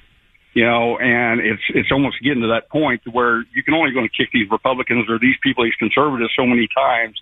You 0.53 0.67
know, 0.67 0.99
and 0.99 1.41
it's 1.41 1.63
it's 1.71 1.91
almost 1.91 2.23
getting 2.23 2.43
to 2.43 2.49
that 2.49 2.69
point 2.69 3.01
where 3.11 3.41
you 3.55 3.63
can 3.65 3.73
only 3.73 3.93
going 3.93 4.07
to 4.07 4.15
kick 4.15 4.29
these 4.31 4.51
Republicans 4.51 5.09
or 5.09 5.19
these 5.19 5.37
people, 5.43 5.65
these 5.65 5.75
conservatives, 5.77 6.33
so 6.37 6.45
many 6.45 6.69
times, 6.69 7.19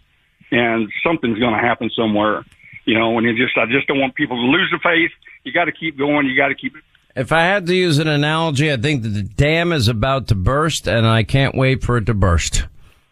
and 0.51 0.91
something's 1.07 1.39
going 1.39 1.55
to 1.55 1.61
happen 1.61 1.89
somewhere. 1.95 2.45
You 2.91 2.99
know, 2.99 3.19
and 3.19 3.25
it 3.25 3.37
just 3.37 3.57
I 3.57 3.67
just 3.67 3.87
don't 3.87 4.01
want 4.01 4.17
people 4.17 4.37
to 4.37 4.51
lose 4.51 4.69
the 4.73 4.81
faith. 4.83 5.13
You 5.45 5.53
got 5.53 5.67
to 5.67 5.73
keep 5.73 5.97
going. 5.97 6.27
You 6.27 6.37
got 6.37 6.49
to 6.49 6.57
keep 6.57 6.75
it 6.75 6.83
If 7.15 7.31
I 7.31 7.43
had 7.43 7.67
to 7.67 7.75
use 7.77 7.99
an 7.99 8.09
analogy, 8.09 8.73
I 8.73 8.79
think 8.79 9.05
that 9.05 9.11
the 9.11 9.23
dam 9.23 9.71
is 9.71 9.87
about 9.87 10.27
to 10.29 10.35
burst, 10.35 10.89
and 10.89 11.07
I 11.07 11.23
can't 11.23 11.55
wait 11.55 11.85
for 11.85 11.99
it 11.99 12.07
to 12.07 12.15
burst. 12.15 12.67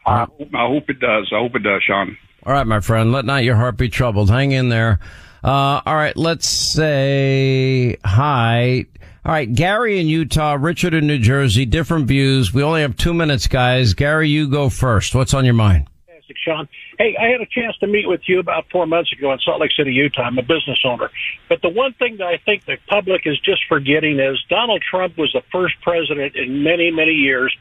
I, 0.05 0.22
I 0.53 0.66
hope 0.66 0.91
it 0.91 0.99
does. 0.99 1.31
I 1.33 1.39
hope 1.39 1.55
it 1.55 1.62
does, 1.62 1.81
Sean. 1.87 2.18
All 2.45 2.53
right, 2.53 2.66
my 2.66 2.81
friend. 2.81 3.12
Let 3.12 3.24
not 3.24 3.45
your 3.45 3.55
heart 3.55 3.76
be 3.76 3.89
troubled. 3.89 4.31
Hang 4.31 4.51
in 4.51 4.68
there. 4.68 4.99
Uh, 5.45 5.81
all 5.87 5.95
right. 5.95 6.16
Let's 6.16 6.49
say 6.49 7.99
hi. 8.05 8.85
All 9.24 9.33
right. 9.33 9.55
Gary 9.55 10.01
in 10.01 10.09
Utah, 10.09 10.57
Richard 10.59 10.93
in 10.93 11.07
New 11.07 11.20
Jersey, 11.20 11.66
different 11.66 12.09
views. 12.09 12.53
We 12.53 12.64
only 12.64 12.81
have 12.81 12.97
two 12.97 13.14
minutes, 13.14 13.47
guys. 13.47 13.95
Gary, 13.95 14.29
you 14.29 14.49
go 14.49 14.70
first. 14.70 15.14
What's 15.14 15.35
on 15.35 15.45
your 15.45 15.55
mind? 15.55 15.87
Fantastic, 16.09 16.37
Sean. 16.45 16.68
Hey, 16.99 17.17
I 17.17 17.29
had 17.31 17.41
a 17.41 17.47
chance 17.47 17.77
to 17.79 17.87
meet 17.87 18.09
with 18.09 18.23
you 18.27 18.41
about 18.41 18.67
four 18.73 18.85
months 18.85 19.13
ago 19.13 19.33
in 19.33 19.39
Salt 19.39 19.61
Lake 19.61 19.71
City, 19.77 19.93
Utah. 19.93 20.23
I'm 20.23 20.37
a 20.37 20.43
business 20.43 20.81
owner. 20.85 21.11
But 21.49 21.63
the 21.63 21.69
one 21.69 21.93
thing 21.93 22.17
that 22.19 22.27
I 22.27 22.39
think 22.45 22.65
the 22.65 22.77
public 22.89 23.23
is 23.25 23.39
just 23.39 23.63
forgetting 23.69 24.19
is 24.19 24.37
Donald 24.51 24.83
Trump 24.83 25.17
was 25.17 25.31
the 25.33 25.43
first 25.53 25.75
president 25.81 26.35
in 26.35 26.65
many, 26.65 26.91
many 26.91 27.13
years 27.13 27.57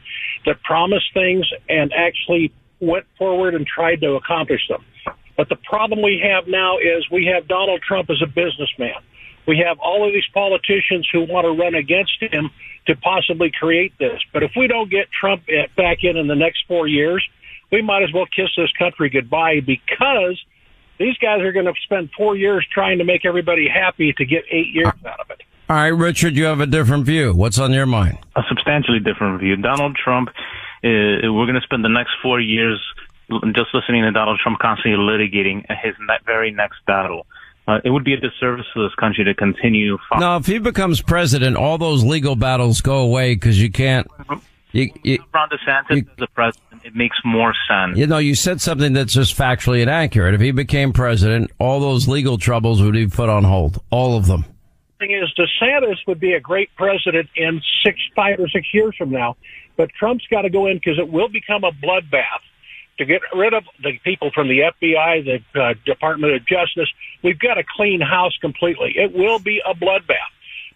that 0.47 0.63
promised 0.63 1.13
things 1.13 1.45
and 1.69 1.93
actually 1.93 2.51
went 2.79 3.05
forward 3.19 3.53
and 3.53 3.67
tried 3.67 4.01
to 4.01 4.15
accomplish 4.15 4.67
them. 4.69 4.83
But 5.35 5.49
the 5.49 5.55
problem 5.55 6.01
we 6.01 6.19
have 6.23 6.47
now 6.47 6.79
is 6.79 7.05
we 7.11 7.29
have 7.31 7.47
Donald 7.47 7.83
Trump 7.87 8.09
as 8.09 8.23
a 8.23 8.27
businessman. 8.27 8.97
We 9.47 9.63
have 9.63 9.77
all 9.79 10.07
of 10.07 10.13
these 10.13 10.27
politicians 10.33 11.07
who 11.13 11.21
want 11.21 11.45
to 11.45 11.51
run 11.51 11.75
against 11.75 12.17
him 12.19 12.49
to 12.87 12.95
possibly 12.95 13.51
create 13.51 13.93
this. 13.99 14.19
But 14.33 14.41
if 14.41 14.51
we 14.57 14.65
don't 14.65 14.89
get 14.89 15.09
Trump 15.11 15.43
back 15.75 15.99
in 16.01 16.17
in 16.17 16.25
the 16.25 16.35
next 16.35 16.63
four 16.67 16.87
years, 16.87 17.23
we 17.71 17.81
might 17.81 18.03
as 18.03 18.13
well 18.13 18.25
kiss 18.35 18.49
this 18.57 18.71
country 18.77 19.09
goodbye 19.09 19.59
because 19.65 20.41
these 20.97 21.17
guys 21.17 21.41
are 21.41 21.51
going 21.51 21.65
to 21.65 21.73
spend 21.83 22.09
four 22.17 22.35
years 22.35 22.65
trying 22.73 22.97
to 22.99 23.03
make 23.03 23.25
everybody 23.25 23.67
happy 23.67 24.13
to 24.13 24.25
get 24.25 24.43
eight 24.51 24.67
years 24.73 24.87
out 25.05 25.19
of 25.19 25.29
it. 25.29 25.41
All 25.69 25.75
right, 25.75 25.87
Richard, 25.87 26.35
you 26.35 26.45
have 26.45 26.61
a 26.61 26.65
different 26.65 27.05
view. 27.05 27.33
What's 27.33 27.59
on 27.59 27.73
your 27.73 27.85
mind? 27.85 28.17
a 28.35 28.41
substantially 28.47 28.99
different 28.99 29.39
view. 29.41 29.57
Donald 29.57 29.95
Trump, 30.01 30.29
uh, 30.29 30.33
we're 30.83 31.45
going 31.45 31.55
to 31.55 31.61
spend 31.61 31.83
the 31.83 31.89
next 31.89 32.11
four 32.23 32.39
years 32.39 32.81
just 33.53 33.73
listening 33.73 34.03
to 34.03 34.11
Donald 34.11 34.39
Trump 34.41 34.59
constantly 34.59 34.97
litigating 34.97 35.65
his 35.83 35.93
very 36.25 36.51
next 36.51 36.77
battle. 36.85 37.27
Uh, 37.67 37.79
it 37.83 37.89
would 37.89 38.05
be 38.05 38.13
a 38.13 38.17
disservice 38.17 38.65
to 38.73 38.83
this 38.87 38.95
country 38.95 39.25
to 39.25 39.33
continue. 39.33 39.97
Fo- 40.09 40.19
No, 40.19 40.37
if 40.37 40.45
he 40.45 40.57
becomes 40.57 41.01
president, 41.01 41.57
all 41.57 41.77
those 41.77 42.01
legal 42.01 42.37
battles 42.37 42.79
go 42.79 42.99
away 42.99 43.35
because 43.35 43.61
you 43.61 43.69
can't. 43.69 44.07
You, 44.71 44.89
you, 45.03 45.19
Ron 45.33 45.49
DeSantis 45.49 45.99
as 46.09 46.17
the 46.17 46.27
president, 46.27 46.63
it 46.87 46.95
makes 46.95 47.17
more 47.25 47.53
sense. 47.69 47.97
you 47.97 48.07
know, 48.07 48.17
you 48.17 48.33
said 48.33 48.61
something 48.61 48.93
that's 48.93 49.13
just 49.13 49.37
factually 49.37 49.81
inaccurate. 49.81 50.33
If 50.33 50.41
he 50.41 50.51
became 50.51 50.93
president, 50.93 51.51
all 51.59 51.81
those 51.81 52.07
legal 52.07 52.37
troubles 52.37 52.81
would 52.81 52.93
be 52.93 53.07
put 53.07 53.27
on 53.27 53.43
hold. 53.43 53.81
All 53.89 54.17
of 54.17 54.25
them. 54.25 54.45
thing 54.97 55.11
is, 55.11 55.31
DeSantis 55.37 55.97
would 56.07 56.19
be 56.19 56.33
a 56.33 56.39
great 56.39 56.73
president 56.75 57.27
in 57.35 57.61
six, 57.83 57.99
five 58.15 58.39
or 58.39 58.47
six 58.47 58.67
years 58.73 58.95
from 58.97 59.11
now, 59.11 59.35
but 59.75 59.89
Trump's 59.99 60.25
got 60.31 60.43
to 60.43 60.49
go 60.49 60.67
in 60.67 60.77
because 60.77 60.97
it 60.97 61.09
will 61.11 61.27
become 61.27 61.65
a 61.65 61.71
bloodbath 61.71 62.41
to 62.99 63.05
get 63.05 63.21
rid 63.35 63.53
of 63.53 63.65
the 63.83 63.99
people 64.05 64.31
from 64.33 64.47
the 64.47 64.59
FBI, 64.59 65.43
the 65.53 65.61
uh, 65.61 65.73
Department 65.85 66.33
of 66.33 66.47
Justice. 66.47 66.89
We've 67.21 67.37
got 67.37 67.55
to 67.55 67.63
clean 67.75 67.99
house 67.99 68.35
completely. 68.39 68.93
It 68.95 69.13
will 69.13 69.39
be 69.39 69.61
a 69.65 69.75
bloodbath, 69.75 70.31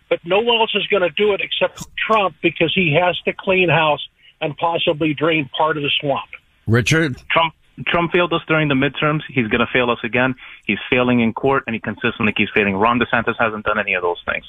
but 0.10 0.20
no 0.26 0.42
one 0.42 0.60
else 0.60 0.76
is 0.76 0.86
going 0.88 1.04
to 1.04 1.10
do 1.10 1.34
it 1.34 1.40
except 1.40 1.88
Trump 1.96 2.36
because 2.42 2.74
he 2.76 3.00
has 3.02 3.18
to 3.22 3.34
clean 3.34 3.70
house 3.70 4.06
and 4.42 4.58
possibly 4.58 5.14
drain 5.14 5.50
part 5.58 5.78
of 5.78 5.84
the 5.84 5.92
swamp. 6.00 6.30
Richard? 6.68 7.22
Trump 7.30 7.54
Trump 7.88 8.12
failed 8.12 8.34
us 8.34 8.42
during 8.48 8.68
the 8.68 8.76
midterms. 8.76 9.22
He's 9.28 9.48
going 9.48 9.62
to 9.62 9.72
fail 9.72 9.90
us 9.90 10.00
again. 10.04 10.36
He's 10.66 10.78
failing 10.90 11.22
in 11.22 11.34
court, 11.34 11.64
and 11.68 11.74
he 11.74 11.80
consistently 11.80 12.34
keeps 12.34 12.52
failing. 12.54 12.76
Ron 12.76 13.00
DeSantis 13.00 13.36
hasn't 13.40 13.66
done 13.66 13.80
any 13.80 13.94
of 13.94 14.02
those 14.02 14.22
things. 14.26 14.46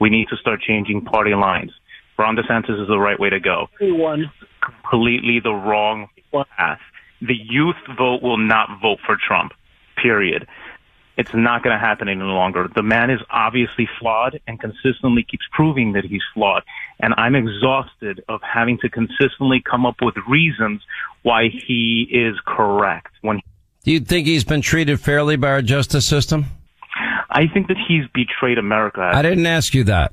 We 0.00 0.10
need 0.10 0.28
to 0.28 0.36
start 0.36 0.60
changing 0.62 1.02
party 1.02 1.34
lines. 1.34 1.70
Ron 2.18 2.36
DeSantis 2.36 2.80
is 2.80 2.88
the 2.88 2.98
right 2.98 3.18
way 3.20 3.30
to 3.30 3.40
go. 3.40 3.68
Everyone. 3.80 4.30
Completely 4.64 5.40
the 5.40 5.52
wrong 5.52 6.08
path. 6.56 6.80
The 7.20 7.36
youth 7.36 7.76
vote 7.96 8.22
will 8.22 8.38
not 8.38 8.80
vote 8.80 8.98
for 9.06 9.16
Trump. 9.16 9.52
Period. 10.02 10.46
It's 11.16 11.34
not 11.34 11.62
going 11.62 11.74
to 11.74 11.80
happen 11.80 12.08
any 12.08 12.22
longer. 12.22 12.68
The 12.74 12.82
man 12.82 13.10
is 13.10 13.20
obviously 13.30 13.88
flawed 13.98 14.40
and 14.46 14.58
consistently 14.58 15.22
keeps 15.22 15.44
proving 15.52 15.92
that 15.92 16.04
he's 16.04 16.22
flawed. 16.32 16.62
And 17.00 17.12
I'm 17.16 17.34
exhausted 17.34 18.24
of 18.28 18.40
having 18.42 18.78
to 18.78 18.88
consistently 18.88 19.62
come 19.68 19.84
up 19.84 19.96
with 20.00 20.14
reasons 20.28 20.82
why 21.22 21.48
he 21.48 22.08
is 22.10 22.36
correct. 22.46 23.12
When 23.20 23.40
Do 23.84 23.92
you 23.92 24.00
think 24.00 24.26
he's 24.26 24.44
been 24.44 24.62
treated 24.62 25.00
fairly 25.00 25.36
by 25.36 25.48
our 25.48 25.62
justice 25.62 26.06
system? 26.06 26.46
I 27.28 27.46
think 27.52 27.68
that 27.68 27.76
he's 27.88 28.04
betrayed 28.14 28.58
America. 28.58 29.00
I 29.00 29.22
didn't 29.22 29.46
ask 29.46 29.74
you 29.74 29.84
that. 29.84 30.12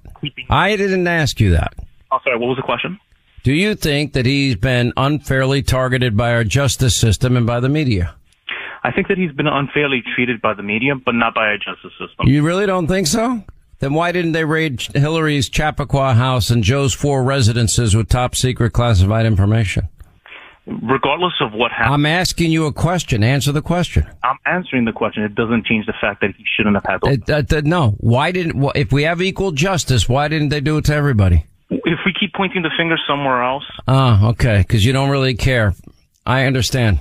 I 0.50 0.76
didn't 0.76 1.08
ask 1.08 1.40
you 1.40 1.52
that. 1.52 1.74
Oh, 2.12 2.20
sorry, 2.24 2.38
what 2.38 2.48
was 2.48 2.58
the 2.58 2.64
question? 2.64 3.00
Do 3.44 3.54
you 3.54 3.76
think 3.76 4.14
that 4.14 4.26
he's 4.26 4.56
been 4.56 4.92
unfairly 4.98 5.62
targeted 5.62 6.18
by 6.18 6.34
our 6.34 6.44
justice 6.44 6.96
system 6.96 7.38
and 7.38 7.46
by 7.46 7.60
the 7.60 7.70
media? 7.70 8.16
I 8.90 8.92
think 8.92 9.08
that 9.10 9.20
he's 9.20 9.32
been 9.32 9.46
unfairly 9.46 10.02
treated 10.16 10.42
by 10.42 10.56
the 10.56 10.64
media, 10.64 10.96
but 10.96 11.14
not 11.14 11.36
by 11.36 11.46
our 11.46 11.58
justice 11.60 11.92
system. 11.92 12.26
You 12.28 12.42
really 12.42 12.66
don't 12.66 12.88
think 12.88 13.06
so? 13.06 13.44
Then 13.78 13.94
why 13.94 14.12
didn't 14.12 14.32
they 14.32 14.46
raid 14.46 14.82
Hillary's 14.82 15.48
Chappaqua 15.48 16.16
house 16.16 16.50
and 16.50 16.64
Joe's 16.64 16.92
four 16.96 17.24
residences 17.24 17.96
with 17.96 18.10
top 18.10 18.36
secret 18.36 18.74
classified 18.74 19.28
information? 19.28 19.90
Regardless 20.66 21.34
of 21.40 21.54
what 21.54 21.72
happened, 21.72 21.94
I'm 21.94 22.06
asking 22.08 22.52
you 22.52 22.66
a 22.66 22.74
question. 22.74 23.24
Answer 23.24 23.52
the 23.52 23.62
question. 23.62 24.08
I'm 24.24 24.38
answering 24.48 24.86
the 24.86 24.92
question. 24.92 25.22
It 25.22 25.36
doesn't 25.36 25.68
change 25.68 25.86
the 25.86 25.94
fact 26.02 26.22
that 26.22 26.32
he 26.36 26.44
shouldn't 26.58 26.76
have 26.76 26.86
had 26.86 27.02
those. 27.02 27.18
It, 27.20 27.30
uh, 27.30 27.44
th- 27.44 27.66
no. 27.66 27.92
Why 28.00 28.32
didn't, 28.32 28.72
if 28.76 28.92
we 28.92 29.04
have 29.04 29.22
equal 29.22 29.52
justice, 29.52 30.10
why 30.10 30.28
didn't 30.30 30.50
they 30.50 30.62
do 30.62 30.78
it 30.78 30.86
to 30.86 30.96
everybody? 30.96 31.46
if 31.70 32.00
we 32.04 32.12
keep 32.20 32.34
pointing 32.34 32.64
the 32.64 32.72
finger 32.76 32.98
somewhere 33.08 33.44
else, 33.44 33.64
Ah, 33.88 34.30
okay, 34.30 34.58
because 34.60 34.84
you 34.84 34.92
don't 34.94 35.12
really 35.12 35.36
care. 35.36 35.76
I 36.26 36.46
understand. 36.46 37.00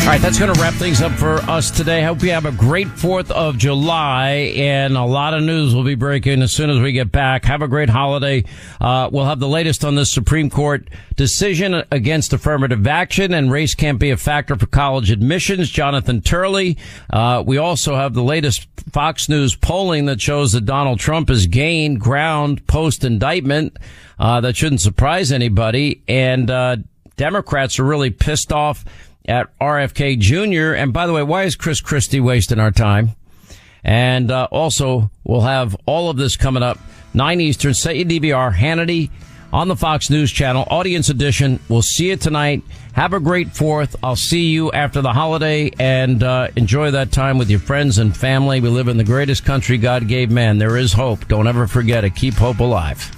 All 0.00 0.14
right, 0.14 0.22
that's 0.22 0.38
going 0.38 0.54
to 0.54 0.58
wrap 0.58 0.72
things 0.72 1.02
up 1.02 1.12
for 1.12 1.34
us 1.50 1.70
today. 1.70 2.02
Hope 2.02 2.22
you 2.22 2.30
have 2.30 2.46
a 2.46 2.52
great 2.52 2.86
4th 2.86 3.30
of 3.30 3.58
July 3.58 4.54
and 4.56 4.96
a 4.96 5.04
lot 5.04 5.34
of 5.34 5.42
news 5.42 5.74
will 5.74 5.84
be 5.84 5.96
breaking 5.96 6.40
as 6.40 6.50
soon 6.50 6.70
as 6.70 6.80
we 6.80 6.92
get 6.92 7.12
back. 7.12 7.44
Have 7.44 7.60
a 7.60 7.68
great 7.68 7.90
holiday. 7.90 8.42
Uh, 8.80 9.10
we'll 9.12 9.26
have 9.26 9.38
the 9.38 9.48
latest 9.48 9.84
on 9.84 9.96
this 9.96 10.10
Supreme 10.10 10.48
Court 10.48 10.88
decision 11.16 11.82
against 11.92 12.32
affirmative 12.32 12.86
action 12.86 13.34
and 13.34 13.52
race 13.52 13.74
can't 13.74 13.98
be 13.98 14.08
a 14.08 14.16
factor 14.16 14.56
for 14.56 14.64
college 14.64 15.10
admissions. 15.10 15.68
Jonathan 15.68 16.22
Turley. 16.22 16.78
Uh, 17.12 17.44
we 17.46 17.58
also 17.58 17.94
have 17.94 18.14
the 18.14 18.22
latest 18.22 18.66
Fox 18.90 19.28
News 19.28 19.54
polling 19.56 20.06
that 20.06 20.22
shows 20.22 20.52
that 20.52 20.64
Donald 20.64 21.00
Trump 21.00 21.28
has 21.28 21.46
gained 21.46 22.00
ground 22.00 22.66
post 22.66 23.04
indictment. 23.04 23.76
Uh, 24.18 24.40
that 24.40 24.56
shouldn't 24.56 24.80
surprise 24.80 25.32
anybody. 25.32 26.02
And, 26.08 26.50
uh, 26.50 26.76
Democrats 27.18 27.80
are 27.80 27.84
really 27.84 28.10
pissed 28.10 28.52
off 28.52 28.84
at 29.28 29.56
RFK 29.58 30.18
Jr. 30.18 30.74
And 30.74 30.92
by 30.92 31.06
the 31.06 31.12
way, 31.12 31.22
why 31.22 31.44
is 31.44 31.54
Chris 31.54 31.80
Christie 31.80 32.20
wasting 32.20 32.58
our 32.58 32.70
time? 32.70 33.10
And 33.84 34.30
uh, 34.30 34.48
also, 34.50 35.10
we'll 35.24 35.42
have 35.42 35.76
all 35.86 36.10
of 36.10 36.16
this 36.16 36.36
coming 36.36 36.62
up. 36.62 36.78
9 37.14 37.40
Eastern, 37.40 37.74
set 37.74 37.96
your 37.96 38.06
DVR, 38.06 38.54
Hannity 38.54 39.10
on 39.52 39.68
the 39.68 39.76
Fox 39.76 40.10
News 40.10 40.30
Channel, 40.30 40.66
Audience 40.70 41.08
Edition. 41.08 41.58
We'll 41.68 41.82
see 41.82 42.08
you 42.08 42.16
tonight. 42.16 42.62
Have 42.92 43.12
a 43.12 43.20
great 43.20 43.54
fourth. 43.54 43.96
I'll 44.02 44.16
see 44.16 44.46
you 44.46 44.72
after 44.72 45.00
the 45.00 45.12
holiday 45.12 45.70
and 45.78 46.22
uh, 46.22 46.48
enjoy 46.56 46.90
that 46.90 47.12
time 47.12 47.38
with 47.38 47.48
your 47.48 47.60
friends 47.60 47.98
and 47.98 48.14
family. 48.16 48.60
We 48.60 48.68
live 48.68 48.88
in 48.88 48.96
the 48.96 49.04
greatest 49.04 49.44
country 49.44 49.78
God 49.78 50.08
gave 50.08 50.30
man. 50.30 50.58
There 50.58 50.76
is 50.76 50.92
hope. 50.92 51.28
Don't 51.28 51.46
ever 51.46 51.66
forget 51.66 52.04
it. 52.04 52.14
Keep 52.14 52.34
hope 52.34 52.58
alive. 52.58 53.17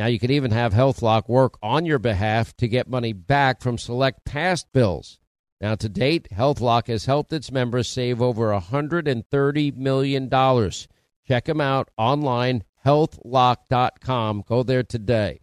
Now 0.00 0.06
you 0.06 0.18
can 0.18 0.30
even 0.30 0.50
have 0.52 0.72
HealthLock 0.72 1.28
work 1.28 1.58
on 1.62 1.84
your 1.84 1.98
behalf 1.98 2.56
to 2.56 2.66
get 2.66 2.88
money 2.88 3.12
back 3.12 3.60
from 3.60 3.76
select 3.76 4.24
past 4.24 4.72
bills. 4.72 5.18
Now 5.60 5.74
to 5.74 5.90
date, 5.90 6.26
HealthLock 6.32 6.86
has 6.86 7.04
helped 7.04 7.34
its 7.34 7.52
members 7.52 7.86
save 7.86 8.22
over 8.22 8.46
$130 8.48 9.76
million. 9.76 10.30
Check 11.28 11.44
them 11.44 11.60
out 11.60 11.90
online, 11.98 12.64
healthlock.com. 12.82 14.44
Go 14.48 14.62
there 14.62 14.82
today. 14.82 15.42